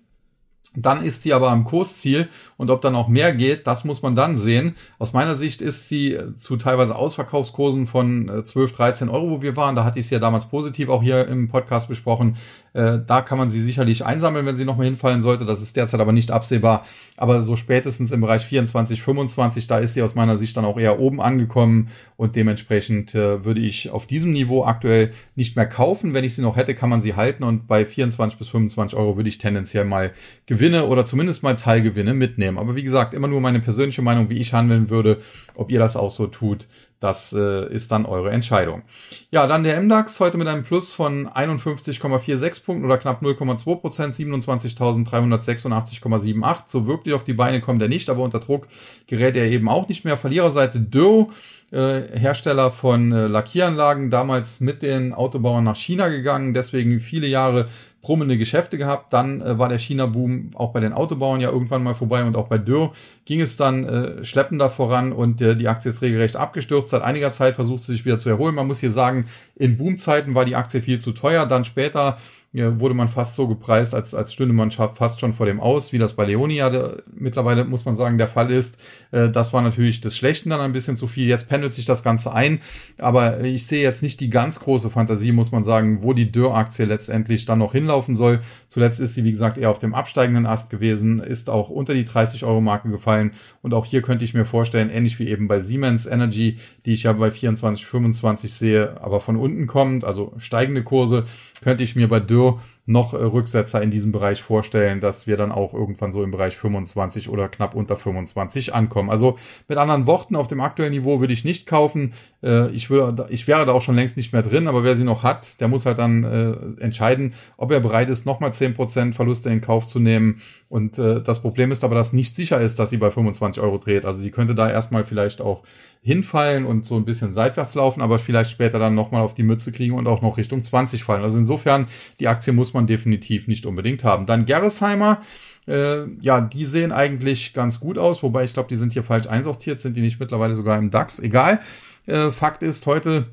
Dann 0.80 1.04
ist 1.04 1.24
sie 1.24 1.34
aber 1.34 1.50
am 1.50 1.63
Kursziel 1.63 2.30
und 2.56 2.70
ob 2.70 2.82
dann 2.82 2.96
auch 2.96 3.08
mehr 3.08 3.34
geht, 3.34 3.66
das 3.66 3.84
muss 3.84 4.04
man 4.04 4.16
dann 4.16 4.38
sehen. 4.38 4.76
Aus 5.00 5.12
meiner 5.12 5.36
Sicht 5.36 5.60
ist 5.60 5.90
sie 5.90 6.13
äh, 6.13 6.36
zu 6.38 6.56
teilweise 6.56 6.96
Ausverkaufskursen 6.96 7.88
von 7.88 8.44
12, 8.46 8.72
äh, 8.72 8.76
13 8.76 9.10
Euro, 9.10 9.32
wo 9.32 9.42
wir 9.42 9.56
waren. 9.56 9.76
Da 9.76 9.84
hatte 9.84 10.00
ich 10.00 10.08
sie 10.08 10.16
ja 10.16 10.20
damals 10.20 10.50
positiv 10.50 10.90
auch 10.90 11.02
hier 11.02 11.28
im 11.28 11.48
Podcast 11.48 11.88
besprochen. 11.88 12.38
Äh, 12.78 13.00
da 13.08 13.24
kann 13.24 13.40
man 13.40 13.50
sie 13.50 13.60
sicherlich 13.60 14.06
einsammeln, 14.06 14.46
wenn 14.46 14.56
sie 14.56 14.63
nochmal 14.63 14.86
hinfallen 14.86 15.24
sollte. 15.24 15.46
Das 15.46 15.63
ist 15.63 15.76
derzeit 15.76 16.00
aber 16.00 16.12
nicht 16.12 16.30
absehbar. 16.30 16.86
Aber 17.16 17.42
so 17.42 17.56
spätestens 17.56 18.12
im 18.12 18.22
Bereich 18.22 18.44
24, 18.46 19.02
25, 19.02 19.66
da 19.66 19.80
ist 19.80 19.96
sie 19.96 20.04
aus 20.04 20.13
meiner 20.13 20.38
Sicht 20.38 20.56
dann 20.56 20.66
auch 20.66 20.78
eher 20.78 21.00
oben 21.00 21.20
angekommen 21.20 21.88
und 22.18 22.36
dementsprechend 22.36 23.16
würde 23.16 23.62
ich 23.62 23.90
auf 23.90 24.06
diesem 24.06 24.32
Niveau 24.32 24.63
aktuell 24.63 25.12
nicht 25.36 25.56
mehr 25.56 25.66
kaufen. 25.66 26.13
Wenn 26.13 26.24
ich 26.24 26.36
sie 26.36 26.44
noch 26.44 26.56
hätte, 26.56 26.76
kann 26.76 26.90
man 26.90 27.02
sie 27.02 27.16
halten 27.16 27.44
und 27.44 27.68
bei 27.68 27.84
24 27.84 28.38
bis 28.38 28.50
25 28.50 28.98
Euro 28.98 29.18
würde 29.18 29.30
ich 29.30 29.40
tendenziell 29.40 29.86
mal 29.86 30.12
Gewinne 30.46 30.86
oder 30.86 31.04
zumindest 31.04 31.42
mal 31.42 31.56
Teilgewinne 31.56 32.13
mitnehmen. 32.13 32.60
Aber 32.60 32.76
wie 32.76 32.84
gesagt, 32.84 33.16
immer 33.16 33.28
nur 33.28 33.42
meine 33.42 33.60
persönliche 33.60 34.04
Meinung, 34.04 34.30
wie 34.30 34.38
ich 34.38 34.54
handeln 34.54 34.92
würde. 34.92 35.20
Ob 35.56 35.72
ihr 35.72 35.80
das 35.80 35.96
auch 35.96 36.12
so 36.12 36.28
tut, 36.28 36.68
das 37.00 37.34
äh, 37.34 37.72
ist 37.72 37.92
dann 37.92 38.06
eure 38.06 38.32
Entscheidung. 38.32 38.82
Ja, 39.30 39.46
dann 39.46 39.64
der 39.64 39.80
MDAX 39.80 40.20
heute 40.20 40.38
mit 40.38 40.48
einem 40.48 40.64
Plus 40.64 40.94
von 40.94 41.28
51,46 41.28 42.64
Punkten 42.64 42.86
oder 42.86 42.98
knapp 42.98 43.22
0,2 43.22 43.76
Prozent, 43.76 44.16
27.386,78. 44.16 46.64
So 46.66 46.88
wirklich 46.88 47.14
auf 47.14 47.24
die 47.24 47.34
Beine 47.34 47.62
kommt 47.62 47.82
er 47.82 47.88
nicht, 47.88 48.10
aber 48.10 48.24
unter 48.24 48.40
Druck 48.40 48.68
gerät 49.06 49.36
er 49.36 49.46
eben 49.46 49.70
auch 49.70 49.88
nicht 49.88 50.06
mehr. 50.06 50.18
Verliererseite 50.18 50.80
Doe, 50.80 51.28
äh, 51.72 52.02
Hersteller 52.18 52.72
von 52.72 53.12
äh, 53.12 53.28
Lackieranlagen, 53.28 54.10
damals 54.10 54.60
mit 54.60 54.82
den 54.82 55.14
Autobauern 55.14 55.64
nach 55.64 55.76
China 55.76 56.08
gegangen, 56.08 56.54
deswegen 56.54 57.00
viele 57.00 57.28
Jahre 57.28 57.68
brummende 58.08 58.38
Geschäfte 58.38 58.78
gehabt. 58.78 59.12
Dann 59.12 59.41
äh, 59.41 59.60
war 59.60 59.67
der 59.67 59.80
China-Boom 59.80 60.52
auch 60.56 60.72
bei 60.72 60.80
den 60.80 60.93
Autobauern 60.93 61.41
ja 61.41 61.52
irgendwann 61.52 61.84
mal 61.84 61.93
vorbei 61.93 62.24
und 62.24 62.38
auch 62.38 62.48
bei 62.48 62.58
Dürr 62.58 62.93
ging 63.26 63.41
es 63.41 63.58
dann 63.58 63.84
äh, 63.84 64.24
schleppender 64.24 64.70
voran 64.70 65.12
und 65.12 65.41
äh, 65.41 65.58
die 65.58 65.67
Aktie 65.67 65.89
ist 65.89 66.02
regelrecht 66.02 66.38
abgestürzt. 66.38 66.91
Seit 66.91 67.02
einiger 67.02 67.34
Zeit 67.34 67.56
versucht 67.56 67.84
sie 67.84 67.91
sich 67.91 68.06
wieder 68.06 68.17
zu 68.17 68.30
erholen. 68.30 68.56
Man 68.56 68.65
muss 68.65 68.80
hier 68.80 68.91
sagen, 68.91 69.26
in 69.58 69.78
Boomzeiten 69.78 70.36
war 70.36 70.46
die 70.46 70.56
Aktie 70.56 70.82
viel 70.82 71.00
zu 71.00 71.12
teuer. 71.12 71.46
Dann 71.46 71.65
später 71.65 72.17
ja, 72.54 72.80
wurde 72.80 72.96
man 72.96 73.10
fast 73.10 73.36
so 73.36 73.48
gepreist, 73.48 73.94
als, 73.94 74.16
als 74.16 74.34
stünde 74.34 74.54
man 74.54 74.72
fast 74.72 75.20
schon 75.20 75.34
vor 75.34 75.46
dem 75.46 75.60
aus, 75.60 75.92
wie 75.92 75.98
das 75.98 76.14
bei 76.14 76.26
Leonia 76.26 76.70
de, 76.70 77.04
mittlerweile, 77.14 77.66
muss 77.66 77.84
man 77.84 77.96
sagen, 77.96 78.18
der 78.18 78.30
Fall 78.30 78.50
ist. 78.50 78.78
Äh, 79.12 79.30
das 79.30 79.52
war 79.52 79.62
natürlich 79.62 80.00
des 80.02 80.16
Schlechten 80.16 80.50
dann 80.50 80.62
ein 80.62 80.72
bisschen 80.72 80.96
zu 80.96 81.08
viel. 81.08 81.28
Jetzt 81.28 81.50
pendelt 81.50 81.74
sich 81.74 81.86
das 81.86 82.04
Ganze 82.04 82.34
ein. 82.34 82.60
Aber 82.98 83.42
ich 83.42 83.68
sehe 83.68 83.84
jetzt 83.84 84.02
nicht 84.02 84.22
die 84.22 84.30
ganz 84.30 84.60
große 84.60 84.90
Fantasie, 84.90 85.34
muss 85.34 85.52
man 85.52 85.66
sagen, 85.66 86.02
wo 86.04 86.14
die 86.14 86.32
Dürr-Aktie 86.32 86.86
letztendlich 86.86 87.46
dann 87.46 87.60
noch 87.60 87.74
hinlaufen 87.74 88.16
soll. 88.16 88.40
Zuletzt 88.70 89.02
ist 89.02 89.16
sie, 89.16 89.26
wie 89.26 89.32
gesagt, 89.32 89.58
eher 89.58 89.70
auf 89.70 89.80
dem 89.80 89.94
absteigenden 89.94 90.46
Ast 90.46 90.70
gewesen, 90.70 91.20
ist 91.20 91.50
auch 91.50 91.70
unter 91.70 91.94
die 91.94 92.06
30-Euro-Marke 92.06 92.90
gefallen. 92.90 93.32
Und 93.62 93.74
auch 93.74 93.86
hier 93.86 94.02
könnte 94.02 94.24
ich 94.24 94.34
mir 94.34 94.46
vorstellen, 94.46 94.90
ähnlich 94.90 95.20
wie 95.20 95.28
eben 95.28 95.50
bei 95.50 95.60
Siemens 95.60 96.06
Energy, 96.06 96.60
die 96.86 96.94
ich 96.94 97.04
ja 97.04 97.14
bei 97.14 97.30
24, 97.30 97.86
25 97.86 98.54
sehe, 98.54 99.02
aber 99.02 99.20
von 99.20 99.36
unten 99.36 99.68
kommt, 99.68 100.06
also 100.06 100.34
steigende 100.38 100.84
Kurse, 100.84 101.26
könnte 101.62 101.84
ich 101.84 101.96
mir 101.96 102.08
bei 102.08 102.20
Dürr 102.20 102.37
Büro 102.38 102.60
noch 102.88 103.13
äh, 103.13 103.17
Rücksetzer 103.17 103.82
in 103.84 103.91
diesem 103.91 104.12
Bereich 104.12 104.41
vorstellen, 104.41 105.02
dass 105.02 105.28
wir 105.28 105.38
dann 105.38 105.52
auch 105.52 105.73
irgendwann 105.73 106.13
so 106.13 106.23
im 106.23 106.32
Bereich 106.32 106.58
25 106.58 107.30
oder 107.30 107.50
knapp 107.50 107.76
unter 107.76 107.97
25 107.97 108.73
ankommen. 108.73 109.10
Also 109.10 109.36
mit 109.67 109.78
anderen 109.78 110.08
Worten, 110.08 110.36
auf 110.36 110.47
dem 110.47 110.62
aktuellen 110.62 110.93
Niveau 110.93 111.19
würde 111.19 111.34
ich 111.34 111.43
nicht 111.43 111.67
kaufen. 111.67 112.13
Äh, 112.41 112.69
ich, 112.71 112.89
würde, 112.89 113.28
ich 113.30 113.45
wäre 113.47 113.65
da 113.65 113.73
auch 113.73 113.82
schon 113.82 113.95
längst 113.95 114.15
nicht 114.15 114.32
mehr 114.32 114.41
drin, 114.41 114.67
aber 114.67 114.86
wer 114.86 114.95
sie 114.95 115.04
noch 115.04 115.23
hat, 115.23 115.60
der 115.60 115.67
muss 115.67 115.86
halt 115.86 116.00
dann 116.00 116.23
äh, 116.23 116.82
entscheiden, 116.82 117.34
ob 117.58 117.71
er 117.71 117.82
bereit 117.82 118.10
ist, 118.10 118.26
nochmal 118.26 118.52
10% 118.52 119.13
Verluste 119.13 119.50
in 119.50 119.60
Kauf 119.60 119.86
zu 119.86 120.00
nehmen. 120.00 120.41
Und 120.69 120.97
das 120.97 121.41
Problem 121.41 121.71
ist 121.71 121.86
aber, 121.86 121.95
dass 121.95 122.12
nicht 122.12 122.36
sicher 122.36 122.60
ist, 122.60 122.78
dass 122.78 122.89
sie 122.89 122.97
bei 122.97 123.10
25 123.10 123.63
Euro 123.63 123.78
dreht. 123.78 124.04
Also 124.04 124.19
sie 124.19 124.32
könnte 124.32 124.54
da 124.54 124.69
erstmal 124.69 125.06
vielleicht 125.06 125.39
auch 125.39 125.63
hinfallen 126.08 126.65
und 126.65 126.86
so 126.86 126.95
ein 126.95 127.04
bisschen 127.04 127.34
seitwärts 127.34 127.76
laufen, 127.76 128.02
aber 128.02 128.17
vielleicht 128.17 128.52
später 128.52 128.80
dann 128.80 128.95
nochmal 128.95 129.21
auf 129.21 129.34
die 129.34 129.43
Mütze 129.43 129.73
kriegen 129.73 129.93
und 129.93 130.08
auch 130.08 130.21
noch 130.21 130.38
Richtung 130.38 130.63
20 130.63 131.04
fallen. 131.04 131.21
Also 131.21 131.38
insofern, 131.38 131.88
die 132.21 132.30
Aktie 132.30 132.54
muss 132.54 132.73
man 132.73 132.77
definitiv 132.86 133.48
nicht 133.48 133.66
unbedingt 133.66 134.04
haben. 134.04 134.26
Dann 134.26 134.46
Gerresheimer. 134.46 135.22
Äh, 135.68 136.06
ja, 136.22 136.40
die 136.40 136.66
sehen 136.66 136.92
eigentlich 136.92 137.54
ganz 137.54 137.80
gut 137.80 137.98
aus, 137.98 138.24
wobei 138.24 138.44
ich 138.44 138.54
glaube, 138.54 138.70
die 138.70 138.78
sind 138.78 138.94
hier 138.94 139.04
falsch 139.04 139.28
einsortiert, 139.28 139.80
sind 139.80 139.98
die 139.98 140.02
nicht 140.02 140.20
mittlerweile 140.20 140.56
sogar 140.56 140.78
im 140.78 140.92
DAX. 140.92 141.20
Egal. 141.20 141.60
Äh, 142.06 142.32
Fakt 142.32 142.63
ist, 142.63 142.86
heute 142.86 143.28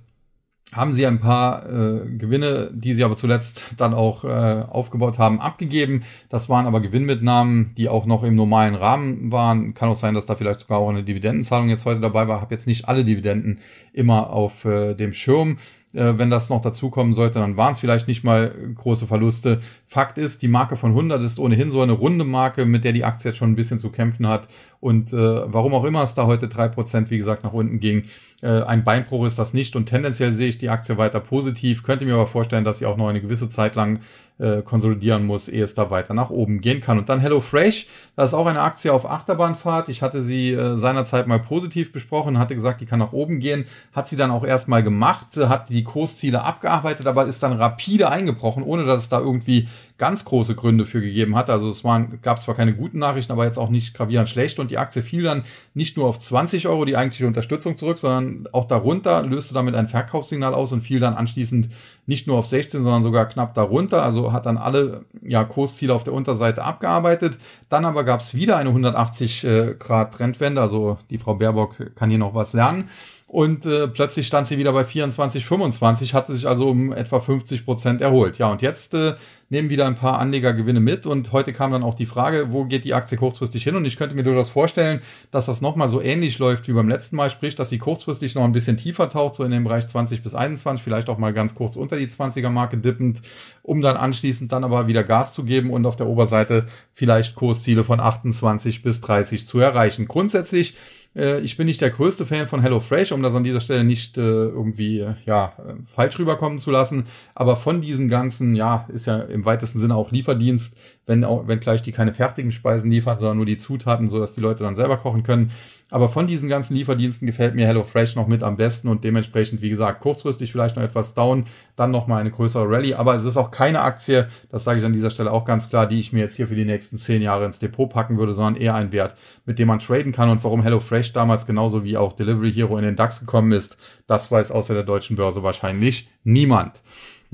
haben 0.72 0.92
sie 0.92 1.06
ein 1.06 1.20
paar 1.20 1.64
äh, 1.66 2.16
Gewinne, 2.16 2.70
die 2.72 2.94
sie 2.94 3.04
aber 3.04 3.16
zuletzt 3.16 3.74
dann 3.76 3.94
auch 3.94 4.24
äh, 4.24 4.64
aufgebaut 4.68 5.18
haben, 5.18 5.40
abgegeben. 5.40 6.02
Das 6.28 6.48
waren 6.48 6.66
aber 6.66 6.80
Gewinnmitnahmen, 6.80 7.70
die 7.76 7.88
auch 7.88 8.06
noch 8.06 8.24
im 8.24 8.34
normalen 8.34 8.74
Rahmen 8.74 9.30
waren. 9.30 9.74
Kann 9.74 9.88
auch 9.88 9.96
sein, 9.96 10.14
dass 10.14 10.26
da 10.26 10.34
vielleicht 10.34 10.60
sogar 10.60 10.78
auch 10.78 10.88
eine 10.88 11.04
Dividendenzahlung 11.04 11.68
jetzt 11.68 11.84
heute 11.84 12.00
dabei 12.00 12.26
war. 12.28 12.40
Habe 12.40 12.54
jetzt 12.54 12.66
nicht 12.66 12.88
alle 12.88 13.04
Dividenden 13.04 13.60
immer 13.92 14.30
auf 14.30 14.64
äh, 14.64 14.94
dem 14.94 15.12
Schirm. 15.12 15.58
Äh, 15.94 16.18
wenn 16.18 16.30
das 16.30 16.50
noch 16.50 16.60
dazukommen 16.60 17.12
sollte, 17.12 17.38
dann 17.38 17.56
waren 17.56 17.72
es 17.72 17.78
vielleicht 17.78 18.08
nicht 18.08 18.24
mal 18.24 18.52
große 18.74 19.06
Verluste. 19.06 19.60
Fakt 19.86 20.18
ist, 20.18 20.42
die 20.42 20.48
Marke 20.48 20.76
von 20.76 20.90
100 20.90 21.22
ist 21.22 21.38
ohnehin 21.38 21.70
so 21.70 21.80
eine 21.80 21.92
runde 21.92 22.24
Marke, 22.24 22.64
mit 22.64 22.84
der 22.84 22.92
die 22.92 23.04
Aktie 23.04 23.30
jetzt 23.30 23.38
schon 23.38 23.52
ein 23.52 23.56
bisschen 23.56 23.78
zu 23.78 23.90
kämpfen 23.90 24.26
hat. 24.26 24.48
Und 24.80 25.12
äh, 25.12 25.16
warum 25.16 25.72
auch 25.74 25.84
immer 25.84 26.02
es 26.02 26.14
da 26.14 26.26
heute 26.26 26.48
drei 26.48 26.68
Prozent, 26.68 27.10
wie 27.10 27.18
gesagt, 27.18 27.44
nach 27.44 27.52
unten 27.52 27.78
ging, 27.78 28.04
äh, 28.42 28.62
ein 28.62 28.84
Beinbruch 28.84 29.24
ist 29.24 29.38
das 29.38 29.54
nicht 29.54 29.76
und 29.76 29.86
tendenziell 29.86 30.32
sehe 30.32 30.48
ich 30.48 30.58
die 30.58 30.68
Aktie 30.68 30.98
weiter 30.98 31.20
positiv, 31.20 31.82
könnte 31.82 32.04
mir 32.04 32.14
aber 32.14 32.26
vorstellen, 32.26 32.64
dass 32.64 32.78
sie 32.78 32.86
auch 32.86 32.96
noch 32.96 33.08
eine 33.08 33.22
gewisse 33.22 33.48
Zeit 33.48 33.74
lang 33.74 34.00
äh, 34.38 34.62
konsolidieren 34.62 35.26
muss, 35.26 35.48
ehe 35.48 35.62
es 35.62 35.74
da 35.74 35.90
weiter 35.90 36.12
nach 36.12 36.30
oben 36.30 36.60
gehen 36.60 36.80
kann. 36.80 36.98
Und 36.98 37.08
dann 37.08 37.20
HelloFresh, 37.20 37.86
das 38.16 38.30
ist 38.30 38.34
auch 38.34 38.46
eine 38.46 38.62
Aktie 38.62 38.92
auf 38.92 39.08
Achterbahnfahrt. 39.08 39.88
Ich 39.88 40.02
hatte 40.02 40.22
sie 40.22 40.52
äh, 40.52 40.76
seinerzeit 40.76 41.26
mal 41.26 41.38
positiv 41.38 41.92
besprochen, 41.92 42.38
hatte 42.38 42.54
gesagt, 42.54 42.80
die 42.80 42.86
kann 42.86 42.98
nach 42.98 43.12
oben 43.12 43.38
gehen, 43.38 43.64
hat 43.92 44.08
sie 44.08 44.16
dann 44.16 44.30
auch 44.30 44.44
erstmal 44.44 44.82
gemacht, 44.82 45.36
hat 45.36 45.68
die 45.68 45.84
Kursziele 45.84 46.42
abgearbeitet, 46.42 47.06
aber 47.06 47.26
ist 47.26 47.42
dann 47.42 47.52
rapide 47.52 48.10
eingebrochen, 48.10 48.62
ohne 48.62 48.84
dass 48.84 49.00
es 49.00 49.08
da 49.08 49.20
irgendwie 49.20 49.68
ganz 49.96 50.24
große 50.24 50.56
Gründe 50.56 50.86
für 50.86 51.00
gegeben 51.00 51.36
hat. 51.36 51.48
Also 51.48 51.68
es 51.68 51.84
waren, 51.84 52.18
gab 52.20 52.42
zwar 52.42 52.56
keine 52.56 52.74
guten 52.74 52.98
Nachrichten, 52.98 53.30
aber 53.30 53.44
jetzt 53.44 53.58
auch 53.58 53.70
nicht 53.70 53.94
gravierend 53.94 54.28
schlecht 54.28 54.58
und 54.58 54.72
die 54.72 54.78
Aktie 54.78 55.02
fiel 55.02 55.22
dann 55.22 55.44
nicht 55.72 55.96
nur 55.96 56.06
auf 56.06 56.18
20 56.18 56.66
Euro, 56.66 56.84
die 56.84 56.96
eigentliche 56.96 57.28
Unterstützung 57.28 57.76
zurück, 57.76 57.98
sondern 57.98 58.48
auch 58.52 58.64
darunter 58.64 59.22
löste 59.22 59.54
damit 59.54 59.76
ein 59.76 59.88
Verkaufssignal 59.88 60.52
aus 60.52 60.72
und 60.72 60.80
fiel 60.80 60.98
dann 60.98 61.14
anschließend 61.14 61.68
nicht 62.06 62.26
nur 62.26 62.38
auf 62.38 62.46
16, 62.46 62.82
sondern 62.82 63.04
sogar 63.04 63.26
knapp 63.28 63.54
darunter. 63.54 64.02
Also 64.02 64.32
hat 64.32 64.46
dann 64.46 64.58
alle 64.58 65.04
ja, 65.22 65.44
Kursziele 65.44 65.94
auf 65.94 66.02
der 66.02 66.12
Unterseite 66.12 66.64
abgearbeitet. 66.64 67.38
Dann 67.68 67.84
aber 67.84 68.02
gab 68.02 68.20
es 68.20 68.34
wieder 68.34 68.56
eine 68.56 68.70
180 68.70 69.44
äh, 69.44 69.74
Grad 69.78 70.14
Trendwende. 70.14 70.60
Also 70.60 70.98
die 71.08 71.18
Frau 71.18 71.34
Baerbock 71.34 71.94
kann 71.94 72.10
hier 72.10 72.18
noch 72.18 72.34
was 72.34 72.52
lernen. 72.52 72.88
Und 73.34 73.66
äh, 73.66 73.88
plötzlich 73.88 74.28
stand 74.28 74.46
sie 74.46 74.58
wieder 74.58 74.72
bei 74.72 74.84
24, 74.84 75.44
25, 75.44 76.14
hatte 76.14 76.32
sich 76.32 76.46
also 76.46 76.68
um 76.68 76.92
etwa 76.92 77.18
50 77.18 77.64
Prozent 77.64 78.00
erholt. 78.00 78.38
Ja, 78.38 78.52
und 78.52 78.62
jetzt 78.62 78.94
äh, 78.94 79.14
nehmen 79.48 79.70
wieder 79.70 79.88
ein 79.88 79.96
paar 79.96 80.20
Anlegergewinne 80.20 80.78
mit. 80.78 81.04
Und 81.04 81.32
heute 81.32 81.52
kam 81.52 81.72
dann 81.72 81.82
auch 81.82 81.94
die 81.94 82.06
Frage, 82.06 82.52
wo 82.52 82.64
geht 82.64 82.84
die 82.84 82.94
Aktie 82.94 83.18
kurzfristig 83.18 83.64
hin? 83.64 83.74
Und 83.74 83.86
ich 83.86 83.96
könnte 83.96 84.14
mir 84.14 84.22
durchaus 84.22 84.50
vorstellen, 84.50 85.02
dass 85.32 85.46
das 85.46 85.62
nochmal 85.62 85.88
so 85.88 86.00
ähnlich 86.00 86.38
läuft 86.38 86.68
wie 86.68 86.74
beim 86.74 86.88
letzten 86.88 87.16
Mal, 87.16 87.28
sprich, 87.28 87.56
dass 87.56 87.70
sie 87.70 87.78
kurzfristig 87.78 88.36
noch 88.36 88.44
ein 88.44 88.52
bisschen 88.52 88.76
tiefer 88.76 89.08
taucht, 89.08 89.34
so 89.34 89.42
in 89.42 89.50
dem 89.50 89.64
Bereich 89.64 89.88
20 89.88 90.22
bis 90.22 90.36
21, 90.36 90.84
vielleicht 90.84 91.08
auch 91.08 91.18
mal 91.18 91.32
ganz 91.32 91.56
kurz 91.56 91.74
unter 91.74 91.96
die 91.96 92.06
20er 92.06 92.50
Marke 92.50 92.78
dippend, 92.78 93.20
um 93.64 93.80
dann 93.80 93.96
anschließend 93.96 94.52
dann 94.52 94.62
aber 94.62 94.86
wieder 94.86 95.02
Gas 95.02 95.34
zu 95.34 95.42
geben 95.42 95.70
und 95.70 95.86
auf 95.86 95.96
der 95.96 96.06
Oberseite 96.06 96.66
vielleicht 96.92 97.34
Kursziele 97.34 97.82
von 97.82 97.98
28 97.98 98.84
bis 98.84 99.00
30 99.00 99.44
zu 99.48 99.58
erreichen. 99.58 100.06
Grundsätzlich 100.06 100.76
äh, 101.16 101.40
ich 101.40 101.56
bin 101.56 101.66
nicht 101.66 101.80
der 101.80 101.90
größte 101.90 102.26
Fan 102.26 102.46
von 102.46 102.60
HelloFresh, 102.60 103.12
um 103.12 103.22
das 103.22 103.34
an 103.34 103.44
dieser 103.44 103.60
Stelle 103.60 103.84
nicht 103.84 104.18
äh, 104.18 104.20
irgendwie 104.20 105.00
äh, 105.00 105.14
ja 105.26 105.52
falsch 105.86 106.18
rüberkommen 106.18 106.58
zu 106.58 106.70
lassen. 106.70 107.04
Aber 107.34 107.56
von 107.56 107.80
diesen 107.80 108.08
ganzen, 108.08 108.54
ja, 108.54 108.88
ist 108.92 109.06
ja 109.06 109.18
im 109.18 109.44
weitesten 109.44 109.80
Sinne 109.80 109.96
auch 109.96 110.10
Lieferdienst, 110.10 110.76
wenn 111.06 111.24
auch, 111.24 111.46
wenn 111.46 111.60
gleich 111.60 111.82
die 111.82 111.92
keine 111.92 112.14
fertigen 112.14 112.52
Speisen 112.52 112.90
liefern, 112.90 113.18
sondern 113.18 113.36
nur 113.36 113.46
die 113.46 113.56
Zutaten, 113.56 114.08
so 114.08 114.18
dass 114.18 114.34
die 114.34 114.40
Leute 114.40 114.64
dann 114.64 114.76
selber 114.76 114.96
kochen 114.96 115.22
können. 115.22 115.50
Aber 115.90 116.08
von 116.08 116.26
diesen 116.26 116.48
ganzen 116.48 116.74
Lieferdiensten 116.74 117.26
gefällt 117.26 117.54
mir 117.54 117.66
HelloFresh 117.66 118.16
noch 118.16 118.26
mit 118.26 118.42
am 118.42 118.56
besten 118.56 118.88
und 118.88 119.04
dementsprechend, 119.04 119.60
wie 119.60 119.68
gesagt, 119.68 120.00
kurzfristig 120.00 120.50
vielleicht 120.50 120.76
noch 120.76 120.82
etwas 120.82 121.14
down, 121.14 121.44
dann 121.76 121.90
nochmal 121.90 122.20
eine 122.20 122.30
größere 122.30 122.68
Rallye. 122.68 122.94
Aber 122.94 123.14
es 123.14 123.24
ist 123.24 123.36
auch 123.36 123.50
keine 123.50 123.82
Aktie, 123.82 124.28
das 124.50 124.64
sage 124.64 124.80
ich 124.80 124.84
an 124.84 124.94
dieser 124.94 125.10
Stelle 125.10 125.30
auch 125.30 125.44
ganz 125.44 125.68
klar, 125.68 125.86
die 125.86 126.00
ich 126.00 126.12
mir 126.12 126.20
jetzt 126.20 126.36
hier 126.36 126.48
für 126.48 126.54
die 126.54 126.64
nächsten 126.64 126.96
zehn 126.96 127.20
Jahre 127.20 127.44
ins 127.44 127.58
Depot 127.58 127.88
packen 127.88 128.18
würde, 128.18 128.32
sondern 128.32 128.56
eher 128.56 128.74
ein 128.74 128.92
Wert, 128.92 129.14
mit 129.44 129.58
dem 129.58 129.68
man 129.68 129.78
traden 129.78 130.12
kann. 130.12 130.30
Und 130.30 130.42
warum 130.42 130.62
HelloFresh 130.62 131.12
damals 131.12 131.46
genauso 131.46 131.84
wie 131.84 131.98
auch 131.98 132.14
Delivery 132.14 132.52
Hero 132.52 132.78
in 132.78 132.84
den 132.84 132.96
DAX 132.96 133.20
gekommen 133.20 133.52
ist, 133.52 133.76
das 134.06 134.30
weiß 134.30 134.52
außer 134.52 134.74
der 134.74 134.84
deutschen 134.84 135.16
Börse 135.16 135.42
wahrscheinlich 135.42 136.08
niemand. 136.24 136.82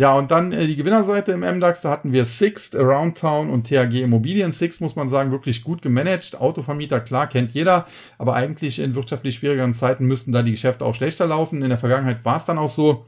Ja, 0.00 0.14
und 0.14 0.30
dann 0.30 0.50
äh, 0.52 0.66
die 0.66 0.76
Gewinnerseite 0.76 1.32
im 1.32 1.40
MDAX, 1.40 1.82
da 1.82 1.90
hatten 1.90 2.10
wir 2.10 2.24
Sixt, 2.24 2.74
Around 2.74 3.18
Town 3.18 3.50
und 3.50 3.66
THG 3.66 4.00
Immobilien. 4.00 4.50
Sixt 4.50 4.80
muss 4.80 4.96
man 4.96 5.10
sagen, 5.10 5.30
wirklich 5.30 5.62
gut 5.62 5.82
gemanagt. 5.82 6.40
Autovermieter, 6.40 7.00
klar, 7.00 7.26
kennt 7.26 7.52
jeder, 7.52 7.84
aber 8.16 8.34
eigentlich 8.34 8.78
in 8.78 8.94
wirtschaftlich 8.94 9.34
schwierigeren 9.34 9.74
Zeiten 9.74 10.06
müssten 10.06 10.32
da 10.32 10.40
die 10.40 10.52
Geschäfte 10.52 10.86
auch 10.86 10.94
schlechter 10.94 11.26
laufen. 11.26 11.60
In 11.60 11.68
der 11.68 11.76
Vergangenheit 11.76 12.24
war 12.24 12.36
es 12.36 12.46
dann 12.46 12.56
auch 12.56 12.70
so 12.70 13.04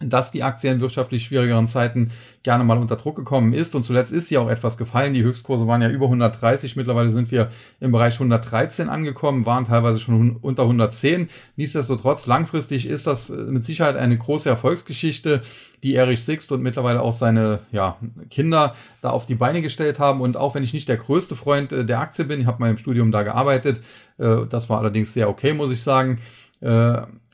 dass 0.00 0.32
die 0.32 0.42
Aktie 0.42 0.72
in 0.72 0.80
wirtschaftlich 0.80 1.24
schwierigeren 1.24 1.68
Zeiten 1.68 2.08
gerne 2.42 2.64
mal 2.64 2.78
unter 2.78 2.96
Druck 2.96 3.14
gekommen 3.14 3.52
ist. 3.52 3.76
Und 3.76 3.84
zuletzt 3.84 4.12
ist 4.12 4.28
sie 4.28 4.38
auch 4.38 4.50
etwas 4.50 4.76
gefallen. 4.76 5.14
Die 5.14 5.22
Höchstkurse 5.22 5.68
waren 5.68 5.82
ja 5.82 5.88
über 5.88 6.06
130. 6.06 6.74
Mittlerweile 6.74 7.12
sind 7.12 7.30
wir 7.30 7.48
im 7.78 7.92
Bereich 7.92 8.14
113 8.14 8.88
angekommen, 8.88 9.46
waren 9.46 9.66
teilweise 9.66 10.00
schon 10.00 10.36
unter 10.42 10.64
110. 10.64 11.28
Nichtsdestotrotz, 11.54 12.26
langfristig 12.26 12.86
ist 12.88 13.06
das 13.06 13.30
äh, 13.30 13.34
mit 13.34 13.64
Sicherheit 13.64 13.96
eine 13.96 14.18
große 14.18 14.48
Erfolgsgeschichte, 14.48 15.42
die 15.84 15.94
Erich 15.94 16.24
Sixt 16.24 16.50
und 16.50 16.62
mittlerweile 16.62 17.00
auch 17.00 17.12
seine 17.12 17.60
ja, 17.70 17.96
Kinder 18.30 18.74
da 19.00 19.10
auf 19.10 19.26
die 19.26 19.36
Beine 19.36 19.62
gestellt 19.62 20.00
haben. 20.00 20.20
Und 20.22 20.36
auch 20.36 20.56
wenn 20.56 20.64
ich 20.64 20.72
nicht 20.72 20.88
der 20.88 20.96
größte 20.96 21.36
Freund 21.36 21.70
äh, 21.70 21.84
der 21.84 22.00
Aktie 22.00 22.24
bin, 22.24 22.40
ich 22.40 22.46
habe 22.46 22.58
mal 22.60 22.70
im 22.70 22.78
Studium 22.78 23.12
da 23.12 23.22
gearbeitet, 23.22 23.80
äh, 24.18 24.38
das 24.50 24.68
war 24.68 24.80
allerdings 24.80 25.14
sehr 25.14 25.28
okay, 25.28 25.52
muss 25.52 25.70
ich 25.70 25.82
sagen 25.82 26.18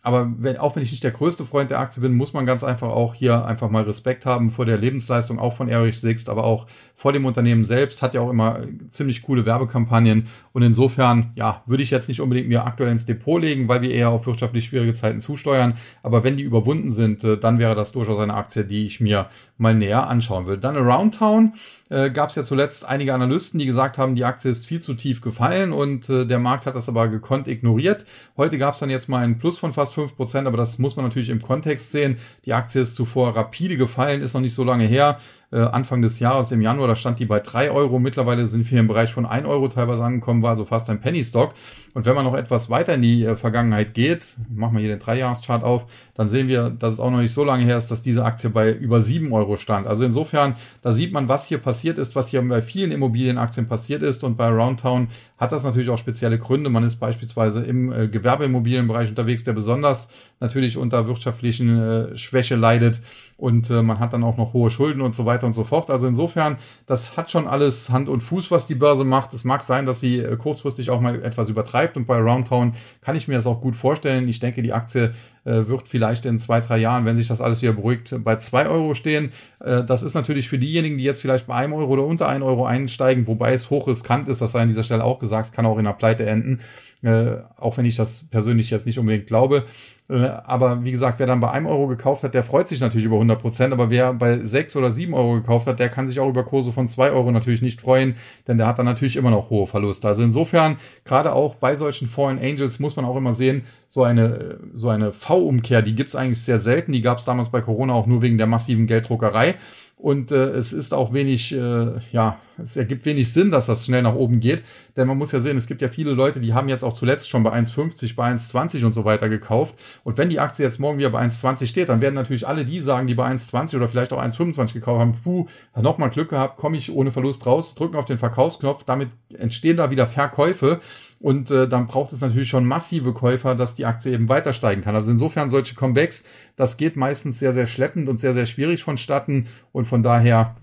aber 0.02 0.32
wenn, 0.38 0.56
auch 0.56 0.76
wenn 0.76 0.82
ich 0.82 0.90
nicht 0.90 1.04
der 1.04 1.10
größte 1.10 1.44
Freund 1.44 1.70
der 1.70 1.78
Aktie 1.78 2.00
bin, 2.00 2.14
muss 2.14 2.32
man 2.32 2.46
ganz 2.46 2.64
einfach 2.64 2.88
auch 2.88 3.14
hier 3.14 3.44
einfach 3.44 3.68
mal 3.68 3.82
Respekt 3.82 4.24
haben 4.24 4.50
vor 4.50 4.64
der 4.64 4.78
Lebensleistung, 4.78 5.38
auch 5.38 5.52
von 5.52 5.68
Erich 5.68 6.00
Sixt, 6.00 6.28
aber 6.28 6.44
auch 6.44 6.66
vor 7.00 7.14
dem 7.14 7.24
Unternehmen 7.24 7.64
selbst. 7.64 8.02
Hat 8.02 8.12
ja 8.12 8.20
auch 8.20 8.28
immer 8.28 8.58
ziemlich 8.88 9.22
coole 9.22 9.46
Werbekampagnen. 9.46 10.26
Und 10.52 10.60
insofern, 10.60 11.32
ja, 11.34 11.62
würde 11.64 11.82
ich 11.82 11.90
jetzt 11.90 12.08
nicht 12.08 12.20
unbedingt 12.20 12.50
mir 12.50 12.66
aktuell 12.66 12.92
ins 12.92 13.06
Depot 13.06 13.40
legen, 13.40 13.68
weil 13.68 13.80
wir 13.80 13.90
eher 13.90 14.10
auf 14.10 14.26
wirtschaftlich 14.26 14.66
schwierige 14.66 14.92
Zeiten 14.92 15.18
zusteuern. 15.18 15.72
Aber 16.02 16.24
wenn 16.24 16.36
die 16.36 16.42
überwunden 16.42 16.90
sind, 16.90 17.24
äh, 17.24 17.38
dann 17.38 17.58
wäre 17.58 17.74
das 17.74 17.92
durchaus 17.92 18.18
eine 18.18 18.34
Aktie, 18.34 18.66
die 18.66 18.84
ich 18.84 19.00
mir 19.00 19.30
mal 19.56 19.74
näher 19.74 20.08
anschauen 20.08 20.46
will. 20.46 20.58
Dann 20.58 20.76
Around 20.76 21.14
Town 21.14 21.52
äh, 21.88 22.10
gab 22.10 22.30
es 22.30 22.36
ja 22.36 22.44
zuletzt 22.44 22.84
einige 22.86 23.14
Analysten, 23.14 23.58
die 23.58 23.66
gesagt 23.66 23.96
haben, 23.98 24.14
die 24.14 24.24
Aktie 24.24 24.50
ist 24.50 24.66
viel 24.66 24.80
zu 24.80 24.94
tief 24.94 25.20
gefallen 25.20 25.72
und 25.72 26.08
äh, 26.08 26.26
der 26.26 26.38
Markt 26.38 26.66
hat 26.66 26.74
das 26.74 26.88
aber 26.88 27.08
gekonnt 27.08 27.48
ignoriert. 27.48 28.04
Heute 28.36 28.58
gab 28.58 28.74
es 28.74 28.80
dann 28.80 28.90
jetzt 28.90 29.08
mal 29.08 29.24
einen 29.24 29.38
Plus 29.38 29.58
von 29.58 29.72
fast 29.72 29.94
fünf 29.94 30.16
Prozent, 30.16 30.46
aber 30.46 30.56
das 30.56 30.78
muss 30.78 30.96
man 30.96 31.04
natürlich 31.04 31.30
im 31.30 31.42
Kontext 31.42 31.92
sehen. 31.92 32.16
Die 32.44 32.52
Aktie 32.52 32.82
ist 32.82 32.94
zuvor 32.94 33.36
rapide 33.36 33.76
gefallen, 33.76 34.22
ist 34.22 34.34
noch 34.34 34.40
nicht 34.40 34.54
so 34.54 34.64
lange 34.64 34.84
her 34.84 35.18
äh, 35.52 35.60
Anfang 35.60 36.00
des 36.00 36.20
Jahres 36.20 36.52
im 36.52 36.60
Januar, 36.60 36.88
da 36.88 36.96
stand 36.96 37.18
die 37.18 37.26
bei 37.26 37.40
drei 37.40 37.70
Euro. 37.70 37.98
Mittlerweile 37.98 38.46
sind 38.46 38.70
wir 38.70 38.78
im 38.78 38.86
Bereich 38.86 39.12
von 39.12 39.26
ein 39.26 39.46
Euro 39.46 39.68
teilweise 39.68 40.04
angekommen, 40.04 40.42
war 40.42 40.54
so 40.56 40.64
fast 40.64 40.88
ein 40.90 41.00
Penny 41.00 41.24
Stock. 41.24 41.54
Und 41.92 42.06
wenn 42.06 42.14
man 42.14 42.24
noch 42.24 42.36
etwas 42.36 42.70
weiter 42.70 42.94
in 42.94 43.02
die 43.02 43.24
äh, 43.24 43.36
Vergangenheit 43.36 43.94
geht, 43.94 44.36
machen 44.48 44.74
wir 44.74 44.80
hier 44.80 44.90
den 44.90 45.00
Dreijahreschart 45.00 45.64
auf, 45.64 45.86
dann 46.14 46.28
sehen 46.28 46.46
wir, 46.46 46.70
dass 46.70 46.94
es 46.94 47.00
auch 47.00 47.10
noch 47.10 47.20
nicht 47.20 47.32
so 47.32 47.42
lange 47.42 47.64
her 47.64 47.78
ist, 47.78 47.90
dass 47.90 48.00
diese 48.00 48.24
Aktie 48.24 48.50
bei 48.50 48.72
über 48.72 49.02
sieben 49.02 49.32
Euro 49.32 49.56
stand. 49.56 49.88
Also 49.88 50.04
insofern, 50.04 50.54
da 50.82 50.92
sieht 50.92 51.12
man, 51.12 51.28
was 51.28 51.48
hier 51.48 51.58
passiert 51.58 51.98
ist, 51.98 52.14
was 52.14 52.28
hier 52.28 52.42
bei 52.42 52.62
vielen 52.62 52.92
Immobilienaktien 52.92 53.66
passiert 53.66 54.02
ist. 54.02 54.22
Und 54.22 54.36
bei 54.36 54.48
Roundtown 54.48 55.08
hat 55.36 55.50
das 55.50 55.64
natürlich 55.64 55.88
auch 55.88 55.98
spezielle 55.98 56.38
Gründe. 56.38 56.70
Man 56.70 56.84
ist 56.84 56.96
beispielsweise 56.96 57.60
im 57.62 57.92
äh, 57.92 58.06
Gewerbeimmobilienbereich 58.06 59.08
unterwegs, 59.08 59.42
der 59.42 59.54
besonders 59.54 60.10
natürlich 60.38 60.76
unter 60.76 61.06
wirtschaftlichen 61.08 62.16
Schwäche 62.16 62.56
leidet 62.56 63.00
und 63.40 63.70
äh, 63.70 63.82
man 63.82 63.98
hat 63.98 64.12
dann 64.12 64.22
auch 64.22 64.36
noch 64.36 64.52
hohe 64.52 64.70
Schulden 64.70 65.00
und 65.00 65.14
so 65.14 65.24
weiter 65.24 65.46
und 65.46 65.54
so 65.54 65.64
fort. 65.64 65.90
Also 65.90 66.06
insofern, 66.06 66.56
das 66.86 67.16
hat 67.16 67.30
schon 67.30 67.48
alles 67.48 67.88
Hand 67.88 68.08
und 68.08 68.20
Fuß, 68.20 68.50
was 68.50 68.66
die 68.66 68.74
Börse 68.74 69.02
macht. 69.02 69.32
Es 69.32 69.44
mag 69.44 69.62
sein, 69.62 69.86
dass 69.86 70.00
sie 70.00 70.18
äh, 70.18 70.36
kurzfristig 70.36 70.90
auch 70.90 71.00
mal 71.00 71.22
etwas 71.22 71.48
übertreibt 71.48 71.96
und 71.96 72.06
bei 72.06 72.18
Roundtown 72.18 72.74
kann 73.00 73.16
ich 73.16 73.28
mir 73.28 73.34
das 73.34 73.46
auch 73.46 73.60
gut 73.60 73.76
vorstellen. 73.76 74.28
Ich 74.28 74.40
denke, 74.40 74.62
die 74.62 74.74
Aktie 74.74 75.12
äh, 75.44 75.66
wird 75.66 75.88
vielleicht 75.88 76.26
in 76.26 76.38
zwei, 76.38 76.60
drei 76.60 76.78
Jahren, 76.78 77.06
wenn 77.06 77.16
sich 77.16 77.28
das 77.28 77.40
alles 77.40 77.62
wieder 77.62 77.72
beruhigt, 77.72 78.14
bei 78.22 78.36
zwei 78.36 78.68
Euro 78.68 78.94
stehen. 78.94 79.30
Äh, 79.60 79.84
das 79.84 80.02
ist 80.02 80.14
natürlich 80.14 80.48
für 80.48 80.58
diejenigen, 80.58 80.98
die 80.98 81.04
jetzt 81.04 81.22
vielleicht 81.22 81.46
bei 81.46 81.54
einem 81.54 81.72
Euro 81.72 81.92
oder 81.92 82.04
unter 82.04 82.28
ein 82.28 82.42
Euro 82.42 82.66
einsteigen, 82.66 83.26
wobei 83.26 83.54
es 83.54 83.70
hochriskant 83.70 84.28
ist, 84.28 84.42
das 84.42 84.52
sei 84.52 84.60
an 84.60 84.68
dieser 84.68 84.82
Stelle 84.82 85.04
auch 85.04 85.18
gesagt, 85.18 85.46
es 85.46 85.52
kann 85.52 85.64
auch 85.64 85.78
in 85.78 85.84
der 85.84 85.92
Pleite 85.92 86.26
enden. 86.26 86.60
Äh, 87.02 87.38
auch 87.56 87.78
wenn 87.78 87.86
ich 87.86 87.96
das 87.96 88.24
persönlich 88.30 88.68
jetzt 88.68 88.84
nicht 88.84 88.98
unbedingt 88.98 89.26
glaube. 89.26 89.64
Äh, 90.10 90.28
aber 90.44 90.82
wie 90.82 90.90
gesagt, 90.90 91.18
wer 91.18 91.26
dann 91.26 91.40
bei 91.40 91.50
einem 91.50 91.66
Euro 91.66 91.86
gekauft 91.86 92.24
hat, 92.24 92.34
der 92.34 92.42
freut 92.42 92.68
sich 92.68 92.80
natürlich 92.80 93.06
über 93.06 93.16
100 93.16 93.40
Prozent. 93.40 93.72
Aber 93.72 93.90
wer 93.90 94.12
bei 94.12 94.38
sechs 94.38 94.74
oder 94.74 94.90
sieben 94.90 95.14
Euro 95.14 95.34
gekauft 95.34 95.66
hat, 95.66 95.78
der 95.78 95.88
kann 95.88 96.08
sich 96.08 96.18
auch 96.18 96.28
über 96.28 96.42
Kurse 96.42 96.72
von 96.72 96.88
zwei 96.88 97.10
Euro 97.10 97.30
natürlich 97.30 97.62
nicht 97.62 97.80
freuen, 97.80 98.16
denn 98.48 98.58
der 98.58 98.66
hat 98.66 98.78
dann 98.78 98.86
natürlich 98.86 99.16
immer 99.16 99.30
noch 99.30 99.50
hohe 99.50 99.66
Verluste. 99.66 100.08
Also 100.08 100.22
insofern, 100.22 100.76
gerade 101.04 101.32
auch 101.32 101.54
bei 101.54 101.76
solchen 101.76 102.08
Fallen 102.08 102.38
Angels 102.38 102.80
muss 102.80 102.96
man 102.96 103.04
auch 103.04 103.16
immer 103.16 103.34
sehen, 103.34 103.62
so 103.88 104.02
eine, 104.02 104.58
so 104.72 104.88
eine 104.88 105.12
V-Umkehr, 105.12 105.82
die 105.82 105.94
gibt's 105.94 106.16
eigentlich 106.16 106.42
sehr 106.42 106.58
selten. 106.58 106.92
Die 106.92 107.02
gab's 107.02 107.24
damals 107.24 107.48
bei 107.48 107.60
Corona 107.60 107.92
auch 107.92 108.06
nur 108.06 108.22
wegen 108.22 108.38
der 108.38 108.46
massiven 108.46 108.86
Gelddruckerei. 108.86 109.54
Und 110.00 110.32
äh, 110.32 110.50
es 110.50 110.72
ist 110.72 110.94
auch 110.94 111.12
wenig, 111.12 111.54
äh, 111.54 111.92
ja, 112.10 112.38
es 112.56 112.76
ergibt 112.76 113.04
wenig 113.04 113.32
Sinn, 113.32 113.50
dass 113.50 113.66
das 113.66 113.84
schnell 113.84 114.00
nach 114.00 114.14
oben 114.14 114.40
geht. 114.40 114.62
Denn 114.96 115.06
man 115.06 115.18
muss 115.18 115.32
ja 115.32 115.40
sehen, 115.40 115.58
es 115.58 115.66
gibt 115.66 115.82
ja 115.82 115.88
viele 115.88 116.12
Leute, 116.12 116.40
die 116.40 116.54
haben 116.54 116.70
jetzt 116.70 116.82
auch 116.82 116.94
zuletzt 116.94 117.28
schon 117.28 117.42
bei 117.42 117.52
1,50, 117.52 118.16
bei 118.16 118.30
1,20 118.30 118.86
und 118.86 118.94
so 118.94 119.04
weiter 119.04 119.28
gekauft. 119.28 119.74
Und 120.02 120.16
wenn 120.16 120.30
die 120.30 120.40
Aktie 120.40 120.64
jetzt 120.64 120.80
morgen 120.80 120.98
wieder 120.98 121.10
bei 121.10 121.22
1,20 121.22 121.66
steht, 121.66 121.90
dann 121.90 122.00
werden 122.00 122.14
natürlich 122.14 122.48
alle 122.48 122.64
die 122.64 122.80
sagen, 122.80 123.06
die 123.06 123.14
bei 123.14 123.30
1,20 123.30 123.76
oder 123.76 123.88
vielleicht 123.88 124.14
auch 124.14 124.22
1,25 124.22 124.72
gekauft 124.72 125.00
haben, 125.00 125.16
puh, 125.22 125.46
nochmal 125.76 126.10
Glück 126.10 126.30
gehabt, 126.30 126.56
komme 126.56 126.78
ich 126.78 126.90
ohne 126.90 127.12
Verlust 127.12 127.44
raus, 127.44 127.74
drücken 127.74 127.96
auf 127.96 128.06
den 128.06 128.18
Verkaufsknopf, 128.18 128.84
damit 128.84 129.10
entstehen 129.34 129.76
da 129.76 129.90
wieder 129.90 130.06
Verkäufe. 130.06 130.80
Und 131.20 131.50
äh, 131.50 131.68
dann 131.68 131.86
braucht 131.86 132.12
es 132.14 132.22
natürlich 132.22 132.48
schon 132.48 132.64
massive 132.64 133.12
Käufer, 133.12 133.54
dass 133.54 133.74
die 133.74 133.84
Aktie 133.84 134.12
eben 134.12 134.30
weiter 134.30 134.54
steigen 134.54 134.80
kann. 134.80 134.96
Also 134.96 135.10
insofern 135.10 135.50
solche 135.50 135.74
Comebacks, 135.74 136.24
das 136.56 136.78
geht 136.78 136.96
meistens 136.96 137.38
sehr, 137.38 137.52
sehr 137.52 137.66
schleppend 137.66 138.08
und 138.08 138.18
sehr, 138.18 138.32
sehr 138.32 138.46
schwierig 138.46 138.82
vonstatten. 138.82 139.46
Und 139.70 139.84
von 139.84 140.02
daher 140.02 140.56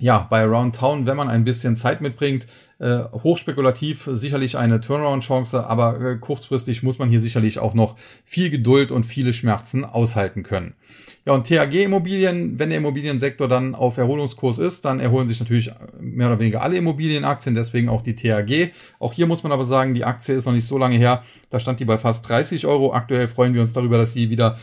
ja, 0.00 0.26
bei 0.30 0.42
Around 0.42 0.76
Town, 0.76 1.06
wenn 1.06 1.16
man 1.16 1.28
ein 1.28 1.44
bisschen 1.44 1.76
Zeit 1.76 2.00
mitbringt, 2.00 2.46
äh, 2.78 3.00
hochspekulativ 3.12 4.08
sicherlich 4.12 4.56
eine 4.56 4.80
Turnaround-Chance, 4.80 5.66
aber 5.66 6.00
äh, 6.00 6.16
kurzfristig 6.16 6.82
muss 6.82 6.98
man 6.98 7.08
hier 7.08 7.18
sicherlich 7.18 7.58
auch 7.58 7.74
noch 7.74 7.96
viel 8.24 8.50
Geduld 8.50 8.92
und 8.92 9.04
viele 9.04 9.32
Schmerzen 9.32 9.84
aushalten 9.84 10.44
können. 10.44 10.74
Ja, 11.26 11.34
und 11.34 11.46
THG-Immobilien, 11.46 12.58
wenn 12.58 12.70
der 12.70 12.78
Immobiliensektor 12.78 13.48
dann 13.48 13.74
auf 13.74 13.98
Erholungskurs 13.98 14.58
ist, 14.58 14.84
dann 14.84 15.00
erholen 15.00 15.28
sich 15.28 15.40
natürlich 15.40 15.70
mehr 16.00 16.28
oder 16.28 16.38
weniger 16.38 16.62
alle 16.62 16.76
Immobilienaktien, 16.76 17.54
deswegen 17.54 17.88
auch 17.88 18.00
die 18.00 18.14
THG. 18.14 18.72
Auch 18.98 19.12
hier 19.12 19.26
muss 19.26 19.42
man 19.42 19.52
aber 19.52 19.64
sagen, 19.64 19.92
die 19.92 20.04
Aktie 20.04 20.36
ist 20.36 20.46
noch 20.46 20.54
nicht 20.54 20.66
so 20.66 20.78
lange 20.78 20.96
her, 20.96 21.24
da 21.50 21.60
stand 21.60 21.80
die 21.80 21.84
bei 21.84 21.98
fast 21.98 22.26
30 22.28 22.66
Euro. 22.66 22.94
Aktuell 22.94 23.28
freuen 23.28 23.54
wir 23.54 23.60
uns 23.60 23.72
darüber, 23.72 23.98
dass 23.98 24.14
sie 24.14 24.30
wieder 24.30 24.56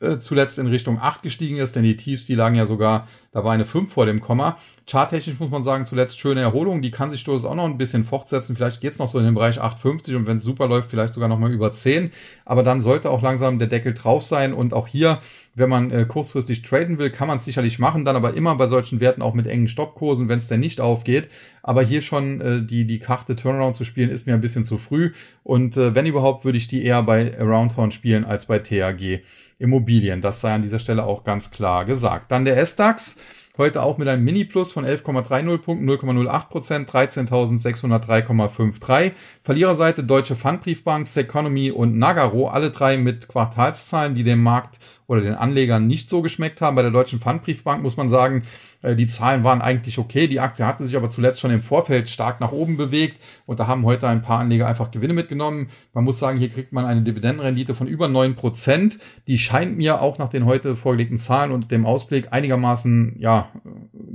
äh, 0.00 0.18
zuletzt 0.18 0.58
in 0.58 0.68
Richtung 0.68 1.00
8 1.00 1.22
gestiegen 1.22 1.56
ist, 1.56 1.74
denn 1.74 1.82
die 1.82 1.96
Tiefs, 1.96 2.26
die 2.26 2.36
lagen 2.36 2.54
ja 2.54 2.66
sogar, 2.66 3.08
da 3.32 3.42
war 3.42 3.52
eine 3.52 3.64
5 3.64 3.92
vor 3.92 4.06
dem 4.06 4.20
Komma. 4.20 4.56
Charttechnisch 4.88 5.40
muss 5.40 5.50
man 5.50 5.64
sagen, 5.64 5.86
zuletzt 5.86 6.20
schöne 6.20 6.40
Erholung, 6.40 6.82
die 6.82 6.92
kann 6.92 7.10
sich 7.10 7.24
durchaus 7.24 7.44
auch 7.44 7.56
noch 7.56 7.64
ein 7.64 7.78
bisschen 7.78 8.04
fortsetzen, 8.04 8.54
vielleicht 8.54 8.80
geht's 8.80 8.98
noch 8.98 9.08
so 9.08 9.18
in 9.18 9.24
den 9.24 9.34
Bereich 9.34 9.60
8,50 9.60 10.14
und 10.14 10.26
wenn 10.26 10.36
es 10.36 10.44
super 10.44 10.68
läuft, 10.68 10.88
vielleicht 10.88 11.14
sogar 11.14 11.28
noch 11.28 11.40
mal 11.40 11.52
über 11.52 11.72
10, 11.72 12.12
aber 12.44 12.62
dann 12.62 12.80
sollte 12.80 13.10
auch 13.10 13.22
langsam 13.22 13.58
der 13.58 13.66
Deckel 13.66 13.92
drauf 13.92 14.22
sein 14.22 14.54
und 14.54 14.72
auch 14.72 14.86
hier, 14.86 15.18
wenn 15.56 15.68
man 15.68 15.90
äh, 15.90 16.04
kurzfristig 16.06 16.62
traden 16.62 16.98
will, 16.98 17.10
kann 17.10 17.26
man 17.26 17.38
es 17.38 17.44
sicherlich 17.44 17.80
machen, 17.80 18.04
dann 18.04 18.14
aber 18.14 18.34
immer 18.34 18.54
bei 18.54 18.68
solchen 18.68 19.00
Werten 19.00 19.20
auch 19.20 19.34
mit 19.34 19.48
engen 19.48 19.66
Stoppkursen, 19.66 20.28
wenn 20.28 20.38
es 20.38 20.46
denn 20.46 20.60
nicht 20.60 20.80
aufgeht, 20.80 21.28
aber 21.62 21.82
hier 21.82 22.02
schon 22.02 22.40
äh, 22.40 22.62
die, 22.64 22.86
die 22.86 23.00
Karte 23.00 23.34
Turnaround 23.34 23.74
zu 23.74 23.84
spielen, 23.84 24.10
ist 24.10 24.28
mir 24.28 24.34
ein 24.34 24.40
bisschen 24.40 24.62
zu 24.62 24.78
früh 24.78 25.10
und 25.42 25.76
äh, 25.76 25.96
wenn 25.96 26.06
überhaupt, 26.06 26.44
würde 26.44 26.58
ich 26.58 26.68
die 26.68 26.84
eher 26.84 27.02
bei 27.02 27.36
Aroundtown 27.36 27.90
spielen 27.90 28.24
als 28.24 28.46
bei 28.46 28.60
TAG. 28.60 29.22
Immobilien. 29.58 30.20
Das 30.20 30.40
sei 30.40 30.54
an 30.54 30.62
dieser 30.62 30.78
Stelle 30.78 31.04
auch 31.04 31.24
ganz 31.24 31.50
klar 31.50 31.84
gesagt. 31.84 32.30
Dann 32.30 32.44
der 32.44 32.56
S-DAX. 32.58 33.16
Heute 33.58 33.82
auch 33.82 33.98
mit 33.98 34.06
einem 34.06 34.22
Mini-Plus 34.22 34.70
von 34.70 34.86
11,30 34.86 35.58
Punkten, 35.58 35.90
0,08 35.90 36.48
Prozent, 36.48 36.88
13.603,53. 36.88 39.10
Verliererseite 39.42 40.04
Deutsche 40.04 40.36
Pfandbriefbank, 40.36 41.08
Seconomy 41.08 41.72
und 41.72 41.98
Nagaro, 41.98 42.46
alle 42.46 42.70
drei 42.70 42.96
mit 42.96 43.26
Quartalszahlen, 43.26 44.14
die 44.14 44.22
dem 44.22 44.44
Markt 44.44 44.78
oder 45.08 45.22
den 45.22 45.34
Anlegern 45.34 45.86
nicht 45.86 46.08
so 46.08 46.22
geschmeckt 46.22 46.60
haben. 46.60 46.76
Bei 46.76 46.82
der 46.82 46.90
Deutschen 46.90 47.18
Pfandbriefbank 47.18 47.82
muss 47.82 47.96
man 47.96 48.10
sagen, 48.10 48.42
äh, 48.82 48.94
die 48.94 49.06
Zahlen 49.06 49.42
waren 49.42 49.62
eigentlich 49.62 49.98
okay. 49.98 50.28
Die 50.28 50.38
Aktie 50.38 50.66
hatte 50.66 50.84
sich 50.84 50.96
aber 50.96 51.08
zuletzt 51.08 51.40
schon 51.40 51.50
im 51.50 51.62
Vorfeld 51.62 52.10
stark 52.10 52.40
nach 52.40 52.52
oben 52.52 52.76
bewegt 52.76 53.18
und 53.46 53.58
da 53.58 53.66
haben 53.66 53.84
heute 53.84 54.06
ein 54.06 54.22
paar 54.22 54.38
Anleger 54.38 54.68
einfach 54.68 54.90
Gewinne 54.90 55.14
mitgenommen. 55.14 55.68
Man 55.94 56.04
muss 56.04 56.18
sagen, 56.18 56.38
hier 56.38 56.50
kriegt 56.50 56.72
man 56.72 56.84
eine 56.84 57.00
Dividendenrendite 57.02 57.74
von 57.74 57.88
über 57.88 58.06
neun 58.06 58.34
Prozent. 58.34 58.98
Die 59.26 59.38
scheint 59.38 59.78
mir 59.78 60.02
auch 60.02 60.18
nach 60.18 60.28
den 60.28 60.44
heute 60.44 60.76
vorgelegten 60.76 61.16
Zahlen 61.16 61.52
und 61.52 61.70
dem 61.70 61.86
Ausblick 61.86 62.28
einigermaßen 62.30 63.16
ja 63.18 63.48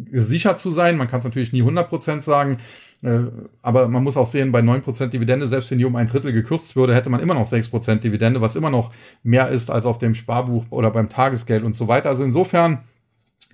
gesichert 0.06 0.60
zu 0.60 0.69
sein. 0.69 0.95
Man 0.95 1.10
kann 1.10 1.17
es 1.19 1.25
natürlich 1.25 1.53
nie 1.53 1.62
100 1.62 1.89
Prozent 1.89 2.23
sagen. 2.23 2.58
Äh, 3.04 3.26
aber 3.62 3.88
man 3.89 4.04
muss 4.04 4.18
auch 4.18 4.26
sehen, 4.26 4.52
bei 4.52 4.62
9% 4.62 5.08
Dividende, 5.08 5.48
selbst 5.48 5.70
wenn 5.72 5.78
die 5.78 5.86
um 5.86 5.96
ein 5.96 6.08
Drittel 6.08 6.32
gekürzt 6.32 6.76
würde, 6.76 6.96
hätte 6.96 7.10
man 7.10 7.20
immer 7.20 7.34
noch 7.34 7.46
6% 7.46 7.98
Dividende, 7.98 8.42
was 8.42 8.56
immer 8.56 8.70
noch 8.70 8.92
mehr 9.24 9.50
ist 9.50 9.70
als 9.70 9.86
auf 9.86 9.98
dem 9.98 10.16
Sparbuch 10.16 10.66
oder 10.70 10.89
beim 10.89 11.10
Tagesgeld 11.10 11.63
und 11.63 11.76
so 11.76 11.88
weiter. 11.88 12.10
Also 12.10 12.24
insofern 12.24 12.80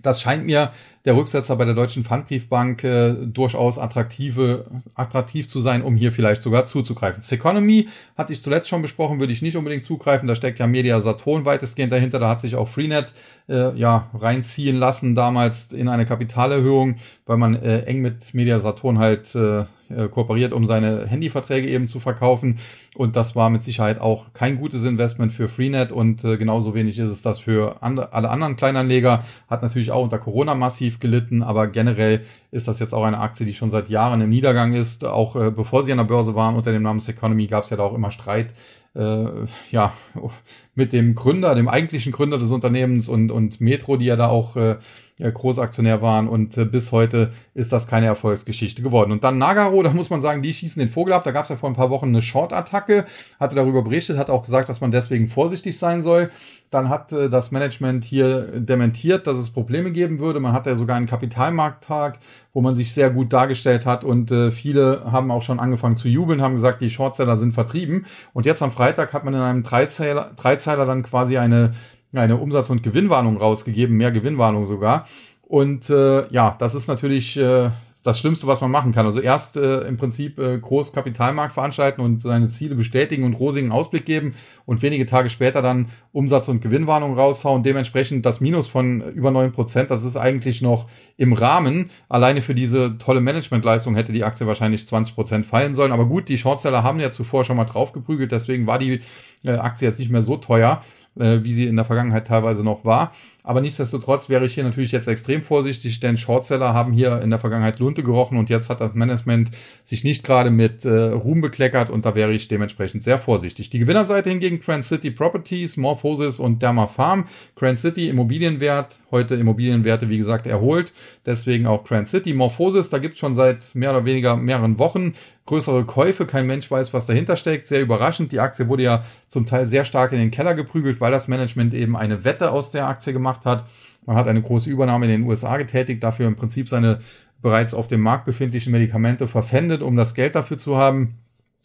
das 0.02 0.22
scheint 0.22 0.46
mir 0.46 0.72
der 1.06 1.16
Rücksetzer 1.16 1.56
bei 1.56 1.66
der 1.66 1.74
Deutschen 1.74 2.04
Pfandbriefbank 2.04 2.84
äh, 2.84 3.14
durchaus 3.14 3.78
attraktive, 3.78 4.66
attraktiv 4.96 5.50
zu 5.50 5.60
sein, 5.60 5.82
um 5.82 5.96
hier 5.96 6.12
vielleicht 6.12 6.42
sogar 6.42 6.66
zuzugreifen. 6.66 7.24
Seconomy 7.24 7.88
hatte 8.18 8.34
ich 8.34 8.44
zuletzt 8.44 8.68
schon 8.68 8.82
besprochen, 8.82 9.20
würde 9.20 9.34
ich 9.34 9.42
nicht 9.42 9.56
unbedingt 9.56 9.86
zugreifen. 9.86 10.28
Da 10.28 10.36
steckt 10.36 10.60
ja 10.60 10.68
Media 10.68 11.00
Saturn 11.02 11.46
weitestgehend 11.46 11.92
dahinter. 11.92 12.20
Da 12.20 12.30
hat 12.30 12.42
sich 12.42 12.56
auch 12.56 12.68
Freenet 12.68 13.14
äh, 13.48 13.76
ja 13.78 14.10
reinziehen 14.14 14.76
lassen 14.76 15.16
damals 15.16 15.72
in 15.72 15.88
eine 15.88 16.06
Kapitalerhöhung, 16.06 16.98
weil 17.26 17.38
man 17.38 17.56
äh, 17.56 17.82
eng 17.84 18.02
mit 18.02 18.34
Media 18.34 18.60
Saturn 18.60 19.00
halt 19.00 19.34
äh, 19.36 19.66
äh, 19.90 20.08
kooperiert, 20.08 20.54
um 20.54 20.66
seine 20.66 21.08
Handyverträge 21.08 21.68
eben 21.68 21.88
zu 21.88 22.00
verkaufen. 22.00 22.60
Und 23.00 23.16
das 23.16 23.34
war 23.34 23.50
mit 23.50 23.64
Sicherheit 23.64 24.02
auch 24.02 24.34
kein 24.34 24.58
gutes 24.58 24.84
Investment 24.84 25.32
für 25.32 25.48
Freenet 25.48 25.94
und 25.94 26.22
äh, 26.26 26.36
genauso 26.36 26.74
wenig 26.74 27.00
ist 27.00 27.10
es 27.10 27.22
das 27.22 27.40
für 27.40 27.82
andre, 27.82 28.12
alle 28.12 28.30
anderen 28.30 28.58
Kleinanleger. 28.58 29.24
Hat 29.50 29.62
natürlich 29.62 29.92
auch 29.92 30.04
unter 30.04 30.20
Corona 30.20 30.54
massiv 30.54 31.00
gelitten, 31.00 31.42
aber 31.42 31.68
generell 31.68 32.26
ist 32.52 32.68
das 32.68 32.80
jetzt 32.80 32.94
auch 32.94 33.06
eine 33.06 33.20
Aktie, 33.20 33.46
die 33.46 33.54
schon 33.54 33.70
seit 33.70 33.88
Jahren 33.88 34.20
im 34.20 34.30
Niedergang 34.30 34.74
ist. 34.74 35.06
Auch 35.06 35.38
äh, 35.38 35.50
bevor 35.50 35.84
sie 35.84 35.94
an 35.94 35.98
der 36.00 36.04
Börse 36.04 36.36
waren 36.36 36.58
unter 36.58 36.74
dem 36.74 36.82
Namen 36.82 37.02
Economy 37.08 37.48
gab 37.48 37.64
es 37.64 37.70
ja 37.70 37.78
da 37.78 37.84
auch 37.84 37.96
immer 37.96 38.12
Streit 38.12 38.54
äh, 38.96 39.26
ja, 39.72 39.94
mit 40.76 40.92
dem 40.92 41.16
Gründer, 41.16 41.56
dem 41.56 41.70
eigentlichen 41.70 42.12
Gründer 42.12 42.38
des 42.38 42.52
Unternehmens 42.52 43.08
und, 43.08 43.32
und 43.32 43.62
Metro, 43.62 43.96
die 43.96 44.08
ja 44.08 44.18
da 44.18 44.28
auch 44.28 44.58
äh, 44.58 44.76
Großaktionär 45.20 46.02
waren 46.02 46.28
und 46.28 46.58
äh, 46.58 46.66
bis 46.66 46.92
heute 46.92 47.32
ist 47.54 47.74
das 47.74 47.88
keine 47.88 48.06
Erfolgsgeschichte 48.06 48.82
geworden. 48.82 49.12
Und 49.12 49.24
dann 49.24 49.38
Nagaro, 49.38 49.84
da 49.84 49.92
muss 49.92 50.10
man 50.10 50.22
sagen, 50.22 50.42
die 50.42 50.54
schießen 50.54 50.80
den 50.80 50.90
Vogel 50.90 51.14
ab. 51.14 51.24
Da 51.26 51.32
gab 51.32 51.44
es 51.44 51.50
ja 51.50 51.58
vor 51.58 51.70
ein 51.70 51.76
paar 51.76 51.90
Wochen 51.90 52.08
eine 52.08 52.22
Short-Attacke, 52.22 53.06
hatte 53.40 53.56
darüber 53.56 53.82
berichtet, 53.82 54.18
hat 54.18 54.30
auch 54.30 54.44
gesagt, 54.44 54.70
dass 54.70 54.82
man 54.82 54.92
deswegen 54.92 55.28
vorsichtig 55.28 55.78
sein 55.78 56.02
soll. 56.04 56.32
Dann 56.72 56.90
hat 56.90 57.12
äh, 57.12 57.30
das 57.30 57.52
Management 57.52 58.06
hier 58.06 58.60
dementiert, 58.60 59.28
dass 59.28 59.38
es 59.38 59.50
Probleme 59.50 59.92
geben 59.92 60.20
würde. 60.20 60.40
Man 60.40 60.54
hatte 60.54 60.70
ja 60.70 60.76
sogar 60.76 60.96
einen 60.96 61.08
Kapitalmarkttag, 61.08 62.20
wo 62.54 62.62
man 62.62 62.76
sich 62.76 62.94
sehr 62.94 63.10
gut 63.10 63.34
dargestellt 63.34 63.86
hat 63.86 64.04
und 64.04 64.32
äh, 64.32 64.52
viele 64.52 65.04
haben 65.12 65.32
auch 65.32 65.42
schon 65.42 65.60
angefangen 65.60 65.98
zu 65.98 66.08
jubeln, 66.08 66.42
haben 66.42 66.56
gesagt, 66.56 66.82
die 66.82 66.90
Shortseller 66.90 67.38
sind 67.38 67.54
vertrieben. 67.54 68.06
Und 68.34 68.46
jetzt 68.46 68.64
am 68.64 68.72
Freitag 68.72 69.14
hat 69.14 69.26
man 69.26 69.34
in 69.34 69.42
einem 69.42 69.64
Dreizeiler, 69.64 70.32
Dreizeiler 70.38 70.86
dann 70.86 71.04
quasi 71.04 71.38
eine 71.38 71.74
eine 72.14 72.38
Umsatz- 72.38 72.70
und 72.70 72.84
Gewinnwarnung 72.84 73.38
rausgegeben, 73.38 73.96
mehr 73.96 74.12
Gewinnwarnung 74.12 74.66
sogar. 74.66 75.08
Und 75.44 75.90
äh, 75.90 76.32
ja, 76.32 76.56
das 76.60 76.76
ist 76.76 76.88
natürlich 76.88 77.36
äh, 77.38 77.72
das 78.04 78.20
Schlimmste, 78.20 78.48
was 78.48 78.62
man 78.62 78.72
machen 78.72 78.94
kann. 78.94 79.06
Also 79.06 79.20
erst 79.20 79.58
äh, 79.58 79.82
im 79.82 79.98
Prinzip 79.98 80.40
äh, 80.40 80.58
groß 80.58 80.94
Kapitalmarkt 80.94 81.54
veranstalten 81.54 82.02
und 82.02 82.22
seine 82.22 82.50
Ziele 82.50 82.76
bestätigen 82.76 83.24
und 83.24 83.34
rosigen 83.34 83.72
Ausblick 83.72 84.06
geben 84.06 84.36
und 84.66 84.82
wenige 84.82 85.06
Tage 85.06 85.30
später 85.30 85.62
dann 85.62 85.88
Umsatz- 86.12 86.48
und 86.48 86.62
Gewinnwarnung 86.62 87.16
raushauen. 87.16 87.64
Dementsprechend 87.64 88.26
das 88.26 88.40
Minus 88.42 88.68
von 88.68 89.02
über 89.02 89.32
neun 89.32 89.52
Prozent, 89.52 89.92
das 89.92 90.04
ist 90.04 90.16
eigentlich 90.16 90.62
noch 90.62 90.88
im 91.18 91.34
Rahmen. 91.34 91.90
Alleine 92.08 92.42
für 92.42 92.56
diese 92.56 92.98
tolle 92.98 93.20
Managementleistung 93.20 93.96
hätte 93.96 94.12
die 94.12 94.24
Aktie 94.24 94.48
wahrscheinlich 94.48 94.88
20 94.88 95.16
Prozent 95.16 95.46
fallen 95.46 95.76
sollen. 95.76 95.92
Aber 95.92 96.06
gut, 96.06 96.30
die 96.30 96.38
Shortseller 96.38 96.84
haben 96.84 97.00
ja 97.00 97.12
zuvor 97.12 97.44
schon 97.44 97.58
mal 97.58 97.66
draufgeprügelt, 97.66 98.32
deswegen 98.32 98.66
war 98.66 98.80
die 98.80 99.02
äh, 99.44 99.52
Aktie 99.52 99.88
jetzt 99.88 100.00
nicht 100.00 100.12
mehr 100.12 100.22
so 100.22 100.38
teuer 100.38 100.82
äh, 101.18 101.44
wie 101.44 101.54
sie 101.54 101.68
in 101.68 101.76
der 101.76 101.86
Vergangenheit 101.86 102.28
teilweise 102.28 102.64
noch 102.64 102.86
war. 102.86 103.14
Aber 103.44 103.62
nichtsdestotrotz 103.62 104.28
wäre 104.30 104.46
ich 104.46 104.54
hier 104.54 104.64
natürlich 104.64 104.92
jetzt 104.92 105.08
extrem 105.08 105.42
vorsichtig, 105.42 106.00
denn 106.02 106.18
Shortseller 106.18 106.74
haben 106.74 106.92
hier 106.92 107.22
in 107.22 107.30
der 107.30 107.40
Vergangenheit 107.40 107.80
Lunte 107.80 108.04
gerochen 108.04 108.38
und 108.38 108.50
jetzt 108.50 108.70
hat 108.70 108.82
das 108.82 108.94
Management 108.94 109.52
sich 109.84 110.04
nicht 110.04 110.24
gerade 110.24 110.50
mit 110.50 110.84
äh, 110.84 110.90
Ruhm 110.90 111.40
bekleckert 111.40 111.90
und 111.90 112.06
da 112.06 112.16
wäre 112.16 112.34
ich 112.34 112.50
dementsprechend 112.50 113.02
sehr 113.02 113.18
vorsichtig. 113.18 113.70
Die 113.70 113.80
Gewinnerseite 113.80 114.30
hingegen 114.30 114.60
Grand 114.60 114.86
City 114.86 115.10
Properties, 115.10 115.78
Morphosis 115.78 116.40
und 116.40 116.62
Derma 116.62 116.88
Farm. 116.88 117.28
Grand 117.56 117.80
City 117.80 118.10
Immobilienwert, 118.10 119.00
heute 119.12 119.36
Immobilienwerte 119.36 120.10
wie 120.10 120.18
gesagt 120.18 120.46
erholt, 120.46 120.92
deswegen 121.26 121.66
auch 121.66 121.86
Grand 121.86 122.10
City. 122.10 122.34
Morphosis, 122.34 122.90
da 122.90 122.98
gibt 122.98 123.14
es 123.14 123.20
schon 123.20 123.36
seit 123.36 123.74
mehr 123.74 123.92
oder 123.92 124.06
weniger 124.06 124.36
mehreren 124.36 124.78
Wochen 124.80 125.14
größere 125.50 125.84
Käufe. 125.84 126.26
Kein 126.28 126.46
Mensch 126.46 126.70
weiß, 126.70 126.94
was 126.94 127.08
dahinter 127.08 127.36
steckt. 127.36 127.66
Sehr 127.66 127.82
überraschend. 127.82 128.32
Die 128.32 128.40
Aktie 128.40 128.68
wurde 128.68 128.84
ja 128.84 129.04
zum 129.28 129.48
Teil 129.48 129.66
sehr 129.66 129.84
stark 129.84 130.12
in 130.12 130.20
den 130.20 130.32
Keller 130.32 130.54
geprügelt, 130.54 131.02
weil 131.02 131.12
das 131.12 131.28
Management 131.28 131.74
eben 131.74 131.98
eine 131.98 132.24
Wette 132.24 132.52
aus 132.52 132.72
der 132.72 132.88
Aktie 132.88 133.14
gemacht 133.14 133.29
hat. 133.46 133.66
Man 134.06 134.16
hat 134.16 134.28
eine 134.28 134.42
große 134.42 134.70
Übernahme 134.70 135.06
in 135.06 135.12
den 135.12 135.24
USA 135.24 135.58
getätigt, 135.58 136.04
dafür 136.04 136.28
im 136.28 136.36
Prinzip 136.36 136.70
seine 136.70 137.00
bereits 137.42 137.74
auf 137.74 137.88
dem 137.88 138.02
Markt 138.02 138.26
befindlichen 138.26 138.72
Medikamente 138.72 139.28
verpfändet, 139.28 139.82
um 139.82 139.96
das 139.96 140.14
Geld 140.14 140.36
dafür 140.36 140.58
zu 140.58 140.78
haben. 140.78 141.20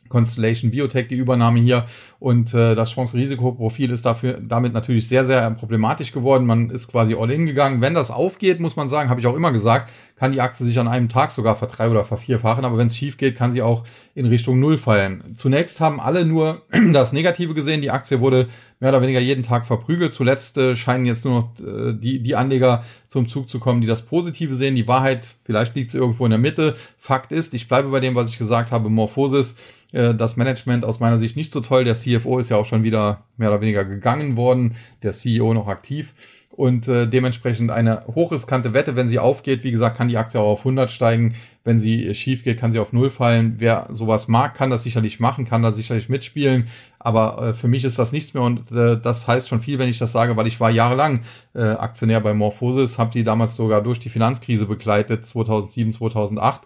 Constellation 0.09 0.71
Biotech 0.71 1.09
die 1.09 1.17
Übernahme 1.17 1.61
hier 1.61 1.87
und 2.19 2.55
äh, 2.55 2.75
das 2.75 2.93
Chance-Risikoprofil 2.93 3.91
ist 3.91 4.07
dafür 4.07 4.39
damit 4.41 4.73
natürlich 4.73 5.09
sehr, 5.09 5.25
sehr 5.25 5.51
problematisch 5.53 6.13
geworden. 6.13 6.47
Man 6.47 6.71
ist 6.71 6.89
quasi 6.89 7.15
all 7.15 7.31
in 7.31 7.47
gegangen. 7.47 7.81
Wenn 7.81 7.95
das 7.95 8.11
aufgeht, 8.11 8.61
muss 8.61 8.77
man 8.77 8.89
sagen, 8.89 9.11
habe 9.11 9.21
ich 9.21 9.27
auch 9.27 9.37
immer 9.37 9.53
gesagt, 9.53 9.91
kann 10.17 10.33
die 10.33 10.41
Aktie 10.41 10.65
sich 10.65 10.79
an 10.79 10.87
einem 10.87 11.09
Tag 11.09 11.33
sogar 11.33 11.57
verdrei- 11.57 11.91
oder 11.91 12.05
vervierfachen, 12.05 12.65
aber 12.65 12.79
wenn 12.79 12.87
es 12.87 12.97
schief 12.97 13.17
geht, 13.17 13.37
kann 13.37 13.53
sie 13.53 13.63
auch 13.63 13.85
in 14.15 14.27
Richtung 14.27 14.61
Null 14.61 14.79
fallen. 14.79 15.35
Zunächst 15.37 15.81
haben 15.81 16.01
alle 16.01 16.25
nur 16.25 16.63
das 16.93 17.13
Negative 17.13 17.55
gesehen. 17.55 17.83
Die 17.83 17.91
Aktie 17.91 18.21
wurde 18.21 18.49
mehr 18.81 18.91
oder 18.91 19.03
weniger 19.03 19.21
jeden 19.21 19.43
Tag 19.43 19.67
verprügelt. 19.67 20.13
Zuletzt 20.13 20.57
äh, 20.59 20.77
scheinen 20.77 21.07
jetzt 21.07 21.25
nur 21.25 21.35
noch 21.35 21.67
äh, 21.67 21.95
die, 21.95 22.21
die 22.21 22.37
Anleger 22.37 22.85
zum 23.09 23.29
Zug 23.29 23.49
zu 23.49 23.59
kommen, 23.59 23.81
die 23.81 23.87
das 23.87 24.03
Positive 24.03 24.55
sehen. 24.55 24.77
Die 24.77 24.87
Wahrheit, 24.87 25.35
vielleicht 25.43 25.75
liegt 25.75 25.91
sie 25.91 25.99
irgendwo 25.99 26.25
in 26.25 26.31
der 26.31 26.39
Mitte. 26.39 26.77
Fakt 26.99 27.33
ist, 27.33 27.55
ich 27.55 27.67
bleibe 27.67 27.89
bei 27.89 28.01
dem, 28.01 28.15
was 28.15 28.31
ich 28.31 28.39
gesagt 28.39 28.73
habe, 28.73 28.91
Morphosis 28.91 29.57
das 29.95 30.37
Management 30.37 30.85
aus 30.85 30.99
meiner 30.99 31.19
Sicht 31.19 31.37
nicht 31.37 31.53
so 31.53 31.61
toll. 31.61 31.85
Der 31.85 31.95
CFO 31.95 32.41
ist 32.41 32.51
ja 32.51 32.57
auch 32.57 32.65
schon 32.65 32.83
wieder 32.83 33.25
mehr 33.37 33.51
oder 33.51 33.61
weniger 33.61 33.85
gegangen 33.85 34.37
worden, 34.37 34.75
der 35.03 35.13
CEO 35.13 35.55
noch 35.55 35.69
aktiv. 35.69 36.15
Und 36.57 36.87
äh, 36.87 37.09
dementsprechend 37.09 37.73
eine 37.73 38.07
hochriskante 38.07 38.75
Wette, 38.75 38.95
wenn 38.95 39.09
sie 39.09 39.19
aufgeht, 39.19 39.65
wie 39.65 39.73
gesagt, 39.73 39.97
kann 39.97 40.07
die 40.07 40.17
Aktie 40.17 40.39
auch 40.39 40.53
auf 40.53 40.61
100 40.61 40.89
steigen, 40.89 41.35
wenn 41.65 41.81
sie 41.81 42.15
schief 42.15 42.45
geht, 42.45 42.61
kann 42.61 42.71
sie 42.71 42.79
auf 42.79 42.93
0 42.93 43.11
fallen. 43.11 43.57
Wer 43.59 43.89
sowas 43.91 44.29
mag, 44.29 44.55
kann 44.55 44.71
das 44.71 44.85
sicherlich 44.85 45.19
machen, 45.19 45.47
kann 45.47 45.63
da 45.63 45.73
sicherlich 45.73 46.09
mitspielen, 46.09 46.69
aber 47.01 47.49
äh, 47.49 47.55
für 47.55 47.67
mich 47.67 47.83
ist 47.83 47.99
das 47.99 48.13
nichts 48.13 48.35
mehr. 48.35 48.45
Und 48.45 48.71
äh, 48.71 49.01
das 49.01 49.27
heißt 49.27 49.49
schon 49.49 49.63
viel, 49.63 49.81
wenn 49.81 49.89
ich 49.89 49.99
das 49.99 50.13
sage, 50.13 50.37
weil 50.37 50.47
ich 50.47 50.61
war 50.61 50.71
jahrelang 50.71 51.23
äh, 51.55 51.63
Aktionär 51.63 52.21
bei 52.21 52.35
Morphosis, 52.35 52.99
habe 52.99 53.11
die 53.11 53.25
damals 53.25 53.57
sogar 53.57 53.83
durch 53.83 53.99
die 53.99 54.11
Finanzkrise 54.11 54.67
begleitet, 54.67 55.27
2007, 55.27 55.91
2008 55.91 56.63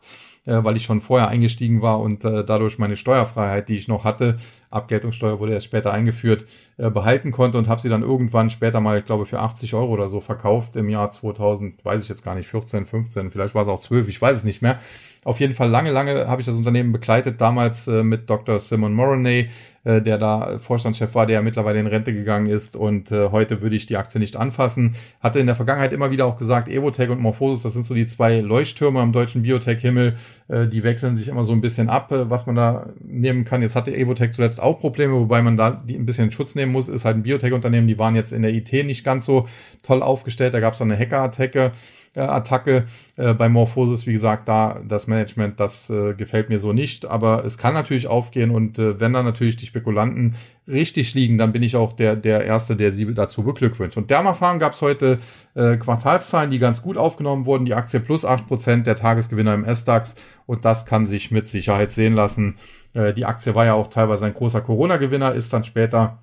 äh, 0.48 0.64
weil 0.64 0.76
ich 0.76 0.84
schon 0.84 1.00
vorher 1.02 1.28
eingestiegen 1.28 1.82
war 1.82 2.00
und 2.00 2.24
äh, 2.24 2.42
dadurch 2.42 2.78
meine 2.78 2.96
Steuerfreiheit, 2.96 3.68
die 3.68 3.76
ich 3.76 3.86
noch 3.86 4.04
hatte, 4.04 4.38
Abgeltungssteuer 4.70 5.40
wurde 5.40 5.52
erst 5.52 5.66
später 5.66 5.92
eingeführt, 5.92 6.46
äh, 6.78 6.90
behalten 6.90 7.32
konnte 7.32 7.58
und 7.58 7.68
habe 7.68 7.80
sie 7.82 7.90
dann 7.90 8.02
irgendwann 8.02 8.48
später 8.48 8.80
mal, 8.80 8.98
ich 8.98 9.04
glaube, 9.04 9.26
für 9.26 9.40
80 9.40 9.74
Euro 9.74 9.92
oder 9.92 10.08
so 10.08 10.20
verkauft 10.20 10.76
im 10.76 10.88
Jahr 10.88 11.10
2000, 11.10 11.84
weiß 11.84 12.02
ich 12.02 12.08
jetzt 12.08 12.24
gar 12.24 12.34
nicht, 12.34 12.48
14, 12.48 12.86
15, 12.86 13.30
vielleicht 13.30 13.54
war 13.54 13.62
es 13.62 13.68
auch 13.68 13.80
12, 13.80 14.08
ich 14.08 14.20
weiß 14.20 14.38
es 14.38 14.44
nicht 14.44 14.62
mehr. 14.62 14.78
Auf 15.24 15.40
jeden 15.40 15.54
Fall 15.54 15.68
lange, 15.68 15.90
lange 15.90 16.28
habe 16.28 16.40
ich 16.40 16.46
das 16.46 16.56
Unternehmen 16.56 16.92
begleitet, 16.92 17.40
damals 17.40 17.86
äh, 17.86 18.02
mit 18.02 18.30
Dr. 18.30 18.58
Simon 18.58 18.94
Moroney, 18.94 19.50
äh, 19.88 20.02
der 20.02 20.18
da 20.18 20.58
Vorstandschef 20.58 21.14
war, 21.14 21.24
der 21.24 21.36
ja 21.36 21.42
mittlerweile 21.42 21.80
in 21.80 21.86
Rente 21.86 22.12
gegangen 22.12 22.46
ist 22.46 22.76
und 22.76 23.10
äh, 23.10 23.30
heute 23.30 23.62
würde 23.62 23.74
ich 23.74 23.86
die 23.86 23.96
Aktie 23.96 24.20
nicht 24.20 24.36
anfassen. 24.36 24.94
Hatte 25.20 25.38
in 25.38 25.46
der 25.46 25.56
Vergangenheit 25.56 25.94
immer 25.94 26.10
wieder 26.10 26.26
auch 26.26 26.36
gesagt, 26.36 26.68
Evotech 26.68 27.08
und 27.08 27.20
Morphosis, 27.20 27.62
das 27.62 27.72
sind 27.72 27.86
so 27.86 27.94
die 27.94 28.06
zwei 28.06 28.40
Leuchttürme 28.40 29.00
am 29.00 29.12
deutschen 29.12 29.42
Biotech-Himmel, 29.42 30.16
äh, 30.48 30.66
die 30.66 30.82
wechseln 30.82 31.16
sich 31.16 31.28
immer 31.28 31.42
so 31.42 31.52
ein 31.52 31.62
bisschen 31.62 31.88
ab, 31.88 32.12
äh, 32.12 32.28
was 32.28 32.44
man 32.44 32.54
da 32.54 32.90
nehmen 33.02 33.46
kann. 33.46 33.62
Jetzt 33.62 33.76
hatte 33.76 33.96
Evotech 33.96 34.32
zuletzt 34.32 34.62
auch 34.62 34.78
Probleme, 34.78 35.14
wobei 35.14 35.40
man 35.40 35.56
da 35.56 35.70
die 35.70 35.96
ein 35.96 36.04
bisschen 36.04 36.30
Schutz 36.32 36.54
nehmen 36.54 36.72
muss, 36.72 36.88
ist 36.88 37.06
halt 37.06 37.16
ein 37.16 37.22
Biotech-Unternehmen, 37.22 37.88
die 37.88 37.98
waren 37.98 38.14
jetzt 38.14 38.32
in 38.32 38.42
der 38.42 38.52
IT 38.52 38.70
nicht 38.84 39.04
ganz 39.04 39.24
so 39.24 39.48
toll 39.82 40.02
aufgestellt, 40.02 40.52
da 40.52 40.60
gab 40.60 40.74
es 40.74 40.82
eine 40.82 40.98
Hacker-Attacke 40.98 41.58
äh, 41.58 41.62
Attacke 41.68 41.72
äh, 42.18 43.34
bei 43.34 43.48
Morphosis. 43.48 44.06
Wie 44.06 44.12
gesagt, 44.12 44.48
da 44.48 44.80
das 44.86 45.06
Management, 45.06 45.60
das 45.60 45.90
äh, 45.90 46.14
gefällt 46.14 46.48
mir 46.48 46.58
so 46.58 46.72
nicht. 46.72 47.06
Aber 47.06 47.44
es 47.44 47.58
kann 47.58 47.74
natürlich 47.74 48.06
aufgehen 48.06 48.50
und 48.50 48.78
äh, 48.78 49.00
wenn 49.00 49.12
dann 49.12 49.24
natürlich 49.24 49.56
die 49.56 49.66
Spekulanten 49.66 50.34
richtig 50.66 51.14
liegen, 51.14 51.38
dann 51.38 51.52
bin 51.52 51.62
ich 51.62 51.76
auch 51.76 51.92
der, 51.92 52.16
der 52.16 52.44
Erste, 52.44 52.76
der 52.76 52.92
sie 52.92 53.12
dazu 53.14 53.42
beglückwünscht. 53.42 53.96
Und 53.96 54.10
Dermafarm 54.10 54.58
gab 54.58 54.74
es 54.74 54.82
heute 54.82 55.18
äh, 55.54 55.76
Quartalszahlen, 55.76 56.50
die 56.50 56.58
ganz 56.58 56.82
gut 56.82 56.96
aufgenommen 56.96 57.46
wurden. 57.46 57.64
Die 57.64 57.74
Aktie 57.74 58.00
plus 58.00 58.24
acht 58.24 58.46
Prozent 58.46 58.86
der 58.86 58.96
Tagesgewinner 58.96 59.54
im 59.54 59.64
S-DAX 59.64 60.14
und 60.46 60.64
das 60.64 60.86
kann 60.86 61.06
sich 61.06 61.30
mit 61.30 61.48
Sicherheit 61.48 61.90
sehen 61.90 62.14
lassen. 62.14 62.56
Äh, 62.94 63.14
die 63.14 63.24
Aktie 63.24 63.54
war 63.54 63.64
ja 63.64 63.74
auch 63.74 63.88
teilweise 63.88 64.26
ein 64.26 64.34
großer 64.34 64.60
Corona-Gewinner, 64.60 65.32
ist 65.34 65.52
dann 65.52 65.64
später 65.64 66.22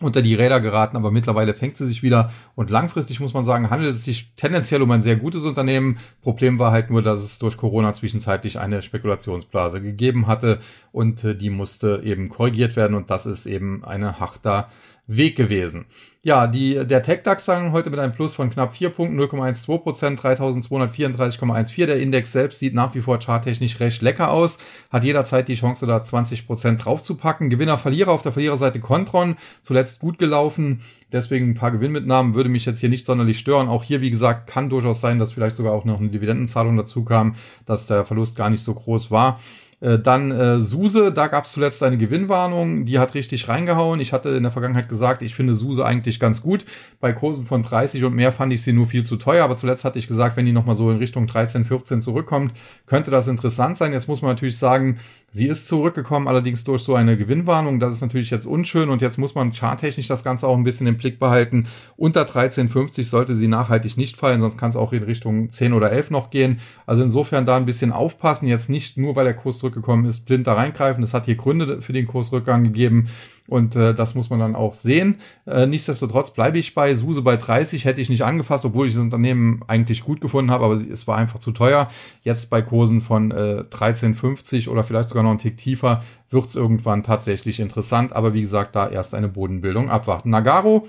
unter 0.00 0.22
die 0.22 0.34
Räder 0.34 0.60
geraten, 0.60 0.96
aber 0.96 1.10
mittlerweile 1.10 1.54
fängt 1.54 1.76
sie 1.76 1.86
sich 1.86 2.02
wieder 2.02 2.30
und 2.54 2.70
langfristig 2.70 3.18
muss 3.20 3.34
man 3.34 3.44
sagen, 3.44 3.70
handelt 3.70 3.96
es 3.96 4.04
sich 4.04 4.32
tendenziell 4.36 4.82
um 4.82 4.90
ein 4.92 5.02
sehr 5.02 5.16
gutes 5.16 5.44
Unternehmen. 5.44 5.98
Problem 6.22 6.58
war 6.58 6.70
halt 6.70 6.90
nur, 6.90 7.02
dass 7.02 7.20
es 7.20 7.38
durch 7.38 7.56
Corona 7.56 7.92
zwischenzeitlich 7.92 8.60
eine 8.60 8.82
Spekulationsblase 8.82 9.82
gegeben 9.82 10.28
hatte 10.28 10.60
und 10.92 11.24
äh, 11.24 11.34
die 11.34 11.50
musste 11.50 12.02
eben 12.04 12.28
korrigiert 12.28 12.76
werden 12.76 12.94
und 12.94 13.10
das 13.10 13.26
ist 13.26 13.46
eben 13.46 13.84
eine 13.84 14.20
harter 14.20 14.68
Weg 15.08 15.36
gewesen. 15.36 15.86
Ja, 16.22 16.46
die, 16.46 16.86
der 16.86 17.02
TechDAX 17.02 17.46
sagen 17.46 17.72
heute 17.72 17.88
mit 17.88 17.98
einem 17.98 18.12
Plus 18.12 18.34
von 18.34 18.50
knapp 18.50 18.74
4 18.74 18.90
Punkten, 18.90 19.18
0,12 19.18 19.78
Prozent, 19.78 20.20
3234,14. 20.20 21.86
Der 21.86 21.98
Index 21.98 22.32
selbst 22.32 22.58
sieht 22.58 22.74
nach 22.74 22.94
wie 22.94 23.00
vor 23.00 23.18
charttechnisch 23.18 23.80
recht 23.80 24.02
lecker 24.02 24.30
aus, 24.30 24.58
hat 24.90 25.04
jederzeit 25.04 25.48
die 25.48 25.54
Chance, 25.54 25.86
da 25.86 26.04
20 26.04 26.46
Prozent 26.46 26.84
draufzupacken. 26.84 27.48
Gewinner, 27.48 27.78
Verlierer 27.78 28.12
auf 28.12 28.20
der 28.20 28.32
Verliererseite 28.32 28.80
Contron, 28.80 29.36
zuletzt 29.62 30.00
gut 30.00 30.18
gelaufen, 30.18 30.82
deswegen 31.10 31.50
ein 31.50 31.54
paar 31.54 31.70
Gewinnmitnahmen, 31.70 32.34
würde 32.34 32.50
mich 32.50 32.66
jetzt 32.66 32.80
hier 32.80 32.90
nicht 32.90 33.06
sonderlich 33.06 33.38
stören. 33.38 33.68
Auch 33.68 33.84
hier, 33.84 34.02
wie 34.02 34.10
gesagt, 34.10 34.46
kann 34.46 34.68
durchaus 34.68 35.00
sein, 35.00 35.18
dass 35.18 35.32
vielleicht 35.32 35.56
sogar 35.56 35.72
auch 35.72 35.86
noch 35.86 36.00
eine 36.00 36.10
Dividendenzahlung 36.10 36.76
dazu 36.76 37.04
kam, 37.04 37.36
dass 37.64 37.86
der 37.86 38.04
Verlust 38.04 38.36
gar 38.36 38.50
nicht 38.50 38.62
so 38.62 38.74
groß 38.74 39.10
war. 39.10 39.40
Äh, 39.80 39.98
dann 39.98 40.30
äh, 40.32 40.60
Suse, 40.60 41.12
da 41.12 41.28
gab 41.28 41.44
es 41.44 41.52
zuletzt 41.52 41.82
eine 41.82 41.98
Gewinnwarnung, 41.98 42.84
die 42.84 42.98
hat 42.98 43.14
richtig 43.14 43.48
reingehauen. 43.48 44.00
Ich 44.00 44.12
hatte 44.12 44.30
in 44.30 44.42
der 44.42 44.52
Vergangenheit 44.52 44.88
gesagt, 44.88 45.22
ich 45.22 45.34
finde 45.34 45.54
Suse 45.54 45.84
eigentlich 45.84 46.18
ganz 46.18 46.42
gut. 46.42 46.64
Bei 47.00 47.12
Kursen 47.12 47.44
von 47.44 47.62
30 47.62 48.04
und 48.04 48.14
mehr 48.14 48.32
fand 48.32 48.52
ich 48.52 48.62
sie 48.62 48.72
nur 48.72 48.86
viel 48.86 49.04
zu 49.04 49.16
teuer, 49.16 49.44
aber 49.44 49.56
zuletzt 49.56 49.84
hatte 49.84 49.98
ich 49.98 50.08
gesagt, 50.08 50.36
wenn 50.36 50.46
die 50.46 50.52
nochmal 50.52 50.74
so 50.74 50.90
in 50.90 50.98
Richtung 50.98 51.26
13, 51.26 51.64
14 51.64 52.02
zurückkommt, 52.02 52.52
könnte 52.86 53.10
das 53.10 53.28
interessant 53.28 53.76
sein. 53.76 53.92
Jetzt 53.92 54.08
muss 54.08 54.22
man 54.22 54.32
natürlich 54.32 54.58
sagen, 54.58 54.98
Sie 55.30 55.46
ist 55.46 55.68
zurückgekommen, 55.68 56.26
allerdings 56.26 56.64
durch 56.64 56.82
so 56.82 56.94
eine 56.94 57.18
Gewinnwarnung. 57.18 57.80
Das 57.80 57.92
ist 57.92 58.00
natürlich 58.00 58.30
jetzt 58.30 58.46
unschön 58.46 58.88
und 58.88 59.02
jetzt 59.02 59.18
muss 59.18 59.34
man 59.34 59.52
charttechnisch 59.52 60.06
das 60.06 60.24
Ganze 60.24 60.48
auch 60.48 60.56
ein 60.56 60.64
bisschen 60.64 60.86
im 60.86 60.96
Blick 60.96 61.18
behalten. 61.18 61.68
Unter 61.96 62.22
13,50 62.22 63.04
sollte 63.04 63.34
sie 63.34 63.46
nachhaltig 63.46 63.98
nicht 63.98 64.16
fallen, 64.16 64.40
sonst 64.40 64.56
kann 64.56 64.70
es 64.70 64.76
auch 64.76 64.94
in 64.94 65.02
Richtung 65.02 65.50
10 65.50 65.74
oder 65.74 65.92
11 65.92 66.10
noch 66.10 66.30
gehen. 66.30 66.60
Also 66.86 67.02
insofern 67.02 67.44
da 67.44 67.58
ein 67.58 67.66
bisschen 67.66 67.92
aufpassen. 67.92 68.48
Jetzt 68.48 68.70
nicht 68.70 68.96
nur, 68.96 69.16
weil 69.16 69.26
der 69.26 69.34
Kurs 69.34 69.58
zurückgekommen 69.58 70.06
ist, 70.06 70.24
blind 70.24 70.46
da 70.46 70.54
reingreifen. 70.54 71.02
Das 71.02 71.12
hat 71.12 71.26
hier 71.26 71.36
Gründe 71.36 71.82
für 71.82 71.92
den 71.92 72.06
Kursrückgang 72.06 72.64
gegeben. 72.64 73.08
Und 73.48 73.74
äh, 73.76 73.94
das 73.94 74.14
muss 74.14 74.28
man 74.28 74.38
dann 74.38 74.54
auch 74.54 74.74
sehen. 74.74 75.16
Äh, 75.46 75.66
nichtsdestotrotz 75.66 76.32
bleibe 76.32 76.58
ich 76.58 76.74
bei 76.74 76.94
Suse 76.94 77.22
bei 77.22 77.36
30, 77.36 77.86
hätte 77.86 78.00
ich 78.00 78.10
nicht 78.10 78.22
angefasst, 78.22 78.66
obwohl 78.66 78.86
ich 78.86 78.92
das 78.92 79.02
Unternehmen 79.02 79.62
eigentlich 79.66 80.04
gut 80.04 80.20
gefunden 80.20 80.50
habe, 80.50 80.66
aber 80.66 80.74
es 80.74 81.06
war 81.06 81.16
einfach 81.16 81.38
zu 81.38 81.52
teuer. 81.52 81.88
Jetzt 82.22 82.50
bei 82.50 82.60
Kursen 82.60 83.00
von 83.00 83.30
äh, 83.30 83.64
13,50 83.70 84.68
oder 84.68 84.84
vielleicht 84.84 85.08
sogar 85.08 85.22
noch 85.22 85.30
einen 85.30 85.38
Tick 85.38 85.56
tiefer 85.56 86.02
wird 86.30 86.46
es 86.46 86.56
irgendwann 86.56 87.02
tatsächlich 87.02 87.58
interessant. 87.58 88.12
Aber 88.14 88.34
wie 88.34 88.42
gesagt, 88.42 88.76
da 88.76 88.88
erst 88.88 89.14
eine 89.14 89.28
Bodenbildung 89.28 89.88
abwarten. 89.88 90.28
Nagaro 90.28 90.86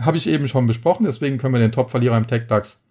habe 0.00 0.16
ich 0.16 0.28
eben 0.28 0.48
schon 0.48 0.66
besprochen, 0.66 1.04
deswegen 1.04 1.38
können 1.38 1.54
wir 1.54 1.60
den 1.60 1.72
Top-Verlierer 1.72 2.16
im 2.16 2.26
TechDAX 2.26 2.82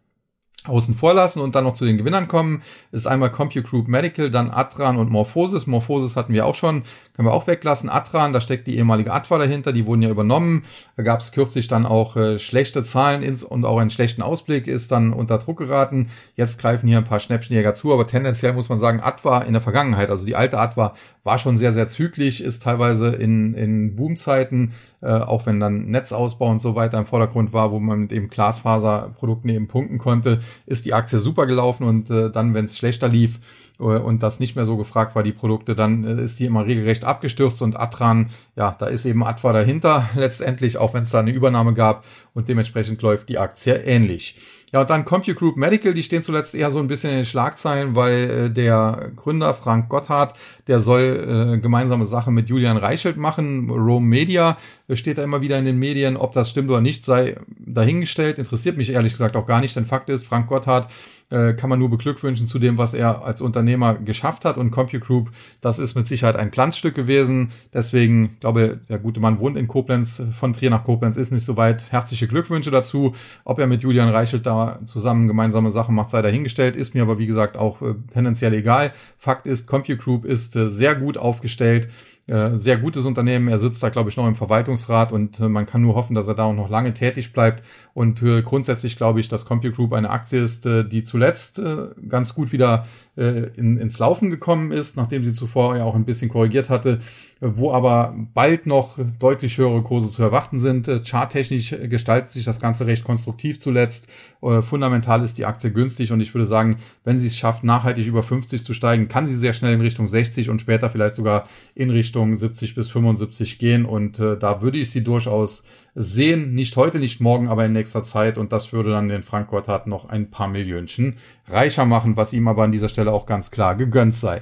außen 0.67 0.93
vor 0.93 1.13
lassen 1.13 1.39
und 1.39 1.56
dann 1.56 1.63
noch 1.63 1.74
zu 1.74 1.86
den 1.86 1.97
Gewinnern 1.97 2.28
kommen, 2.28 2.62
ist 2.91 3.08
einmal 3.08 3.32
CompuGroup 3.32 3.88
Medical, 3.88 4.30
dann 4.30 4.52
Atran 4.52 4.97
und 4.97 5.10
Morphosis. 5.10 5.65
Morphosis 5.65 6.15
hatten 6.15 6.34
wir 6.34 6.45
auch 6.45 6.54
schon, 6.54 6.84
können 7.15 7.28
wir 7.28 7.34
auch 7.34 7.47
weglassen. 7.47 7.89
Atran, 7.89 8.32
da 8.32 8.41
steckt 8.41 8.67
die 8.67 8.78
ehemalige 8.78 9.12
Atva 9.12 9.39
dahinter, 9.39 9.74
die 9.74 9.88
wurden 9.88 10.04
ja 10.04 10.10
übernommen. 10.10 10.63
Da 10.97 11.04
gab 11.04 11.21
es 11.21 11.32
kürzlich 11.32 11.67
dann 11.67 11.88
auch 11.88 12.15
äh, 12.15 12.38
schlechte 12.38 12.84
Zahlen 12.84 13.24
ins 13.24 13.43
und 13.43 13.65
auch 13.65 13.80
einen 13.80 13.89
schlechten 13.89 14.21
Ausblick, 14.21 14.67
ist 14.67 14.91
dann 14.91 15.13
unter 15.13 15.39
Druck 15.39 15.58
geraten. 15.58 16.12
Jetzt 16.36 16.59
greifen 16.59 16.88
hier 16.88 16.99
ein 16.99 17.05
paar 17.05 17.20
Schnäppchenjäger 17.20 17.74
zu, 17.74 17.91
aber 17.91 18.05
tendenziell 18.05 18.53
muss 18.53 18.70
man 18.70 18.80
sagen, 18.80 19.01
Atva 19.01 19.39
in 19.39 19.53
der 19.53 19.62
Vergangenheit, 19.62 20.12
also 20.12 20.26
die 20.26 20.36
alte 20.36 20.59
Atva 20.59 20.93
war 21.24 21.38
schon 21.38 21.57
sehr, 21.57 21.74
sehr 21.74 21.88
zügig, 21.88 22.43
ist 22.43 22.64
teilweise 22.64 23.09
in, 23.09 23.53
in 23.55 23.95
Boomzeiten, 23.95 24.74
äh, 25.02 25.12
auch 25.12 25.45
wenn 25.45 25.60
dann 25.60 25.88
Netzausbau 25.88 26.49
und 26.49 26.60
so 26.60 26.76
weiter 26.76 26.97
im 26.97 27.06
Vordergrund 27.06 27.54
war, 27.54 27.72
wo 27.72 27.80
man 27.80 28.02
mit 28.02 28.12
eben 28.12 28.30
Glasfaserprodukten 28.30 29.49
eben 29.49 29.68
punkten 29.68 29.97
konnte, 29.97 30.39
ist 30.66 30.86
die 30.86 30.93
Aktie 30.93 31.20
super 31.20 31.45
gelaufen 31.45 31.88
und 31.88 32.10
äh, 32.10 32.32
dann, 32.32 32.54
wenn 32.54 32.66
es 32.66 32.78
schlechter 32.78 33.08
lief, 33.08 33.39
äh, 33.82 33.84
und 33.84 34.24
das 34.24 34.39
nicht 34.39 34.56
mehr 34.56 34.66
so 34.66 34.78
gefragt 34.78 35.16
war, 35.16 35.24
die 35.24 35.32
Produkte, 35.32 35.76
dann 35.76 36.04
äh, 36.04 36.24
ist 36.24 36.39
die 36.39 36.45
immer 36.45 36.66
regelrecht 36.66 37.04
abgestürzt 37.04 37.62
und 37.62 37.80
Atran, 37.80 38.30
ja, 38.56 38.76
da 38.78 38.86
ist 38.86 39.06
eben 39.06 39.24
Atva 39.24 39.54
dahinter 39.54 40.10
letztendlich, 40.16 40.78
auch 40.78 40.93
wenn 40.93 41.04
es 41.04 41.10
da 41.10 41.20
eine 41.20 41.32
Übernahme 41.32 41.74
gab 41.74 42.06
und 42.34 42.47
dementsprechend 42.47 43.02
läuft 43.02 43.30
die 43.30 43.39
Aktie 43.39 43.76
ähnlich. 43.76 44.38
Ja, 44.74 44.82
und 44.82 44.89
dann 44.89 45.03
CompuGroup 45.03 45.57
Medical, 45.57 45.93
die 45.93 46.03
stehen 46.03 46.24
zuletzt 46.24 46.55
eher 46.55 46.72
so 46.72 46.80
ein 46.80 46.88
bisschen 46.88 47.09
in 47.09 47.17
den 47.17 47.26
Schlagzeilen, 47.26 47.93
weil 47.93 48.30
äh, 48.30 48.49
der 48.49 49.11
Gründer 49.17 49.53
Frank 49.53 49.89
Gotthard, 49.89 50.34
der 50.67 50.80
soll 50.80 51.55
äh, 51.55 51.57
gemeinsame 51.59 52.05
Sache 52.05 52.32
mit 52.32 52.47
Julian 52.47 52.78
Reichelt 52.78 53.17
machen. 53.17 53.69
Rome 53.69 54.07
Media 54.07 54.57
steht 54.93 55.17
da 55.17 55.24
immer 55.24 55.41
wieder 55.41 55.59
in 55.59 55.65
den 55.65 55.78
Medien. 55.78 56.15
Ob 56.15 56.32
das 56.34 56.49
stimmt 56.49 56.69
oder 56.69 56.80
nicht, 56.80 57.03
sei 57.03 57.36
dahingestellt. 57.59 58.39
Interessiert 58.39 58.78
mich 58.78 58.91
ehrlich 58.91 59.11
gesagt 59.11 59.36
auch 59.36 59.45
gar 59.45 59.59
nicht, 59.59 59.76
denn 59.76 59.86
Fakt 59.86 60.07
ist, 60.07 60.26
Frank 60.26 60.47
Gotthard 60.47 60.88
äh, 61.32 61.54
kann 61.54 61.70
man 61.70 61.80
nur 61.80 61.90
beglückwünschen 61.90 62.46
zu 62.46 62.60
dem, 62.60 62.78
was 62.78 62.94
er 62.94 63.24
als 63.24 63.42
Unternehmer 63.42 63.96
geschafft 63.96 64.46
hat. 64.46 64.58
Und 64.58 64.72
CompuGroup, 64.72 65.32
das 65.62 65.80
ist 65.80 65.96
mit 65.96 66.08
Sicherheit 66.08 66.36
ein 66.36 66.52
Glanzstück 66.52 66.94
gewesen. 66.94 67.50
Deswegen, 67.74 68.38
glaube 68.40 68.80
der 68.90 69.00
gute 69.00 69.20
Mann 69.20 69.40
wohnt 69.40 69.58
in 69.58 69.68
Koblenz, 69.68 70.22
von 70.34 70.54
Trier 70.54 70.70
nach 70.70 70.84
Koblenz 70.84 71.18
ist 71.18 71.32
nicht 71.32 71.46
so 71.46 71.58
weit. 71.58 71.92
Herzliche 71.92 72.28
Glückwünsche 72.28 72.72
dazu. 72.72 73.16
Ob 73.46 73.60
er 73.60 73.68
mit 73.68 73.82
Julian 73.82 74.10
Reichelt 74.10 74.46
da 74.46 74.80
zusammen 74.86 75.28
gemeinsame 75.28 75.72
Sachen 75.72 75.96
macht, 75.96 76.10
sei 76.10 76.22
dahingestellt. 76.22 76.76
Ist 76.76 76.94
mir 76.94 77.04
aber, 77.04 77.18
wie 77.18 77.28
gesagt, 77.28 77.58
auch 77.58 77.82
äh, 77.82 77.96
tendenziell 78.14 78.54
egal. 78.54 78.94
Fakt 79.18 79.48
ist, 79.48 79.68
CompuGroup 79.68 80.26
ist 80.26 80.56
äh, 80.56 80.70
sehr 80.70 80.96
gut 80.96 81.18
aufgestellt 81.18 81.90
äh, 82.28 82.55
sehr 82.55 82.78
gutes 82.78 83.05
Unternehmen. 83.05 83.47
Er 83.47 83.59
sitzt 83.59 83.82
da, 83.82 83.89
glaube 83.89 84.09
ich, 84.09 84.17
noch 84.17 84.28
im 84.28 84.36
Verwaltungsrat 84.36 85.11
und 85.11 85.39
äh, 85.39 85.49
man 85.49 85.65
kann 85.65 85.82
nur 85.82 85.95
hoffen, 85.95 86.15
dass 86.15 86.28
er 86.28 86.36
da 86.36 86.43
auch 86.43 86.53
noch 86.53 86.69
lange 86.69 86.93
tätig 86.93 87.34
bleibt. 87.34 87.65
Und 87.93 88.22
äh, 88.22 88.41
grundsätzlich 88.41 88.95
glaube 88.95 89.19
ich, 89.19 89.28
dass 89.28 89.45
CompuGroup 89.45 89.93
eine 89.93 90.09
Aktie 90.09 90.43
ist, 90.43 90.65
äh, 90.65 90.88
die 90.88 91.03
zuletzt 91.03 91.61
ganz 92.07 92.34
gut 92.36 92.51
wieder 92.51 92.86
äh, 93.22 93.51
in, 93.55 93.78
ins 93.78 93.99
Laufen 93.99 94.32
gekommen 94.32 94.72
ist, 94.72 94.97
nachdem 94.97 95.24
sie 95.24 95.34
zuvor 95.34 95.78
ja 95.78 95.84
auch 95.84 95.93
ein 95.93 96.05
bisschen 96.05 96.30
korrigiert 96.30 96.69
hatte, 96.69 96.99
wo 97.39 97.72
aber 97.72 98.15
bald 98.34 98.65
noch 98.65 98.97
deutlich 99.19 99.57
höhere 99.57 99.82
Kurse 99.84 100.09
zu 100.09 100.24
erwarten 100.24 100.59
sind. 100.59 100.88
Äh, 100.88 101.01
charttechnisch 101.03 101.76
gestaltet 101.84 102.32
sich 102.32 102.45
das 102.45 102.59
Ganze 102.59 102.88
recht 102.88 103.03
konstruktiv 103.03 103.59
zuletzt. 103.59 104.07
Äh, 104.41 104.61
fundamental 104.61 105.24
ist 105.24 105.38
die 105.38 105.45
Aktie 105.45 105.72
günstig 105.72 106.11
und 106.11 106.19
ich 106.19 106.34
würde 106.34 106.45
sagen, 106.45 106.78
wenn 107.03 107.19
sie 107.19 107.28
es 107.28 107.38
schafft, 107.38 107.63
nachhaltig 107.63 108.07
über 108.07 108.24
50 108.24 108.63
zu 108.63 108.74
steigen, 108.74 109.07
kann 109.07 109.28
sie 109.28 109.36
sehr 109.36 109.53
schnell 109.53 109.76
in 109.76 109.82
Richtung 109.82 110.07
60 110.07 110.49
und 110.49 110.59
später 110.59 110.89
vielleicht 110.89 111.15
sogar 111.15 111.47
in 111.76 111.91
Richtung 111.91 112.36
70 112.36 112.76
bis 112.76 112.89
75 112.89 113.59
gehen 113.59 113.86
und 113.86 114.19
äh, 114.19 114.38
da 114.38 114.61
würde 114.61 114.80
ich 114.80 114.89
sie 114.89 115.03
durchaus 115.03 115.63
sehen. 115.96 116.54
Nicht 116.54 116.76
heute, 116.78 117.00
nicht 117.00 117.22
morgen, 117.22 117.48
aber 117.48 117.66
in 117.66 117.74
nächster 117.74 118.04
Zeit. 118.04 118.38
Und 118.38 118.52
das 118.52 118.74
würde 118.74 118.92
dann 118.92 119.10
den 119.10 119.24
Frank 119.24 119.50
Gotthard 119.50 119.88
noch 119.88 120.10
ein 120.10 120.30
paar 120.30 120.48
Millionchen 120.48 121.18
reicher 121.48 121.86
machen, 121.86 122.18
was 122.18 122.34
ihm 122.34 122.48
aber 122.48 122.64
an 122.64 122.72
dieser 122.72 122.89
Stelle 122.89 123.12
auch 123.12 123.26
ganz 123.26 123.52
klar 123.52 123.76
gegönnt 123.76 124.16
sei. 124.16 124.42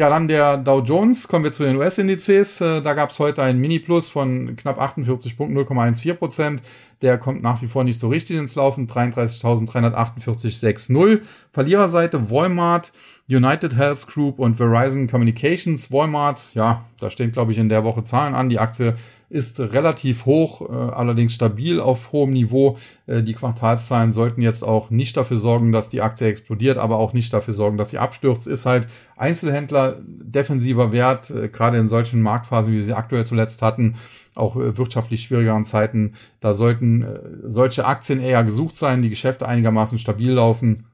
Ja, 0.00 0.08
dann 0.08 0.28
der 0.28 0.56
Dow 0.56 0.80
Jones. 0.80 1.28
Kommen 1.28 1.44
wir 1.44 1.52
zu 1.52 1.62
den 1.62 1.76
US-Indizes. 1.76 2.62
Äh, 2.62 2.80
da 2.80 2.94
gab 2.94 3.10
es 3.10 3.18
heute 3.18 3.42
einen 3.42 3.60
Mini-Plus 3.60 4.08
von 4.08 4.56
knapp 4.56 4.80
48 4.80 5.36
Punkten, 5.36 5.58
0,14 5.58 6.14
Prozent. 6.14 6.62
Der 7.02 7.18
kommt 7.18 7.42
nach 7.42 7.60
wie 7.60 7.66
vor 7.66 7.84
nicht 7.84 8.00
so 8.00 8.08
richtig 8.08 8.38
ins 8.38 8.54
Laufen. 8.54 8.88
33.348,60. 8.88 11.20
Verliererseite 11.52 12.30
Walmart, 12.30 12.92
United 13.28 13.76
Health 13.76 14.06
Group 14.06 14.38
und 14.38 14.56
Verizon 14.56 15.06
Communications. 15.06 15.92
Walmart, 15.92 16.46
ja, 16.54 16.86
da 16.98 17.10
stehen, 17.10 17.32
glaube 17.32 17.52
ich, 17.52 17.58
in 17.58 17.68
der 17.68 17.84
Woche 17.84 18.02
Zahlen 18.02 18.34
an. 18.34 18.48
Die 18.48 18.58
Aktie 18.58 18.96
ist 19.30 19.60
relativ 19.60 20.26
hoch, 20.26 20.68
äh, 20.68 20.72
allerdings 20.72 21.32
stabil 21.32 21.80
auf 21.80 22.10
hohem 22.10 22.30
Niveau. 22.30 22.76
Äh, 23.06 23.22
die 23.22 23.32
Quartalszahlen 23.32 24.12
sollten 24.12 24.42
jetzt 24.42 24.64
auch 24.64 24.90
nicht 24.90 25.16
dafür 25.16 25.38
sorgen, 25.38 25.70
dass 25.70 25.88
die 25.88 26.02
Aktie 26.02 26.26
explodiert, 26.26 26.78
aber 26.78 26.98
auch 26.98 27.12
nicht 27.12 27.32
dafür 27.32 27.54
sorgen, 27.54 27.78
dass 27.78 27.90
sie 27.90 27.98
abstürzt. 27.98 28.48
Ist 28.48 28.66
halt 28.66 28.88
Einzelhändler 29.16 29.98
defensiver 30.04 30.90
Wert, 30.90 31.30
äh, 31.30 31.48
gerade 31.48 31.78
in 31.78 31.86
solchen 31.86 32.20
Marktphasen, 32.20 32.72
wie 32.72 32.78
wir 32.78 32.84
sie 32.84 32.92
aktuell 32.92 33.24
zuletzt 33.24 33.62
hatten, 33.62 33.94
auch 34.34 34.56
wirtschaftlich 34.56 35.22
schwierigeren 35.22 35.64
Zeiten. 35.64 36.14
Da 36.40 36.54
sollten 36.54 37.04
solche 37.44 37.84
Aktien 37.84 38.20
eher 38.20 38.42
gesucht 38.44 38.76
sein, 38.76 39.02
die 39.02 39.10
Geschäfte 39.10 39.46
einigermaßen 39.46 39.98
stabil 39.98 40.30
laufen 40.32 40.86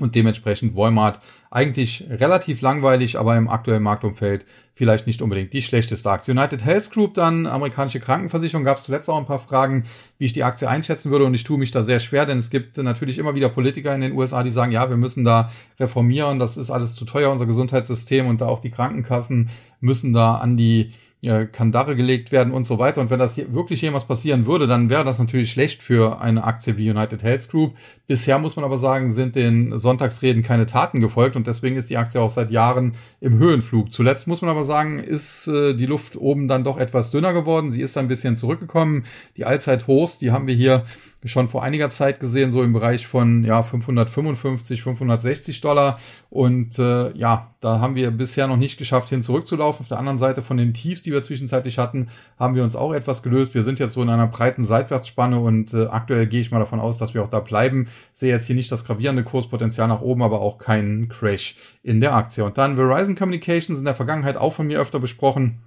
und 0.00 0.14
dementsprechend 0.14 0.76
Walmart. 0.76 1.20
Eigentlich 1.50 2.04
relativ 2.10 2.60
langweilig, 2.60 3.18
aber 3.18 3.36
im 3.36 3.48
aktuellen 3.48 3.82
Marktumfeld 3.82 4.44
vielleicht 4.74 5.06
nicht 5.08 5.22
unbedingt 5.22 5.52
die 5.52 5.62
schlechteste 5.62 6.08
Aktie. 6.08 6.32
United 6.32 6.64
Health 6.64 6.90
Group, 6.92 7.14
dann 7.14 7.46
amerikanische 7.46 7.98
Krankenversicherung, 7.98 8.64
gab 8.64 8.78
es 8.78 8.84
zuletzt 8.84 9.08
auch 9.10 9.18
ein 9.18 9.26
paar 9.26 9.40
Fragen, 9.40 9.84
wie 10.18 10.26
ich 10.26 10.32
die 10.32 10.44
Aktie 10.44 10.68
einschätzen 10.68 11.10
würde. 11.10 11.24
Und 11.24 11.34
ich 11.34 11.42
tue 11.42 11.58
mich 11.58 11.72
da 11.72 11.82
sehr 11.82 11.98
schwer, 11.98 12.26
denn 12.26 12.38
es 12.38 12.50
gibt 12.50 12.76
natürlich 12.76 13.18
immer 13.18 13.34
wieder 13.34 13.48
Politiker 13.48 13.94
in 13.94 14.00
den 14.00 14.12
USA, 14.12 14.42
die 14.44 14.52
sagen, 14.52 14.70
ja, 14.70 14.88
wir 14.88 14.96
müssen 14.96 15.24
da 15.24 15.50
reformieren, 15.80 16.38
das 16.38 16.56
ist 16.56 16.70
alles 16.70 16.94
zu 16.94 17.04
teuer, 17.04 17.30
unser 17.30 17.46
Gesundheitssystem. 17.46 18.26
Und 18.26 18.40
da 18.40 18.46
auch 18.46 18.60
die 18.60 18.70
Krankenkassen 18.70 19.50
müssen 19.80 20.12
da 20.12 20.36
an 20.36 20.56
die 20.56 20.92
äh, 21.22 21.46
Kandare 21.46 21.96
gelegt 21.96 22.30
werden 22.30 22.52
und 22.52 22.64
so 22.64 22.78
weiter. 22.78 23.00
Und 23.00 23.10
wenn 23.10 23.18
das 23.18 23.34
hier 23.34 23.52
wirklich 23.52 23.82
jemals 23.82 24.04
passieren 24.04 24.46
würde, 24.46 24.66
dann 24.66 24.88
wäre 24.88 25.04
das 25.04 25.18
natürlich 25.18 25.50
schlecht 25.50 25.82
für 25.82 26.20
eine 26.20 26.44
Aktie 26.44 26.76
wie 26.76 26.90
United 26.90 27.22
Health 27.22 27.48
Group. 27.48 27.74
Bisher 28.06 28.38
muss 28.38 28.56
man 28.56 28.64
aber 28.64 28.78
sagen, 28.78 29.12
sind 29.12 29.34
den 29.34 29.76
Sonntagsreden 29.78 30.42
keine 30.42 30.66
Taten 30.66 31.00
gefolgt 31.00 31.36
und 31.36 31.46
deswegen 31.46 31.76
ist 31.76 31.90
die 31.90 31.96
Aktie 31.96 32.20
auch 32.20 32.30
seit 32.30 32.50
Jahren 32.50 32.92
im 33.20 33.38
Höhenflug. 33.38 33.92
Zuletzt 33.92 34.26
muss 34.28 34.42
man 34.42 34.50
aber 34.50 34.64
sagen, 34.64 35.00
ist 35.00 35.48
äh, 35.48 35.74
die 35.74 35.86
Luft 35.86 36.16
oben 36.16 36.46
dann 36.46 36.64
doch 36.64 36.78
etwas 36.78 37.10
dünner 37.10 37.32
geworden. 37.32 37.72
Sie 37.72 37.82
ist 37.82 37.98
ein 37.98 38.08
bisschen 38.08 38.36
zurückgekommen. 38.36 39.04
Die 39.36 39.44
Allzeithochs, 39.44 40.18
die 40.18 40.30
haben 40.30 40.46
wir 40.46 40.54
hier 40.54 40.84
schon 41.24 41.48
vor 41.48 41.64
einiger 41.64 41.90
Zeit 41.90 42.20
gesehen, 42.20 42.52
so 42.52 42.62
im 42.62 42.72
Bereich 42.72 43.06
von 43.06 43.42
ja 43.44 43.62
555, 43.62 44.82
560 44.82 45.60
Dollar. 45.60 45.98
Und 46.30 46.78
äh, 46.78 47.12
ja, 47.16 47.50
da 47.60 47.80
haben 47.80 47.96
wir 47.96 48.10
bisher 48.12 48.46
noch 48.46 48.56
nicht 48.56 48.78
geschafft, 48.78 49.08
hin 49.08 49.22
zurückzulaufen. 49.22 49.82
Auf 49.82 49.88
der 49.88 49.98
anderen 49.98 50.18
Seite 50.18 50.42
von 50.42 50.56
den 50.56 50.74
Tiefs, 50.74 51.02
die 51.02 51.10
wir 51.10 51.22
zwischenzeitlich 51.22 51.78
hatten, 51.78 52.08
haben 52.38 52.54
wir 52.54 52.62
uns 52.62 52.76
auch 52.76 52.92
etwas 52.92 53.22
gelöst. 53.22 53.54
Wir 53.54 53.64
sind 53.64 53.80
jetzt 53.80 53.94
so 53.94 54.02
in 54.02 54.10
einer 54.10 54.28
breiten 54.28 54.64
Seitwärtsspanne 54.64 55.40
und 55.40 55.74
äh, 55.74 55.86
aktuell 55.86 56.26
gehe 56.26 56.40
ich 56.40 56.52
mal 56.52 56.60
davon 56.60 56.80
aus, 56.80 56.98
dass 56.98 57.14
wir 57.14 57.22
auch 57.22 57.30
da 57.30 57.40
bleiben. 57.40 57.88
Sehe 58.12 58.30
jetzt 58.30 58.46
hier 58.46 58.56
nicht 58.56 58.70
das 58.70 58.84
gravierende 58.84 59.24
Kurspotenzial 59.24 59.88
nach 59.88 60.02
oben, 60.02 60.22
aber 60.22 60.40
auch 60.40 60.58
keinen 60.58 61.08
Crash 61.08 61.56
in 61.82 62.00
der 62.00 62.14
Aktie. 62.14 62.44
Und 62.44 62.58
dann 62.58 62.76
Verizon 62.76 63.16
Communications 63.16 63.78
in 63.78 63.84
der 63.84 63.94
Vergangenheit 63.96 64.36
auch 64.36 64.52
von 64.52 64.68
mir 64.68 64.80
öfter 64.80 65.00
besprochen 65.00 65.58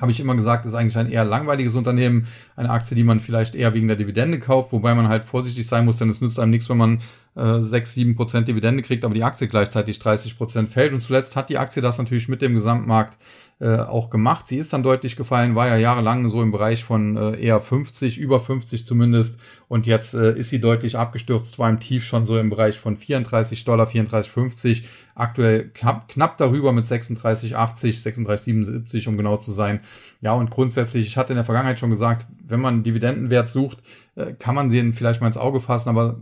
habe 0.00 0.10
ich 0.10 0.20
immer 0.20 0.34
gesagt, 0.34 0.66
ist 0.66 0.74
eigentlich 0.74 0.96
ein 0.96 1.10
eher 1.10 1.24
langweiliges 1.24 1.74
Unternehmen, 1.74 2.26
eine 2.56 2.70
Aktie, 2.70 2.96
die 2.96 3.04
man 3.04 3.20
vielleicht 3.20 3.54
eher 3.54 3.74
wegen 3.74 3.88
der 3.88 3.96
Dividende 3.96 4.38
kauft, 4.38 4.72
wobei 4.72 4.94
man 4.94 5.08
halt 5.08 5.24
vorsichtig 5.24 5.66
sein 5.66 5.84
muss, 5.84 5.98
denn 5.98 6.08
es 6.08 6.20
nützt 6.20 6.38
einem 6.38 6.50
nichts, 6.50 6.68
wenn 6.68 6.78
man 6.78 6.98
äh, 7.34 7.60
6, 7.60 7.94
7 7.94 8.16
Prozent 8.16 8.48
Dividende 8.48 8.82
kriegt, 8.82 9.04
aber 9.04 9.14
die 9.14 9.24
Aktie 9.24 9.48
gleichzeitig 9.48 9.98
30 9.98 10.38
Prozent 10.38 10.72
fällt. 10.72 10.92
Und 10.92 11.00
zuletzt 11.00 11.36
hat 11.36 11.50
die 11.50 11.58
Aktie 11.58 11.82
das 11.82 11.98
natürlich 11.98 12.28
mit 12.28 12.42
dem 12.42 12.54
Gesamtmarkt 12.54 13.18
äh, 13.60 13.78
auch 13.78 14.10
gemacht. 14.10 14.48
Sie 14.48 14.56
ist 14.56 14.72
dann 14.72 14.82
deutlich 14.82 15.14
gefallen, 15.14 15.54
war 15.54 15.68
ja 15.68 15.76
jahrelang 15.76 16.28
so 16.28 16.42
im 16.42 16.50
Bereich 16.50 16.82
von 16.82 17.16
äh, 17.16 17.40
eher 17.40 17.60
50, 17.60 18.18
über 18.18 18.40
50 18.40 18.84
zumindest. 18.86 19.38
Und 19.68 19.86
jetzt 19.86 20.14
äh, 20.14 20.36
ist 20.36 20.50
sie 20.50 20.60
deutlich 20.60 20.98
abgestürzt, 20.98 21.52
zwar 21.52 21.70
im 21.70 21.78
Tief 21.78 22.04
schon 22.04 22.26
so 22.26 22.38
im 22.38 22.50
Bereich 22.50 22.78
von 22.78 22.96
34 22.96 23.64
Dollar, 23.64 23.86
34,50 23.86 24.82
aktuell 25.14 25.70
knapp, 25.74 26.08
knapp 26.08 26.38
darüber 26.38 26.72
mit 26.72 26.86
36,80, 26.86 27.54
36,77, 27.54 29.08
um 29.08 29.16
genau 29.16 29.36
zu 29.36 29.52
sein. 29.52 29.80
Ja, 30.22 30.34
und 30.34 30.50
grundsätzlich, 30.50 31.08
ich 31.08 31.16
hatte 31.16 31.32
in 31.32 31.36
der 31.36 31.44
Vergangenheit 31.44 31.80
schon 31.80 31.90
gesagt, 31.90 32.26
wenn 32.46 32.60
man 32.60 32.84
Dividendenwert 32.84 33.48
sucht, 33.48 33.78
äh, 34.14 34.32
kann 34.32 34.54
man 34.54 34.70
den 34.70 34.92
vielleicht 34.92 35.20
mal 35.20 35.26
ins 35.26 35.36
Auge 35.36 35.60
fassen, 35.60 35.88
aber 35.88 36.16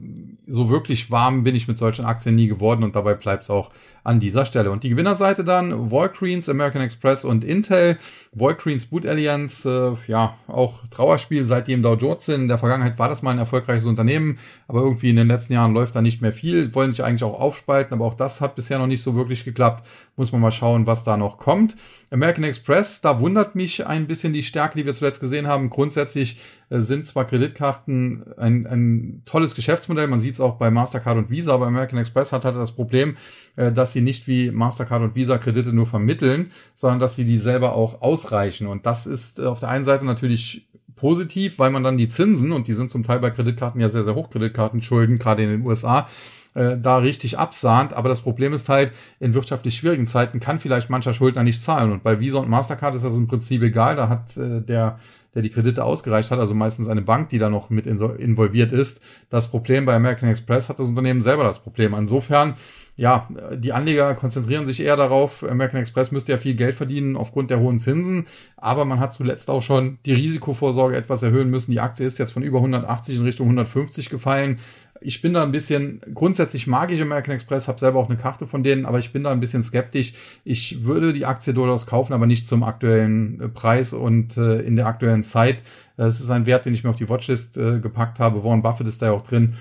so 0.46 0.70
wirklich 0.70 1.10
warm 1.10 1.44
bin 1.44 1.54
ich 1.54 1.68
mit 1.68 1.76
solchen 1.76 2.06
Aktien 2.06 2.34
nie 2.34 2.48
geworden 2.48 2.82
und 2.82 2.96
dabei 2.96 3.12
bleibt 3.14 3.44
es 3.44 3.50
auch 3.50 3.70
an 4.02 4.18
dieser 4.18 4.46
Stelle. 4.46 4.70
Und 4.70 4.84
die 4.84 4.88
Gewinnerseite 4.88 5.44
dann 5.44 5.90
Walgreens, 5.90 6.48
American 6.48 6.80
Express 6.82 7.24
und 7.24 7.44
Intel. 7.44 7.98
Walgreens 8.32 8.86
Boot 8.86 9.04
Alliance, 9.04 9.68
äh, 9.68 10.10
ja, 10.10 10.36
auch 10.46 10.80
Trauerspiel 10.90 11.44
seit 11.44 11.68
die 11.68 11.72
im 11.72 11.82
Dow 11.82 11.94
Jones 11.94 12.24
sind. 12.24 12.42
In 12.42 12.48
der 12.48 12.58
Vergangenheit 12.58 12.98
war 12.98 13.08
das 13.08 13.22
mal 13.22 13.32
ein 13.32 13.38
erfolgreiches 13.38 13.84
Unternehmen, 13.84 14.38
aber 14.66 14.80
irgendwie 14.80 15.10
in 15.10 15.16
den 15.16 15.28
letzten 15.28 15.52
Jahren 15.52 15.74
läuft 15.74 15.94
da 15.94 16.00
nicht 16.00 16.22
mehr 16.22 16.32
viel. 16.32 16.74
Wollen 16.74 16.90
sich 16.90 17.04
eigentlich 17.04 17.24
auch 17.24 17.38
aufspalten, 17.38 17.92
aber 17.92 18.06
auch 18.06 18.14
das 18.14 18.40
hat 18.40 18.56
bisher 18.56 18.78
noch 18.78 18.86
nicht 18.86 19.02
so 19.02 19.14
wirklich 19.14 19.44
geklappt. 19.44 19.86
Muss 20.16 20.32
man 20.32 20.40
mal 20.40 20.52
schauen, 20.52 20.86
was 20.86 21.04
da 21.04 21.16
noch 21.16 21.38
kommt. 21.38 21.76
American 22.12 22.42
Express, 22.42 23.00
da 23.00 23.20
wundert 23.20 23.54
mich 23.54 23.86
ein 23.86 24.08
bisschen 24.08 24.32
die 24.32 24.42
Stärke, 24.42 24.76
die 24.76 24.84
wir 24.84 24.94
zuletzt 24.94 25.20
gesehen 25.20 25.46
haben. 25.46 25.70
Grundsätzlich 25.70 26.40
äh, 26.68 26.80
sind 26.80 27.06
zwar 27.06 27.24
Kreditkarten 27.24 28.24
ein, 28.36 28.66
ein 28.66 29.22
tolles 29.24 29.54
Geschäftsmodell, 29.54 30.08
man 30.08 30.18
sieht 30.18 30.34
es 30.34 30.40
auch 30.40 30.56
bei 30.56 30.70
Mastercard 30.70 31.18
und 31.18 31.30
Visa, 31.30 31.54
aber 31.54 31.68
American 31.68 32.00
Express 32.00 32.32
hat 32.32 32.44
halt 32.44 32.56
das 32.56 32.72
Problem, 32.72 33.16
äh, 33.54 33.70
dass 33.70 33.92
sie 33.92 34.00
nicht 34.00 34.26
wie 34.26 34.50
Mastercard 34.50 35.02
und 35.02 35.14
Visa 35.14 35.38
Kredite 35.38 35.72
nur 35.72 35.86
vermitteln, 35.86 36.50
sondern 36.74 36.98
dass 36.98 37.14
sie 37.14 37.24
die 37.24 37.38
selber 37.38 37.74
auch 37.74 38.02
ausreichen. 38.02 38.66
Und 38.66 38.86
das 38.86 39.06
ist 39.06 39.40
auf 39.40 39.60
der 39.60 39.68
einen 39.68 39.84
Seite 39.84 40.04
natürlich 40.04 40.68
positiv, 40.96 41.58
weil 41.58 41.70
man 41.70 41.84
dann 41.84 41.96
die 41.96 42.08
Zinsen, 42.08 42.50
und 42.50 42.66
die 42.66 42.74
sind 42.74 42.90
zum 42.90 43.04
Teil 43.04 43.20
bei 43.20 43.30
Kreditkarten 43.30 43.80
ja 43.80 43.88
sehr, 43.88 44.04
sehr 44.04 44.16
hoch, 44.16 44.30
Kreditkartenschulden, 44.30 45.18
gerade 45.18 45.44
in 45.44 45.50
den 45.50 45.64
USA, 45.64 46.08
äh, 46.54 46.76
da 46.78 46.98
richtig 46.98 47.38
absahnt. 47.38 47.92
Aber 47.92 48.08
das 48.08 48.22
Problem 48.22 48.52
ist 48.52 48.68
halt, 48.68 48.92
in 49.18 49.34
wirtschaftlich 49.34 49.76
schwierigen 49.76 50.06
Zeiten 50.06 50.40
kann 50.40 50.60
vielleicht 50.60 50.90
mancher 50.90 51.14
Schuldner 51.14 51.42
nicht 51.42 51.62
zahlen. 51.62 51.92
Und 51.92 52.02
bei 52.02 52.20
Visa 52.20 52.38
und 52.38 52.48
Mastercard 52.48 52.94
ist 52.94 53.04
das 53.04 53.16
im 53.16 53.28
Prinzip 53.28 53.62
egal. 53.62 53.96
Da 53.96 54.08
hat 54.08 54.36
äh, 54.36 54.60
der 54.60 54.98
der 55.34 55.42
die 55.42 55.50
Kredite 55.50 55.84
ausgereicht 55.84 56.32
hat, 56.32 56.40
also 56.40 56.54
meistens 56.54 56.88
eine 56.88 57.02
Bank, 57.02 57.28
die 57.28 57.38
da 57.38 57.48
noch 57.48 57.70
mit 57.70 57.86
involviert 57.86 58.72
ist. 58.72 59.00
Das 59.28 59.48
Problem 59.48 59.86
bei 59.86 59.94
American 59.94 60.28
Express 60.28 60.68
hat 60.68 60.80
das 60.80 60.88
Unternehmen 60.88 61.22
selber 61.22 61.44
das 61.44 61.60
Problem. 61.60 61.94
Insofern 61.94 62.56
ja, 63.00 63.28
die 63.56 63.72
Anleger 63.72 64.14
konzentrieren 64.14 64.66
sich 64.66 64.80
eher 64.80 64.94
darauf, 64.94 65.42
American 65.42 65.80
Express 65.80 66.10
müsste 66.10 66.32
ja 66.32 66.38
viel 66.38 66.54
Geld 66.54 66.74
verdienen 66.74 67.16
aufgrund 67.16 67.48
der 67.50 67.58
hohen 67.58 67.78
Zinsen, 67.78 68.26
aber 68.58 68.84
man 68.84 69.00
hat 69.00 69.14
zuletzt 69.14 69.48
auch 69.48 69.62
schon 69.62 69.98
die 70.04 70.12
Risikovorsorge 70.12 70.96
etwas 70.96 71.22
erhöhen 71.22 71.48
müssen. 71.48 71.70
Die 71.70 71.80
Aktie 71.80 72.04
ist 72.04 72.18
jetzt 72.18 72.32
von 72.32 72.42
über 72.42 72.58
180 72.58 73.16
in 73.16 73.22
Richtung 73.22 73.46
150 73.46 74.10
gefallen. 74.10 74.58
Ich 75.02 75.22
bin 75.22 75.32
da 75.32 75.42
ein 75.42 75.52
bisschen, 75.52 76.00
grundsätzlich 76.14 76.66
mag 76.66 76.90
ich 76.92 77.00
American 77.00 77.34
Express, 77.34 77.68
habe 77.68 77.78
selber 77.78 77.98
auch 77.98 78.08
eine 78.08 78.18
Karte 78.18 78.46
von 78.46 78.62
denen, 78.62 78.84
aber 78.84 78.98
ich 78.98 79.12
bin 79.12 79.24
da 79.24 79.32
ein 79.32 79.40
bisschen 79.40 79.62
skeptisch. 79.62 80.12
Ich 80.44 80.84
würde 80.84 81.14
die 81.14 81.24
Aktie 81.24 81.54
durchaus 81.54 81.86
kaufen, 81.86 82.12
aber 82.12 82.26
nicht 82.26 82.46
zum 82.46 82.62
aktuellen 82.62 83.40
äh, 83.40 83.48
Preis 83.48 83.94
und 83.94 84.36
äh, 84.36 84.60
in 84.60 84.76
der 84.76 84.86
aktuellen 84.86 85.22
Zeit. 85.22 85.62
Es 85.96 86.20
ist 86.20 86.30
ein 86.30 86.46
Wert, 86.46 86.66
den 86.66 86.74
ich 86.74 86.84
mir 86.84 86.90
auf 86.90 86.96
die 86.96 87.08
Watchlist 87.08 87.56
äh, 87.56 87.78
gepackt 87.78 88.20
habe. 88.20 88.42
Warren 88.44 88.62
Buffett 88.62 88.86
ist 88.86 89.00
da 89.00 89.06
ja 89.06 89.12
auch 89.12 89.22
drin. 89.22 89.54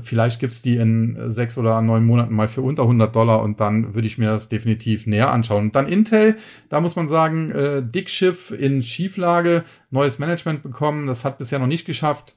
Vielleicht 0.00 0.40
gibt's 0.40 0.62
die 0.62 0.76
in 0.76 1.30
sechs 1.30 1.58
oder 1.58 1.80
neun 1.80 2.04
Monaten 2.04 2.34
mal 2.34 2.48
für 2.48 2.62
unter 2.62 2.82
100 2.82 3.14
Dollar 3.14 3.42
und 3.42 3.60
dann 3.60 3.94
würde 3.94 4.06
ich 4.06 4.18
mir 4.18 4.28
das 4.28 4.48
definitiv 4.48 5.06
näher 5.06 5.30
anschauen. 5.30 5.66
Und 5.66 5.76
dann 5.76 5.88
Intel, 5.88 6.36
da 6.68 6.80
muss 6.80 6.96
man 6.96 7.08
sagen, 7.08 7.50
äh, 7.50 7.82
Dickschiff 7.82 8.50
in 8.50 8.82
Schieflage, 8.82 9.64
neues 9.90 10.18
Management 10.18 10.62
bekommen. 10.62 11.06
Das 11.06 11.24
hat 11.24 11.38
bisher 11.38 11.58
noch 11.58 11.66
nicht 11.66 11.86
geschafft 11.86 12.35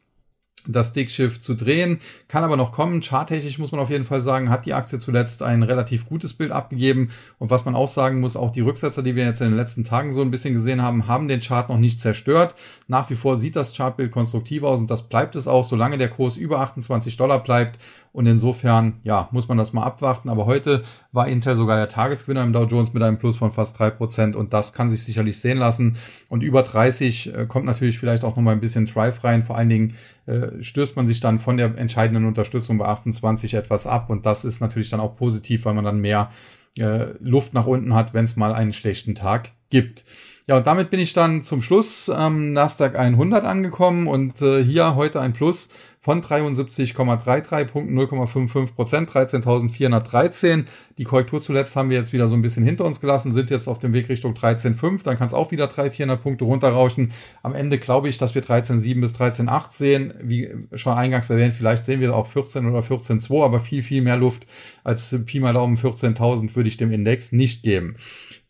das 0.68 0.94
Dickschiff 0.94 1.40
zu 1.40 1.56
drehen, 1.56 2.00
kann 2.28 2.44
aber 2.44 2.58
noch 2.58 2.72
kommen. 2.72 3.02
Charttechnisch 3.02 3.60
muss 3.60 3.72
man 3.72 3.82
auf 3.82 3.90
jeden 3.90 4.06
Fall 4.06 4.22
sagen, 4.22 4.50
hat 4.50 4.66
die 4.66 4.74
Aktie 4.74 5.00
zuletzt 5.00 5.42
ein 5.42 5.64
relativ 5.64 6.08
gutes 6.08 6.34
Bild 6.34 6.52
abgegeben. 6.52 7.12
Und 7.38 7.50
was 7.50 7.66
man 7.66 7.76
auch 7.76 7.88
sagen 7.88 8.20
muss, 8.20 8.36
auch 8.36 8.52
die 8.52 8.62
Rücksetzer, 8.62 9.04
die 9.04 9.16
wir 9.16 9.26
jetzt 9.26 9.42
in 9.42 9.50
den 9.50 9.58
letzten 9.58 9.86
Tagen 9.86 10.14
so 10.14 10.22
ein 10.22 10.32
bisschen 10.32 10.54
gesehen 10.54 10.82
haben, 10.82 11.08
haben 11.08 11.28
den 11.28 11.42
Chart 11.42 11.70
noch 11.70 11.78
nicht 11.78 12.02
zerstört. 12.02 12.56
Nach 12.88 13.10
wie 13.10 13.16
vor 13.16 13.38
sieht 13.38 13.56
das 13.56 13.76
Chartbild 13.76 14.12
konstruktiv 14.12 14.64
aus 14.64 14.80
und 14.80 14.90
das 14.90 15.08
bleibt 15.08 15.36
es 15.36 15.48
auch, 15.48 15.64
solange 15.64 15.98
der 15.98 16.10
Kurs 16.10 16.38
über 16.38 16.60
28 16.60 17.18
Dollar 17.18 17.44
bleibt 17.44 17.80
und 18.12 18.26
insofern, 18.26 19.00
ja, 19.04 19.30
muss 19.32 19.48
man 19.48 19.58
das 19.58 19.74
mal 19.74 19.84
abwarten. 19.84 20.30
Aber 20.30 20.46
heute 20.46 20.84
war 21.12 21.28
Intel 21.28 21.56
sogar 21.56 21.78
der 21.78 21.90
Tagesgewinner 21.90 22.44
im 22.44 22.54
Dow 22.54 22.64
Jones 22.64 22.94
mit 22.94 23.04
einem 23.04 23.18
Plus 23.18 23.38
von 23.38 23.52
fast 23.52 23.78
drei 23.78 23.92
Prozent. 23.92 24.36
Und 24.36 24.54
das 24.54 24.74
kann 24.74 24.90
sich 24.90 25.04
sicherlich 25.04 25.40
sehen 25.40 25.58
lassen. 25.58 25.98
Und 26.28 26.42
über 26.42 26.64
30 26.64 27.36
äh, 27.36 27.46
kommt 27.46 27.66
natürlich 27.66 28.00
vielleicht 28.00 28.24
auch 28.24 28.36
nochmal 28.36 28.56
ein 28.56 28.62
bisschen 28.62 28.88
Drive 28.88 29.24
rein. 29.24 29.44
Vor 29.44 29.58
allen 29.58 29.70
Dingen 29.70 29.96
äh, 30.26 30.62
stößt 30.62 30.96
man 30.96 31.06
sich 31.06 31.20
dann 31.20 31.38
von 31.38 31.58
der 31.58 31.78
entscheidenden 31.78 32.26
Unterstützung 32.26 32.80
bei 32.80 32.86
28 32.86 33.54
etwas 33.54 33.86
ab. 33.86 34.10
Und 34.10 34.26
das 34.26 34.44
ist 34.44 34.60
natürlich 34.60 34.90
dann 34.90 35.00
auch 35.00 35.16
positiv, 35.16 35.66
weil 35.66 35.76
man 35.76 35.86
dann 35.86 36.00
mehr 36.00 36.32
äh, 36.78 37.14
Luft 37.20 37.54
nach 37.54 37.68
unten 37.68 37.94
hat, 37.94 38.14
wenn 38.14 38.26
es 38.26 38.36
mal 38.36 38.54
einen 38.54 38.74
schlechten 38.74 39.14
Tag 39.14 39.52
gibt. 39.70 40.04
Ja, 40.50 40.58
und 40.58 40.66
damit 40.66 40.90
bin 40.90 41.00
ich 41.00 41.14
dann 41.14 41.44
zum 41.44 41.62
Schluss 41.62 42.10
am 42.10 42.54
Nasdaq 42.54 42.98
100 42.98 43.46
angekommen 43.46 44.08
und 44.08 44.42
äh, 44.42 44.64
hier 44.64 44.96
heute 44.96 45.22
ein 45.22 45.34
Plus 45.34 45.70
von 46.02 46.22
73,33 46.22 47.66
Punkten, 47.66 48.00
0,55 48.00 48.74
Prozent, 48.74 49.10
13.413. 49.10 50.64
Die 50.98 51.04
Korrektur 51.04 51.42
zuletzt 51.42 51.76
haben 51.76 51.90
wir 51.90 51.98
jetzt 51.98 52.14
wieder 52.14 52.30
so 52.30 52.36
ein 52.36 52.42
bisschen 52.42 52.64
hinter 52.64 52.86
uns 52.86 53.02
gelassen, 53.02 53.34
sind 53.34 53.50
jetzt 53.50 53.68
auf 53.68 53.80
dem 53.80 53.92
Weg 53.92 54.08
Richtung 54.08 54.34
13,5. 54.34 55.04
Dann 55.04 55.18
kann 55.18 55.28
es 55.28 55.34
auch 55.34 55.52
wieder 55.52 55.68
300, 55.68 55.94
400 55.94 56.24
Punkte 56.24 56.46
runterrauschen. 56.46 57.12
Am 57.44 57.54
Ende 57.54 57.80
glaube 57.80 58.08
ich, 58.08 58.18
dass 58.18 58.34
wir 58.34 58.42
13,7 58.42 59.02
bis 59.02 59.16
13,8 59.16 59.72
sehen. 59.72 60.14
Wie 60.22 60.50
schon 60.76 60.94
eingangs 60.94 61.30
erwähnt, 61.30 61.54
vielleicht 61.54 61.86
sehen 61.86 62.00
wir 62.00 62.16
auch 62.16 62.28
14 62.28 62.66
oder 62.66 62.80
14,2, 62.80 63.44
aber 63.44 63.60
viel, 63.60 63.84
viel 63.84 64.02
mehr 64.02 64.18
Luft 64.18 64.48
als 64.86 65.14
Pi 65.26 65.42
mal 65.42 65.54
Daumen 65.54 65.78
14.000 65.78 66.56
würde 66.56 66.70
ich 66.70 66.78
dem 66.78 66.94
Index 66.94 67.34
nicht 67.34 67.64
geben. 67.64 67.98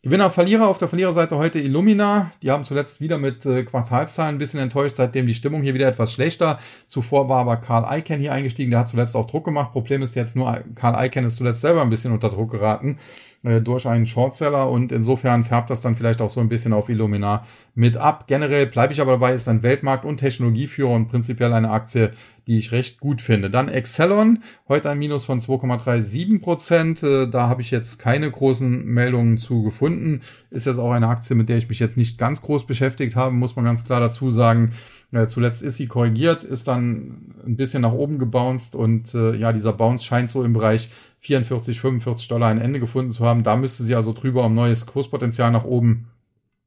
Gewinner, 0.02 0.30
Verlierer 0.30 0.66
auf 0.66 0.78
der 0.78 0.88
Verliererseite 0.88 1.36
heute 1.36 1.58
Illumina. 1.58 2.30
Die 2.42 2.50
haben 2.50 2.64
zuletzt 2.64 3.02
wieder 3.02 3.18
mit 3.18 3.44
äh, 3.44 3.64
Quartalszahlen 3.64 4.36
ein 4.36 4.38
bisschen 4.38 4.58
enttäuscht, 4.58 4.96
seitdem 4.96 5.26
die 5.26 5.34
Stimmung 5.34 5.60
hier 5.60 5.74
wieder 5.74 5.88
etwas 5.88 6.14
schlechter. 6.14 6.58
Zuvor 6.86 7.28
war 7.28 7.40
aber 7.40 7.58
Karl 7.58 7.98
Icahn 7.98 8.18
hier 8.18 8.32
eingestiegen, 8.32 8.70
der 8.70 8.80
hat 8.80 8.88
zuletzt 8.88 9.14
auch 9.14 9.26
Druck 9.26 9.44
gemacht. 9.44 9.72
Problem 9.72 10.00
ist 10.00 10.14
jetzt 10.14 10.36
nur, 10.36 10.64
Karl 10.74 11.04
Icahn 11.04 11.26
ist 11.26 11.36
zuletzt 11.36 11.60
selber 11.60 11.82
ein 11.82 11.90
bisschen 11.90 12.12
unter 12.12 12.30
Druck 12.30 12.50
geraten 12.50 12.98
äh, 13.42 13.60
durch 13.60 13.86
einen 13.86 14.06
Shortseller 14.06 14.70
und 14.70 14.92
insofern 14.92 15.44
färbt 15.44 15.70
das 15.70 15.80
dann 15.80 15.96
vielleicht 15.96 16.20
auch 16.20 16.28
so 16.28 16.40
ein 16.40 16.50
bisschen 16.50 16.74
auf 16.74 16.88
Illumina 16.88 17.44
mit 17.74 17.96
ab. 17.96 18.26
Generell 18.26 18.66
bleibe 18.66 18.92
ich 18.92 19.00
aber 19.00 19.12
dabei, 19.12 19.32
ist 19.32 19.48
ein 19.48 19.62
Weltmarkt- 19.62 20.04
und 20.04 20.18
Technologieführer 20.18 20.90
und 20.90 21.08
prinzipiell 21.08 21.52
eine 21.52 21.70
Aktie, 21.70 22.12
die 22.46 22.58
ich 22.58 22.72
recht 22.72 23.00
gut 23.00 23.22
finde. 23.22 23.48
Dann 23.48 23.68
Excelon, 23.68 24.40
heute 24.68 24.90
ein 24.90 24.98
Minus 24.98 25.24
von 25.24 25.40
2,37 25.40 26.40
Prozent. 26.40 27.02
Äh, 27.02 27.28
da 27.28 27.48
habe 27.48 27.62
ich 27.62 27.70
jetzt 27.70 27.98
keine 27.98 28.30
großen 28.30 28.84
Meldungen 28.84 29.38
zu 29.38 29.62
gefunden. 29.62 30.20
Ist 30.50 30.66
jetzt 30.66 30.78
auch 30.78 30.92
eine 30.92 31.08
Aktie, 31.08 31.34
mit 31.34 31.48
der 31.48 31.56
ich 31.56 31.68
mich 31.68 31.78
jetzt 31.78 31.96
nicht 31.96 32.18
ganz 32.18 32.42
groß 32.42 32.66
beschäftigt 32.66 33.16
habe, 33.16 33.34
muss 33.34 33.56
man 33.56 33.64
ganz 33.64 33.84
klar 33.84 34.00
dazu 34.00 34.30
sagen. 34.30 34.72
Ja, 35.12 35.26
zuletzt 35.26 35.62
ist 35.62 35.76
sie 35.76 35.88
korrigiert, 35.88 36.44
ist 36.44 36.68
dann 36.68 37.34
ein 37.44 37.56
bisschen 37.56 37.82
nach 37.82 37.92
oben 37.92 38.18
gebounced 38.18 38.76
und 38.76 39.12
äh, 39.14 39.34
ja, 39.34 39.52
dieser 39.52 39.72
Bounce 39.72 40.04
scheint 40.04 40.30
so 40.30 40.44
im 40.44 40.52
Bereich 40.52 40.88
44, 41.20 41.80
45 41.80 42.28
Dollar 42.28 42.48
ein 42.48 42.60
Ende 42.60 42.80
gefunden 42.80 43.10
zu 43.10 43.24
haben. 43.24 43.42
Da 43.42 43.56
müsste 43.56 43.82
sie 43.82 43.94
also 43.94 44.12
drüber, 44.12 44.44
um 44.44 44.54
neues 44.54 44.86
Kurspotenzial 44.86 45.50
nach 45.50 45.64
oben 45.64 46.08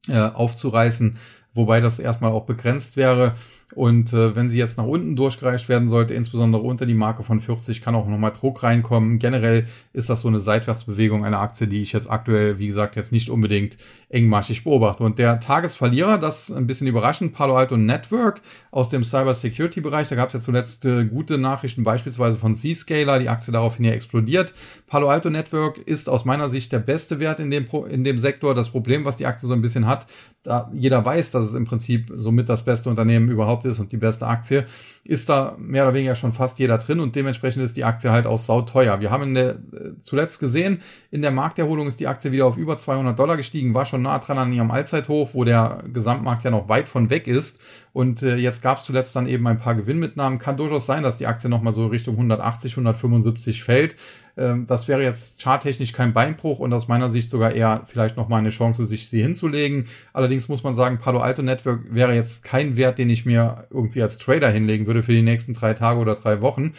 äh, 0.08 0.18
aufzureißen, 0.18 1.16
wobei 1.54 1.80
das 1.80 1.98
erstmal 1.98 2.32
auch 2.32 2.46
begrenzt 2.46 2.96
wäre. 2.96 3.34
Und 3.74 4.12
äh, 4.12 4.36
wenn 4.36 4.50
sie 4.50 4.58
jetzt 4.58 4.78
nach 4.78 4.84
unten 4.84 5.16
durchgereicht 5.16 5.68
werden 5.68 5.88
sollte, 5.88 6.14
insbesondere 6.14 6.62
unter 6.62 6.86
die 6.86 6.94
Marke 6.94 7.22
von 7.24 7.40
40, 7.40 7.82
kann 7.82 7.94
auch 7.94 8.06
nochmal 8.06 8.32
Druck 8.32 8.62
reinkommen. 8.62 9.18
Generell 9.18 9.66
ist 9.92 10.08
das 10.08 10.20
so 10.20 10.28
eine 10.28 10.38
Seitwärtsbewegung 10.38 11.24
einer 11.24 11.40
Aktie, 11.40 11.66
die 11.66 11.82
ich 11.82 11.92
jetzt 11.92 12.10
aktuell, 12.10 12.58
wie 12.58 12.66
gesagt, 12.66 12.96
jetzt 12.96 13.10
nicht 13.10 13.30
unbedingt 13.30 13.76
engmaschig 14.08 14.64
beobachte. 14.64 15.02
Und 15.02 15.18
der 15.18 15.40
Tagesverlierer, 15.40 16.18
das 16.18 16.52
ein 16.52 16.66
bisschen 16.66 16.86
überraschend, 16.86 17.34
Palo 17.34 17.56
Alto 17.56 17.76
Network 17.76 18.42
aus 18.70 18.90
dem 18.90 19.02
Cyber 19.02 19.34
Security 19.34 19.80
Bereich. 19.80 20.08
Da 20.08 20.14
gab 20.14 20.28
es 20.28 20.34
ja 20.34 20.40
zuletzt 20.40 20.84
äh, 20.84 21.04
gute 21.04 21.38
Nachrichten, 21.38 21.82
beispielsweise 21.82 22.36
von 22.36 22.54
Zscaler, 22.54 23.18
die 23.18 23.28
Aktie 23.28 23.52
daraufhin 23.52 23.84
ja 23.84 23.92
explodiert. 23.92 24.54
Palo 24.86 25.08
Alto 25.08 25.30
Network 25.30 25.78
ist 25.78 26.08
aus 26.08 26.24
meiner 26.24 26.48
Sicht 26.48 26.70
der 26.70 26.78
beste 26.78 27.18
Wert 27.18 27.40
in 27.40 27.50
dem, 27.50 27.66
in 27.90 28.04
dem 28.04 28.18
Sektor. 28.18 28.54
Das 28.54 28.68
Problem, 28.68 29.04
was 29.04 29.16
die 29.16 29.26
Aktie 29.26 29.48
so 29.48 29.54
ein 29.54 29.62
bisschen 29.62 29.86
hat, 29.86 30.06
da 30.44 30.70
jeder 30.74 31.04
weiß, 31.04 31.30
dass 31.30 31.46
es 31.46 31.54
im 31.54 31.64
Prinzip 31.64 32.12
somit 32.14 32.48
das 32.48 32.64
beste 32.64 32.90
Unternehmen 32.90 33.30
überhaupt 33.30 33.53
ist 33.62 33.78
und 33.78 33.92
die 33.92 33.96
beste 33.96 34.26
Aktie, 34.26 34.66
ist 35.04 35.28
da 35.28 35.54
mehr 35.58 35.84
oder 35.84 35.94
weniger 35.94 36.14
schon 36.14 36.32
fast 36.32 36.58
jeder 36.58 36.78
drin 36.78 36.98
und 36.98 37.14
dementsprechend 37.14 37.62
ist 37.62 37.76
die 37.76 37.84
Aktie 37.84 38.10
halt 38.10 38.26
auch 38.26 38.38
sauteuer. 38.38 39.00
Wir 39.00 39.10
haben 39.10 39.24
in 39.24 39.34
der, 39.34 39.50
äh, 39.50 39.56
zuletzt 40.00 40.40
gesehen, 40.40 40.80
in 41.10 41.20
der 41.20 41.30
Markterholung 41.30 41.86
ist 41.86 42.00
die 42.00 42.06
Aktie 42.06 42.32
wieder 42.32 42.46
auf 42.46 42.56
über 42.56 42.78
200 42.78 43.18
Dollar 43.18 43.36
gestiegen, 43.36 43.74
war 43.74 43.84
schon 43.84 44.02
nah 44.02 44.18
dran 44.18 44.38
an 44.38 44.52
ihrem 44.52 44.70
Allzeithoch, 44.70 45.30
wo 45.34 45.44
der 45.44 45.84
Gesamtmarkt 45.92 46.44
ja 46.44 46.50
noch 46.50 46.70
weit 46.70 46.88
von 46.88 47.10
weg 47.10 47.26
ist 47.26 47.60
und 47.94 48.22
äh, 48.22 48.34
jetzt 48.36 48.60
gab 48.60 48.78
es 48.78 48.84
zuletzt 48.84 49.14
dann 49.14 49.28
eben 49.28 49.46
ein 49.46 49.60
paar 49.60 49.76
Gewinnmitnahmen. 49.76 50.40
Kann 50.40 50.56
durchaus 50.56 50.84
sein, 50.84 51.04
dass 51.04 51.16
die 51.16 51.28
Aktie 51.28 51.48
nochmal 51.48 51.72
so 51.72 51.86
Richtung 51.86 52.14
180, 52.14 52.72
175 52.72 53.62
fällt. 53.62 53.96
Ähm, 54.36 54.66
das 54.66 54.88
wäre 54.88 55.02
jetzt 55.02 55.42
charttechnisch 55.42 55.92
kein 55.92 56.12
Beinbruch 56.12 56.58
und 56.58 56.72
aus 56.72 56.88
meiner 56.88 57.10
Sicht 57.10 57.30
sogar 57.30 57.52
eher 57.52 57.82
vielleicht 57.86 58.16
nochmal 58.16 58.40
eine 58.40 58.50
Chance, 58.50 58.86
sich 58.86 59.08
sie 59.08 59.22
hinzulegen. 59.22 59.86
Allerdings 60.12 60.48
muss 60.48 60.62
man 60.62 60.74
sagen, 60.74 60.98
Palo 60.98 61.20
Alto 61.20 61.42
Network 61.42 61.80
wäre 61.90 62.14
jetzt 62.14 62.44
kein 62.44 62.76
Wert, 62.76 62.98
den 62.98 63.10
ich 63.10 63.26
mir 63.26 63.66
irgendwie 63.70 64.02
als 64.02 64.18
Trader 64.18 64.50
hinlegen 64.50 64.86
würde 64.86 65.02
für 65.02 65.12
die 65.12 65.22
nächsten 65.22 65.54
drei 65.54 65.74
Tage 65.74 66.00
oder 66.00 66.16
drei 66.16 66.40
Wochen. 66.40 66.72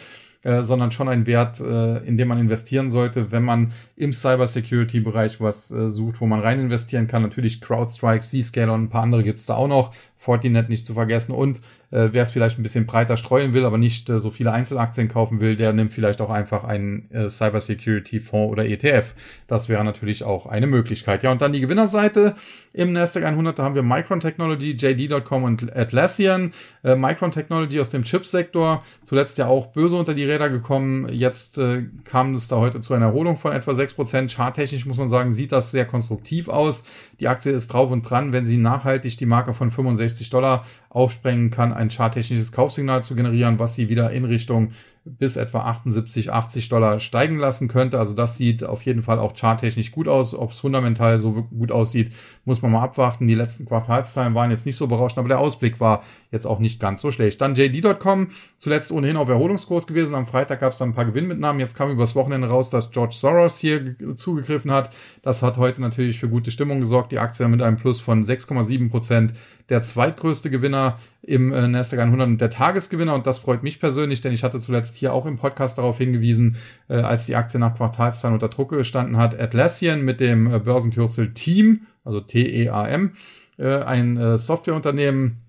Äh, 0.46 0.62
sondern 0.62 0.92
schon 0.92 1.08
ein 1.08 1.26
Wert, 1.26 1.58
äh, 1.58 1.96
in 2.06 2.16
dem 2.16 2.28
man 2.28 2.38
investieren 2.38 2.88
sollte, 2.88 3.32
wenn 3.32 3.42
man 3.42 3.72
im 3.96 4.12
Cybersecurity-Bereich 4.12 5.40
was 5.40 5.72
äh, 5.72 5.90
sucht, 5.90 6.20
wo 6.20 6.26
man 6.26 6.38
rein 6.38 6.60
investieren 6.60 7.08
kann. 7.08 7.22
Natürlich 7.22 7.60
CrowdStrike, 7.60 8.22
Zscaler 8.22 8.74
und 8.74 8.84
ein 8.84 8.88
paar 8.88 9.02
andere 9.02 9.24
gibt's 9.24 9.46
da 9.46 9.56
auch 9.56 9.66
noch. 9.66 9.92
Fortinet 10.16 10.68
nicht 10.68 10.86
zu 10.86 10.94
vergessen 10.94 11.32
und 11.32 11.60
äh, 11.90 12.08
wer 12.12 12.24
es 12.24 12.32
vielleicht 12.32 12.58
ein 12.58 12.62
bisschen 12.62 12.86
breiter 12.86 13.16
streuen 13.16 13.52
will, 13.52 13.64
aber 13.64 13.78
nicht 13.78 14.08
äh, 14.08 14.18
so 14.18 14.30
viele 14.30 14.52
Einzelaktien 14.52 15.08
kaufen 15.08 15.40
will, 15.40 15.56
der 15.56 15.72
nimmt 15.72 15.92
vielleicht 15.92 16.20
auch 16.20 16.30
einfach 16.30 16.64
einen 16.64 17.10
äh, 17.12 17.30
Cybersecurity 17.30 18.20
Fonds 18.20 18.50
oder 18.50 18.66
ETF. 18.66 19.14
Das 19.46 19.68
wäre 19.68 19.84
natürlich 19.84 20.24
auch 20.24 20.46
eine 20.46 20.66
Möglichkeit. 20.66 21.22
Ja, 21.22 21.30
und 21.30 21.42
dann 21.42 21.52
die 21.52 21.60
Gewinnerseite 21.60 22.34
im 22.72 22.92
Nasdaq 22.92 23.24
100, 23.24 23.58
da 23.58 23.62
haben 23.62 23.74
wir 23.74 23.82
Micron 23.82 24.20
Technology, 24.20 24.72
JD.com 24.72 25.44
und 25.44 25.76
Atlassian. 25.76 26.52
Äh, 26.82 26.96
Micron 26.96 27.30
Technology 27.30 27.80
aus 27.80 27.90
dem 27.90 28.02
Chipsektor, 28.02 28.82
zuletzt 29.04 29.38
ja 29.38 29.46
auch 29.46 29.66
böse 29.66 29.96
unter 29.96 30.14
die 30.14 30.24
Räder 30.24 30.50
gekommen. 30.50 31.08
Jetzt 31.10 31.58
äh, 31.58 31.84
kam 32.04 32.34
es 32.34 32.48
da 32.48 32.56
heute 32.56 32.80
zu 32.80 32.94
einer 32.94 33.06
Erholung 33.06 33.36
von 33.36 33.52
etwa 33.52 33.72
6%. 33.72 34.34
Charttechnisch 34.34 34.86
muss 34.86 34.96
man 34.96 35.08
sagen, 35.08 35.32
sieht 35.32 35.52
das 35.52 35.70
sehr 35.70 35.84
konstruktiv 35.84 36.48
aus. 36.48 36.84
Die 37.20 37.28
Aktie 37.28 37.52
ist 37.52 37.68
drauf 37.68 37.90
und 37.90 38.02
dran, 38.02 38.32
wenn 38.32 38.44
sie 38.44 38.58
nachhaltig 38.58 39.16
die 39.16 39.26
Marke 39.26 39.54
von 39.54 39.70
65 39.70 40.28
Dollar 40.30 40.66
aufsprengen 40.90 41.50
kann, 41.50 41.72
ein 41.72 41.90
charttechnisches 41.90 42.52
Kaufsignal 42.52 43.02
zu 43.02 43.14
generieren, 43.14 43.58
was 43.58 43.74
sie 43.74 43.88
wieder 43.88 44.10
in 44.10 44.24
Richtung 44.24 44.72
bis 45.04 45.36
etwa 45.36 45.60
78, 45.60 46.32
80 46.32 46.68
Dollar 46.68 46.98
steigen 46.98 47.38
lassen 47.38 47.68
könnte. 47.68 47.98
Also 47.98 48.14
das 48.14 48.36
sieht 48.36 48.64
auf 48.64 48.82
jeden 48.82 49.02
Fall 49.02 49.18
auch 49.18 49.34
charttechnisch 49.34 49.92
gut 49.92 50.08
aus. 50.08 50.34
Ob 50.34 50.50
es 50.50 50.60
fundamental 50.60 51.18
so 51.18 51.32
gut 51.44 51.70
aussieht, 51.70 52.12
muss 52.46 52.62
man 52.62 52.72
mal 52.72 52.82
abwarten. 52.82 53.26
Die 53.26 53.34
letzten 53.34 53.66
Quartalszahlen 53.66 54.34
waren 54.34 54.50
jetzt 54.50 54.64
nicht 54.64 54.76
so 54.76 54.86
berauschend, 54.86 55.18
aber 55.18 55.28
der 55.28 55.40
Ausblick 55.40 55.80
war 55.80 56.04
jetzt 56.30 56.46
auch 56.46 56.60
nicht 56.60 56.80
ganz 56.80 57.02
so 57.02 57.10
schlecht. 57.10 57.40
Dann 57.40 57.54
JD.com, 57.54 58.28
zuletzt 58.58 58.92
ohnehin 58.92 59.16
auf 59.16 59.28
Erholungskurs 59.28 59.86
gewesen. 59.86 60.14
Am 60.14 60.26
Freitag 60.26 60.60
gab 60.60 60.72
es 60.72 60.78
dann 60.78 60.90
ein 60.90 60.94
paar 60.94 61.04
Gewinnmitnahmen. 61.04 61.60
Jetzt 61.60 61.76
kam 61.76 61.90
übers 61.90 62.14
Wochenende 62.14 62.48
raus, 62.48 62.70
dass 62.70 62.90
George 62.92 63.16
Soros 63.18 63.58
hier 63.58 63.96
zugegriffen 64.14 64.70
hat. 64.70 64.90
Das 65.22 65.42
hat 65.42 65.58
heute 65.58 65.82
natürlich 65.82 66.20
für 66.20 66.28
gute 66.28 66.50
Stimmung 66.50 66.80
gesorgt. 66.80 67.12
Die 67.12 67.18
Aktie 67.18 67.46
mit 67.48 67.60
einem 67.60 67.76
Plus 67.76 68.00
von 68.00 68.24
6,7 68.24 68.90
Prozent. 68.90 69.34
Der 69.68 69.82
zweitgrößte 69.82 70.48
Gewinner 70.48 70.98
im 71.22 71.52
äh, 71.52 71.66
Nasdaq 71.66 71.98
100 71.98 72.28
und 72.28 72.40
der 72.40 72.50
Tagesgewinner. 72.50 73.14
Und 73.14 73.26
das 73.26 73.38
freut 73.38 73.64
mich 73.64 73.80
persönlich, 73.80 74.20
denn 74.20 74.32
ich 74.32 74.44
hatte 74.44 74.60
zuletzt 74.60 74.94
hier 74.94 75.12
auch 75.12 75.26
im 75.26 75.36
Podcast 75.36 75.78
darauf 75.78 75.98
hingewiesen, 75.98 76.56
äh, 76.88 76.94
als 76.94 77.26
die 77.26 77.34
Aktie 77.34 77.58
nach 77.58 77.74
Quartalszahlen 77.74 78.34
unter 78.34 78.48
Druck 78.48 78.70
gestanden 78.70 79.16
hat. 79.16 79.38
Atlassian 79.38 80.02
mit 80.02 80.20
dem 80.20 80.52
äh, 80.52 80.60
Börsenkürzel 80.60 81.34
Team, 81.34 81.86
also 82.06 82.20
T-E-A-M, 82.20 83.12
äh, 83.58 83.82
ein 83.82 84.16
äh, 84.16 84.38
Softwareunternehmen, 84.38 85.42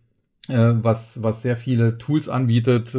äh, 0.50 0.56
was, 0.58 1.24
was 1.24 1.42
sehr 1.42 1.56
viele 1.56 1.98
Tools 1.98 2.28
anbietet, 2.28 2.96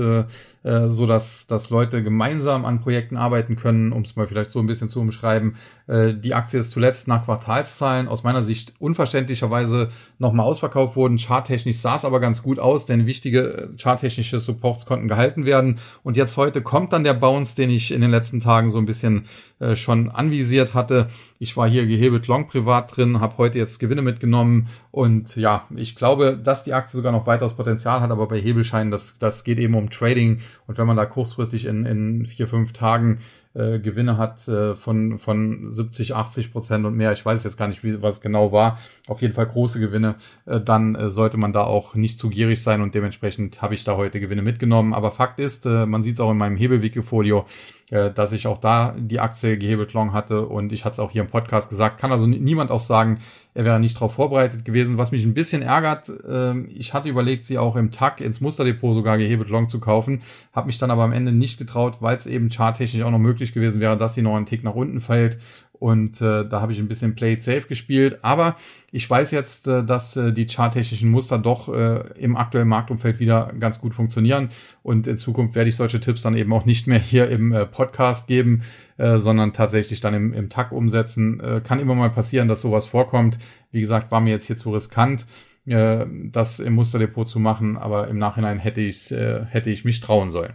äh, 0.69 0.91
so 0.91 1.07
dass, 1.07 1.47
dass 1.47 1.71
Leute 1.71 2.03
gemeinsam 2.03 2.67
an 2.67 2.83
Projekten 2.83 3.17
arbeiten 3.17 3.57
können, 3.57 3.91
um 3.91 4.03
es 4.03 4.17
mal 4.17 4.27
vielleicht 4.27 4.51
so 4.51 4.59
ein 4.59 4.67
bisschen 4.67 4.91
zu 4.91 5.01
umschreiben. 5.01 5.57
Äh, 5.87 6.13
die 6.13 6.35
Aktie 6.35 6.61
ist 6.61 6.73
zuletzt 6.73 7.09
nach 7.09 7.25
Quartalszahlen 7.25 8.07
aus 8.07 8.23
meiner 8.23 8.43
Sicht 8.43 8.75
unverständlicherweise 8.79 9.89
nochmal 10.19 10.45
ausverkauft 10.45 10.95
worden. 10.95 11.17
Charttechnisch 11.17 11.79
sah 11.79 11.97
es 11.97 12.05
aber 12.05 12.21
ganz 12.21 12.43
gut 12.43 12.59
aus, 12.59 12.85
denn 12.85 13.07
wichtige 13.07 13.41
äh, 13.41 13.69
charttechnische 13.79 14.41
Supports 14.41 14.85
konnten 14.85 15.09
gehalten 15.09 15.47
werden. 15.47 15.79
Und 16.03 16.19
jetzt 16.19 16.37
heute 16.37 16.61
kommt 16.61 16.93
dann 16.93 17.03
der 17.03 17.15
Bounce, 17.15 17.57
den 17.57 17.71
ich 17.71 17.91
in 17.91 18.03
den 18.03 18.11
letzten 18.11 18.41
Tagen 18.41 18.69
so 18.69 18.77
ein 18.77 18.85
bisschen 18.85 19.25
äh, 19.61 19.75
schon 19.75 20.11
anvisiert 20.11 20.75
hatte. 20.75 21.09
Ich 21.39 21.57
war 21.57 21.67
hier 21.67 21.87
gehebelt 21.87 22.27
long 22.27 22.47
privat 22.47 22.95
drin, 22.95 23.21
habe 23.21 23.39
heute 23.39 23.57
jetzt 23.57 23.79
Gewinne 23.79 24.03
mitgenommen 24.03 24.69
und 24.91 25.37
ja, 25.37 25.67
ich 25.75 25.95
glaube, 25.95 26.37
dass 26.37 26.65
die 26.65 26.75
Aktie 26.75 26.97
sogar 26.97 27.13
noch 27.13 27.27
weiteres 27.27 27.55
Potenzial 27.55 28.01
hat, 28.01 28.11
aber 28.11 28.27
bei 28.27 28.41
Hebelscheinen, 28.41 28.91
das, 28.91 29.19
das 29.19 29.45
geht 29.45 29.59
eben 29.59 29.75
um 29.75 29.91
Trading 29.91 30.41
und 30.67 30.79
wenn 30.79 30.87
man 30.87 30.97
da 30.97 31.07
kurzfristig 31.07 31.65
in, 31.65 31.87
in 31.87 32.27
vier, 32.27 32.47
fünf 32.47 32.73
Tagen 32.73 33.21
äh, 33.55 33.79
Gewinne 33.79 34.19
hat 34.19 34.47
äh, 34.49 34.75
von, 34.75 35.19
von 35.19 35.73
70, 35.73 36.15
80 36.15 36.53
Prozent 36.53 36.85
und 36.85 36.97
mehr, 36.97 37.13
ich 37.13 37.25
weiß 37.25 37.45
jetzt 37.45 37.57
gar 37.57 37.69
nicht, 37.69 37.83
wie, 37.83 38.03
was 38.03 38.21
genau 38.21 38.53
war, 38.53 38.79
auf 39.07 39.23
jeden 39.23 39.35
Fall 39.35 39.47
große 39.47 39.81
Gewinne, 39.81 40.17
äh, 40.47 40.61
dann 40.61 40.95
äh, 40.95 41.11
sollte 41.11 41.37
man 41.37 41.53
da 41.53 41.65
auch 41.65 41.95
nicht 41.95 42.19
zu 42.19 42.29
gierig 42.29 42.63
sein 42.63 42.83
und 42.83 42.95
dementsprechend 42.95 43.63
habe 43.63 43.75
ich 43.75 43.85
da 43.85 43.97
heute 43.97 44.21
Gewinne 44.21 44.43
mitgenommen. 44.43 44.95
Aber 44.95 45.11
Fakt 45.11 45.41
ist, 45.41 45.67
äh, 45.67 45.87
man 45.87 46.03
sieht 46.03 46.15
es 46.15 46.21
auch 46.21 46.31
in 46.31 46.37
meinem 46.37 46.57
Hebelwikifolio, 46.57 47.47
äh, 47.91 48.11
dass 48.11 48.33
ich 48.33 48.47
auch 48.47 48.59
da 48.59 48.95
die 48.99 49.21
Aktie 49.21 49.59
gehebelt 49.59 49.93
long 49.93 50.13
hatte 50.13 50.47
und 50.47 50.73
ich 50.73 50.85
hatte 50.85 50.95
es 50.95 50.99
auch 50.99 51.11
hier 51.11 51.23
im 51.23 51.29
Podcast 51.29 51.71
gesagt, 51.71 51.99
kann 51.99 52.13
also 52.13 52.27
niemand 52.27 52.71
auch 52.71 52.81
sagen, 52.81 53.19
er 53.55 53.65
wäre 53.65 53.81
nicht 53.81 53.97
darauf 53.97 54.15
vorbereitet 54.15 54.65
gewesen. 54.65 54.99
Was 54.99 55.11
mich 55.11 55.25
ein 55.25 55.35
bisschen 55.35 55.63
ärgert, 55.63 56.09
äh, 56.09 56.59
ich 56.69 56.95
hatte 56.95 57.09
überlegt, 57.09 57.47
sie 57.47 57.59
auch 57.59 57.77
im 57.77 57.91
TAC 57.91 58.21
ins 58.21 58.41
Musterdepot 58.41 58.95
sogar 58.95 59.19
gehebelt 59.19 59.49
long 59.49 59.69
zu 59.69 59.81
kaufen, 59.81 60.23
habe 60.53 60.67
mich 60.67 60.79
dann 60.79 60.91
aber 60.91 61.03
am 61.03 61.13
Ende 61.13 61.33
nicht 61.33 61.59
getraut, 61.59 61.97
weil 62.01 62.17
es 62.17 62.27
eben 62.27 62.51
charttechnisch 62.51 63.03
auch 63.03 63.11
noch 63.11 63.19
möglich 63.19 63.53
gewesen 63.53 63.81
wäre, 63.81 63.97
dass 63.97 64.15
sie 64.15 64.23
noch 64.23 64.37
einen 64.37 64.47
Tick 64.47 64.65
nach 64.65 64.75
unten 64.75 65.01
fällt 65.01 65.39
und 65.79 66.21
äh, 66.21 66.49
da 66.49 66.61
habe 66.61 66.73
ich 66.73 66.79
ein 66.79 66.89
bisschen 66.89 67.15
Play 67.15 67.37
Safe 67.37 67.63
gespielt. 67.63 68.19
Aber 68.23 68.57
ich 68.91 69.09
weiß 69.09 69.31
jetzt, 69.31 69.69
äh, 69.69 69.85
dass 69.85 70.17
äh, 70.17 70.33
die 70.33 70.47
charttechnischen 70.47 71.11
Muster 71.11 71.39
doch 71.39 71.73
äh, 71.73 72.05
im 72.19 72.37
aktuellen 72.37 72.69
Marktumfeld 72.69 73.21
wieder 73.21 73.53
ganz 73.59 73.81
gut 73.81 73.95
funktionieren. 73.95 74.49
Und 74.83 75.07
in 75.07 75.19
Zukunft 75.19 75.55
werde 75.55 75.69
ich 75.69 75.77
solche 75.77 76.01
Tipps 76.01 76.23
dann 76.23 76.37
eben 76.37 76.53
auch 76.53 76.65
nicht 76.65 76.87
mehr 76.87 76.99
hier 76.99 77.29
im 77.29 77.53
äh, 77.53 77.67
Podcast 77.67 78.27
geben, 78.27 78.63
äh, 78.97 79.19
sondern 79.19 79.53
tatsächlich 79.53 80.01
dann 80.01 80.15
im, 80.15 80.33
im 80.33 80.49
Tag 80.49 80.73
umsetzen. 80.73 81.41
Äh, 81.41 81.61
kann 81.63 81.81
immer 81.81 81.95
mal 81.95 82.11
passieren, 82.11 82.49
dass 82.49 82.61
sowas 82.61 82.87
vorkommt. 82.87 83.39
Wie 83.71 83.81
gesagt, 83.81 84.11
war 84.11 84.21
mir 84.21 84.31
jetzt 84.31 84.47
hier 84.47 84.57
zu 84.57 84.73
riskant 84.73 85.27
äh, 85.67 86.07
das 86.25 86.61
im 86.61 86.75
Musterdepot 86.75 87.29
zu 87.29 87.39
machen, 87.39 87.77
aber 87.77 88.09
im 88.09 88.19
Nachhinein 88.19 88.59
hätte 88.59 88.81
ich 88.81 89.13
äh, 89.13 89.45
hätte 89.45 89.71
ich 89.71 89.85
mich 89.85 90.01
trauen 90.01 90.31
sollen. 90.31 90.55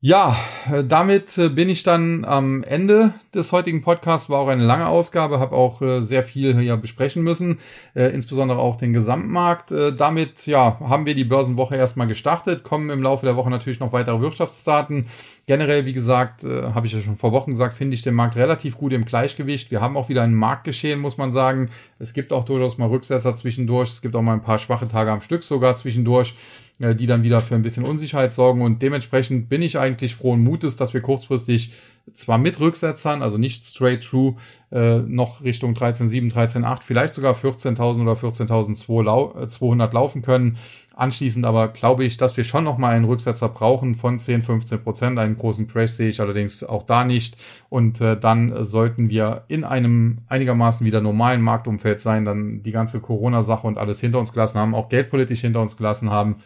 Ja, 0.00 0.36
äh, 0.72 0.84
damit 0.84 1.36
äh, 1.38 1.48
bin 1.48 1.68
ich 1.68 1.82
dann 1.82 2.24
am 2.24 2.62
Ende 2.62 3.14
des 3.34 3.50
heutigen 3.50 3.82
Podcasts. 3.82 4.30
War 4.30 4.38
auch 4.38 4.46
eine 4.46 4.62
lange 4.62 4.86
Ausgabe, 4.86 5.40
habe 5.40 5.56
auch 5.56 5.82
äh, 5.82 6.02
sehr 6.02 6.22
viel 6.22 6.56
hier 6.56 6.76
besprechen 6.76 7.24
müssen, 7.24 7.58
insbesondere 7.94 8.60
auch 8.60 8.76
den 8.76 8.92
Gesamtmarkt. 8.92 9.72
Damit 9.96 10.46
ja, 10.46 10.78
haben 10.80 11.04
wir 11.04 11.16
die 11.16 11.24
Börsenwoche 11.24 11.74
erstmal 11.74 12.06
gestartet, 12.06 12.62
kommen 12.62 12.90
im 12.90 13.02
Laufe 13.02 13.26
der 13.26 13.34
Woche 13.34 13.50
natürlich 13.50 13.80
noch 13.80 13.92
weitere 13.92 14.20
Wirtschaftsdaten. 14.20 15.06
Generell, 15.46 15.84
wie 15.84 15.92
gesagt, 15.92 16.44
habe 16.44 16.86
ich 16.86 16.92
ja 16.92 17.00
schon 17.00 17.16
vor 17.16 17.32
Wochen 17.32 17.52
gesagt, 17.52 17.74
finde 17.74 17.94
ich 17.94 18.02
den 18.02 18.14
Markt 18.14 18.36
relativ 18.36 18.76
gut 18.76 18.92
im 18.92 19.04
Gleichgewicht. 19.04 19.70
Wir 19.70 19.80
haben 19.80 19.96
auch 19.96 20.08
wieder 20.08 20.22
ein 20.22 20.34
Marktgeschehen, 20.34 21.00
muss 21.00 21.16
man 21.16 21.32
sagen. 21.32 21.70
Es 21.98 22.12
gibt 22.12 22.32
auch 22.32 22.44
durchaus 22.44 22.78
mal 22.78 22.88
Rücksetzer 22.88 23.34
zwischendurch. 23.34 23.90
Es 23.90 24.02
gibt 24.02 24.14
auch 24.14 24.22
mal 24.22 24.34
ein 24.34 24.42
paar 24.42 24.58
schwache 24.58 24.86
Tage 24.86 25.10
am 25.10 25.22
Stück 25.22 25.42
sogar 25.42 25.74
zwischendurch. 25.76 26.34
Äh, 26.80 26.94
die 26.94 27.06
dann 27.06 27.24
wieder 27.24 27.40
für 27.40 27.56
ein 27.56 27.62
bisschen 27.62 27.84
Unsicherheit 27.84 28.32
sorgen. 28.32 28.62
Und 28.62 28.82
dementsprechend 28.82 29.48
bin 29.48 29.62
ich 29.62 29.80
eigentlich 29.80 30.14
frohen 30.14 30.44
Mutes, 30.44 30.76
dass 30.76 30.94
wir 30.94 31.00
kurzfristig 31.00 31.72
zwar 32.14 32.38
mit 32.38 32.60
Rücksetzern, 32.60 33.20
also 33.20 33.36
nicht 33.36 33.64
straight 33.64 34.00
through, 34.00 34.36
äh, 34.70 34.98
noch 34.98 35.42
Richtung 35.42 35.74
13.7, 35.74 36.32
13.8, 36.32 36.82
vielleicht 36.84 37.14
sogar 37.14 37.34
14.000 37.34 38.02
oder 38.02 38.12
14.200 38.12 39.92
laufen 39.92 40.22
können. 40.22 40.56
Anschließend 40.94 41.44
aber 41.44 41.68
glaube 41.68 42.04
ich, 42.04 42.16
dass 42.16 42.36
wir 42.36 42.44
schon 42.44 42.62
nochmal 42.62 42.94
einen 42.94 43.06
Rücksetzer 43.06 43.48
brauchen 43.48 43.96
von 43.96 44.20
10, 44.20 44.42
15 44.42 44.82
Prozent. 44.82 45.18
Einen 45.18 45.36
großen 45.36 45.66
Crash 45.66 45.90
sehe 45.90 46.08
ich 46.08 46.20
allerdings 46.20 46.62
auch 46.62 46.84
da 46.84 47.02
nicht. 47.02 47.36
Und 47.68 48.00
äh, 48.00 48.16
dann 48.18 48.64
sollten 48.64 49.10
wir 49.10 49.42
in 49.48 49.64
einem 49.64 50.18
einigermaßen 50.28 50.86
wieder 50.86 51.00
normalen 51.00 51.42
Marktumfeld 51.42 51.98
sein, 51.98 52.24
dann 52.24 52.62
die 52.62 52.72
ganze 52.72 53.00
Corona-Sache 53.00 53.66
und 53.66 53.78
alles 53.78 54.00
hinter 54.00 54.20
uns 54.20 54.32
gelassen 54.32 54.58
haben, 54.58 54.76
auch 54.76 54.88
geldpolitisch 54.88 55.40
hinter 55.40 55.60
uns 55.60 55.76
gelassen 55.76 56.10
haben 56.10 56.36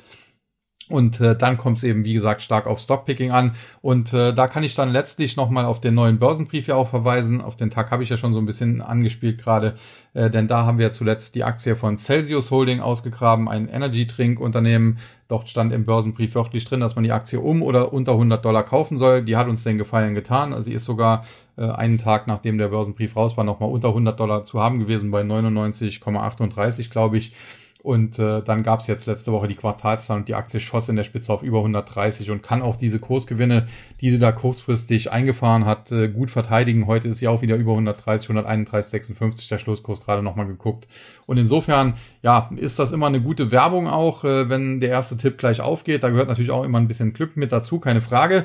und 0.89 1.21
äh, 1.21 1.37
dann 1.37 1.59
kommt 1.59 1.79
es 1.79 1.85
eben, 1.85 2.05
wie 2.05 2.15
gesagt, 2.15 2.43
stark 2.43 2.67
auf 2.67 2.81
Stockpicking 2.81 3.31
an. 3.31 3.55
Und 3.81 4.13
äh, 4.13 4.35
da 4.35 4.49
kann 4.49 4.65
ich 4.65 4.75
dann 4.75 4.91
letztlich 4.91 5.37
nochmal 5.37 5.65
auf 5.65 5.81
den 5.81 5.95
neuen 5.95 6.19
Börsenbrief 6.19 6.67
ja 6.67 6.75
auch 6.75 6.89
verweisen. 6.89 7.41
Auf 7.41 7.57
den 7.57 7.71
Tag 7.71 7.91
habe 7.91 8.03
ich 8.03 8.09
ja 8.09 8.17
schon 8.17 8.33
so 8.33 8.41
ein 8.41 8.47
bisschen 8.47 8.81
angespielt 8.81 9.39
gerade. 9.43 9.75
Äh, 10.15 10.31
denn 10.31 10.49
da 10.49 10.67
haben 10.67 10.79
wir 10.79 10.93
zuletzt 10.93 11.35
die 11.35 11.45
Aktie 11.45 11.77
von 11.77 11.97
Celsius 11.97 12.51
Holding 12.51 12.81
ausgegraben, 12.81 13.49
ein 13.49 13.69
Energy-Trink-Unternehmen. 13.69 14.99
Dort 15.29 15.49
stand 15.49 15.73
im 15.73 15.87
Börsenbrief 15.87 16.35
wörtlich 16.35 16.65
drin, 16.65 16.81
dass 16.81 16.95
man 16.95 17.05
die 17.05 17.13
Aktie 17.13 17.41
um 17.41 17.63
oder 17.63 17.93
unter 17.93 18.13
100 18.13 18.45
Dollar 18.45 18.65
kaufen 18.65 18.99
soll. 18.99 19.23
Die 19.23 19.37
hat 19.37 19.49
uns 19.49 19.65
den 19.65 19.79
Gefallen 19.79 20.15
getan. 20.15 20.53
Also 20.53 20.65
sie 20.65 20.75
ist 20.75 20.85
sogar 20.85 21.25
äh, 21.57 21.63
einen 21.63 21.99
Tag, 21.99 22.27
nachdem 22.27 22.59
der 22.59 22.69
Börsenbrief 22.69 23.17
raus 23.17 23.37
war, 23.37 23.45
nochmal 23.45 23.71
unter 23.71 23.89
100 23.89 24.19
Dollar 24.19 24.45
zu 24.45 24.61
haben 24.61 24.79
gewesen, 24.79 25.11
bei 25.11 25.23
99,38, 25.23 26.91
glaube 26.91 27.19
ich. 27.19 27.35
Und 27.83 28.21
äh, 28.21 28.41
dann 28.43 28.63
gab 28.63 28.79
es 28.79 28.87
jetzt 28.87 29.07
letzte 29.07 29.33
Woche 29.33 29.49
die 29.49 29.57
Quartalszahlen 29.57 30.23
und 30.23 30.29
die 30.29 30.37
Aktie 30.37 30.61
schoss 30.61 30.89
in 30.89 30.95
der 30.95 31.03
Spitze 31.03 31.33
auf 31.33 31.43
über 31.43 31.59
130 31.59 32.31
und 32.31 32.41
kann 32.41 32.63
auch 32.63 32.77
diese 32.77 33.01
Kursgewinne, 33.01 33.67
die 34.01 34.11
sie 34.11 34.21
da 34.21 34.31
kurzfristig 34.31 35.11
eingefahren 35.11 35.65
hat, 35.65 35.91
äh, 35.91 36.09
gut 36.09 36.31
verteidigen. 36.31 36.87
Heute 36.87 37.09
ist 37.09 37.19
sie 37.19 37.27
auch 37.27 37.43
wieder 37.43 37.57
über 37.57 37.73
130, 37.73 38.29
131, 38.29 38.89
56 38.89 39.49
der 39.49 39.59
Schlusskurs 39.59 40.01
gerade 40.01 40.23
nochmal 40.23 40.47
geguckt. 40.47 40.87
Und 41.27 41.39
insofern, 41.39 41.95
ja, 42.23 42.51
ist 42.55 42.79
das 42.79 42.93
immer 42.93 43.09
eine 43.09 43.21
gute 43.21 43.51
Werbung 43.51 43.89
auch, 43.89 44.23
äh, 44.23 44.49
wenn 44.49 44.79
der 44.79 44.91
erste 44.91 45.17
Tipp 45.17 45.37
gleich 45.37 45.61
aufgeht. 45.61 46.05
Da 46.05 46.11
gehört 46.11 46.29
natürlich 46.29 46.53
auch 46.53 46.63
immer 46.63 46.79
ein 46.79 46.87
bisschen 46.87 47.13
Glück 47.15 47.37
mit 47.37 47.51
dazu, 47.51 47.81
keine 47.81 48.01
Frage. 48.01 48.45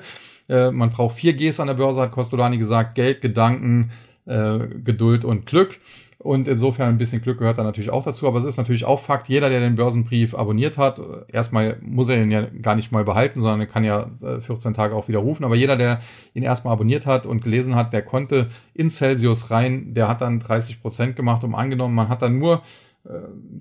Äh, 0.50 0.72
man 0.72 0.90
braucht 0.90 1.16
vier 1.16 1.34
Gs 1.34 1.60
an 1.60 1.68
der 1.68 1.76
Börse, 1.76 2.02
hat 2.02 2.12
Costolani 2.12 2.58
gesagt. 2.58 2.96
Geld, 2.96 3.22
Gedanken, 3.22 3.92
äh, 4.26 4.58
Geduld 4.84 5.26
und 5.26 5.46
Glück. 5.46 5.80
Und 6.28 6.46
insofern 6.50 6.90
ein 6.90 6.98
bisschen 6.98 7.22
Glück 7.22 7.40
gehört 7.40 7.58
da 7.58 7.64
natürlich 7.64 7.90
auch 7.90 8.04
dazu. 8.04 8.28
Aber 8.28 8.40
es 8.40 8.44
ist 8.44 8.58
natürlich 8.58 8.84
auch 8.84 9.00
Fakt, 9.00 9.30
jeder, 9.30 9.48
der 9.48 9.62
den 9.62 9.76
Börsenbrief 9.76 10.36
abonniert 10.36 10.78
hat, 10.78 11.00
erstmal 11.32 11.78
muss 11.80 12.10
er 12.10 12.22
ihn 12.22 12.32
ja 12.32 12.42
gar 12.62 12.76
nicht 12.76 12.92
mal 12.92 13.06
behalten, 13.06 13.40
sondern 13.40 13.62
er 13.62 13.68
kann 13.68 13.86
ja 13.86 14.12
14 14.42 14.72
äh, 14.74 14.76
Tage 14.76 14.94
auch 14.94 15.08
wieder 15.08 15.20
rufen. 15.20 15.46
Aber 15.46 15.56
jeder, 15.56 15.78
der 15.78 16.02
ihn 16.34 16.44
erstmal 16.44 16.74
abonniert 16.74 17.06
hat 17.06 17.26
und 17.26 17.46
gelesen 17.46 17.76
hat, 17.76 17.94
der 17.94 18.02
konnte 18.02 18.50
in 18.74 18.92
Celsius 18.92 19.52
rein, 19.52 19.94
der 19.94 20.10
hat 20.10 20.20
dann 20.20 20.40
30 20.40 20.82
Prozent 20.82 21.16
gemacht, 21.16 21.46
um 21.46 21.56
angenommen, 21.56 21.96
man 21.96 22.10
hat 22.10 22.22
dann 22.22 22.38
nur 22.38 22.62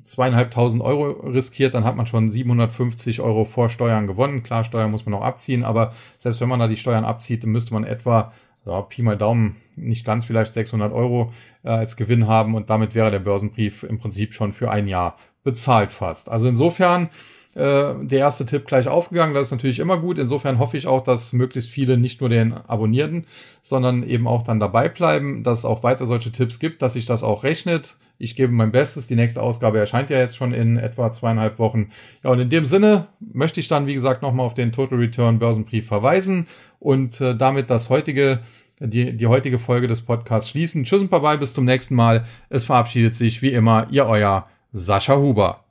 zweieinhalbtausend 0.02 0.82
Euro 0.82 1.10
riskiert, 1.28 1.74
dann 1.74 1.84
hat 1.84 1.94
man 1.94 2.08
schon 2.08 2.28
750 2.28 3.20
Euro 3.20 3.44
vor 3.44 3.68
Steuern 3.68 4.08
gewonnen. 4.08 4.42
Klar, 4.42 4.64
Steuern 4.64 4.90
muss 4.90 5.06
man 5.06 5.12
noch 5.12 5.22
abziehen, 5.22 5.62
aber 5.62 5.92
selbst 6.18 6.40
wenn 6.40 6.48
man 6.48 6.58
da 6.58 6.66
die 6.66 6.74
Steuern 6.74 7.04
abzieht, 7.04 7.44
dann 7.44 7.50
müsste 7.50 7.72
man 7.74 7.84
etwa, 7.84 8.32
ja, 8.64 8.82
Pi 8.82 9.02
mal 9.02 9.16
Daumen, 9.16 9.54
nicht 9.76 10.04
ganz 10.04 10.24
vielleicht 10.24 10.54
600 10.54 10.92
Euro 10.92 11.32
äh, 11.64 11.68
als 11.68 11.96
Gewinn 11.96 12.26
haben 12.26 12.54
und 12.54 12.70
damit 12.70 12.94
wäre 12.94 13.10
der 13.10 13.18
Börsenbrief 13.20 13.82
im 13.82 13.98
Prinzip 13.98 14.34
schon 14.34 14.52
für 14.52 14.70
ein 14.70 14.88
Jahr 14.88 15.16
bezahlt 15.44 15.92
fast. 15.92 16.28
Also 16.28 16.48
insofern 16.48 17.08
äh, 17.54 17.94
der 18.02 18.18
erste 18.18 18.46
Tipp 18.46 18.66
gleich 18.66 18.88
aufgegangen, 18.88 19.34
das 19.34 19.44
ist 19.44 19.52
natürlich 19.52 19.78
immer 19.78 19.98
gut. 19.98 20.18
Insofern 20.18 20.58
hoffe 20.58 20.76
ich 20.76 20.86
auch, 20.86 21.02
dass 21.02 21.32
möglichst 21.32 21.70
viele 21.70 21.96
nicht 21.96 22.20
nur 22.20 22.30
den 22.30 22.52
Abonnierten, 22.52 23.26
sondern 23.62 24.02
eben 24.02 24.26
auch 24.26 24.42
dann 24.42 24.60
dabei 24.60 24.88
bleiben, 24.88 25.42
dass 25.42 25.60
es 25.60 25.64
auch 25.64 25.82
weiter 25.82 26.06
solche 26.06 26.32
Tipps 26.32 26.58
gibt, 26.58 26.82
dass 26.82 26.94
sich 26.94 27.06
das 27.06 27.22
auch 27.22 27.44
rechnet 27.44 27.96
ich 28.18 28.36
gebe 28.36 28.52
mein 28.52 28.72
Bestes. 28.72 29.06
Die 29.06 29.16
nächste 29.16 29.42
Ausgabe 29.42 29.78
erscheint 29.78 30.10
ja 30.10 30.18
jetzt 30.18 30.36
schon 30.36 30.52
in 30.52 30.76
etwa 30.76 31.10
zweieinhalb 31.12 31.58
Wochen. 31.58 31.90
Ja, 32.22 32.30
und 32.30 32.40
in 32.40 32.50
dem 32.50 32.64
Sinne 32.64 33.08
möchte 33.20 33.60
ich 33.60 33.68
dann, 33.68 33.86
wie 33.86 33.94
gesagt, 33.94 34.22
nochmal 34.22 34.46
auf 34.46 34.54
den 34.54 34.72
Total 34.72 34.98
Return 34.98 35.38
Börsenbrief 35.38 35.86
verweisen 35.86 36.46
und 36.78 37.20
äh, 37.20 37.36
damit 37.36 37.70
das 37.70 37.90
heutige, 37.90 38.40
die, 38.80 39.16
die 39.16 39.26
heutige 39.26 39.58
Folge 39.58 39.88
des 39.88 40.02
Podcasts 40.02 40.50
schließen. 40.50 40.84
Tschüss 40.84 41.02
und 41.02 41.10
bye 41.10 41.20
bye, 41.20 41.38
bis 41.38 41.54
zum 41.54 41.64
nächsten 41.64 41.94
Mal. 41.94 42.26
Es 42.48 42.64
verabschiedet 42.64 43.14
sich 43.14 43.42
wie 43.42 43.52
immer 43.52 43.86
Ihr 43.90 44.06
euer 44.06 44.46
Sascha 44.72 45.16
Huber. 45.16 45.64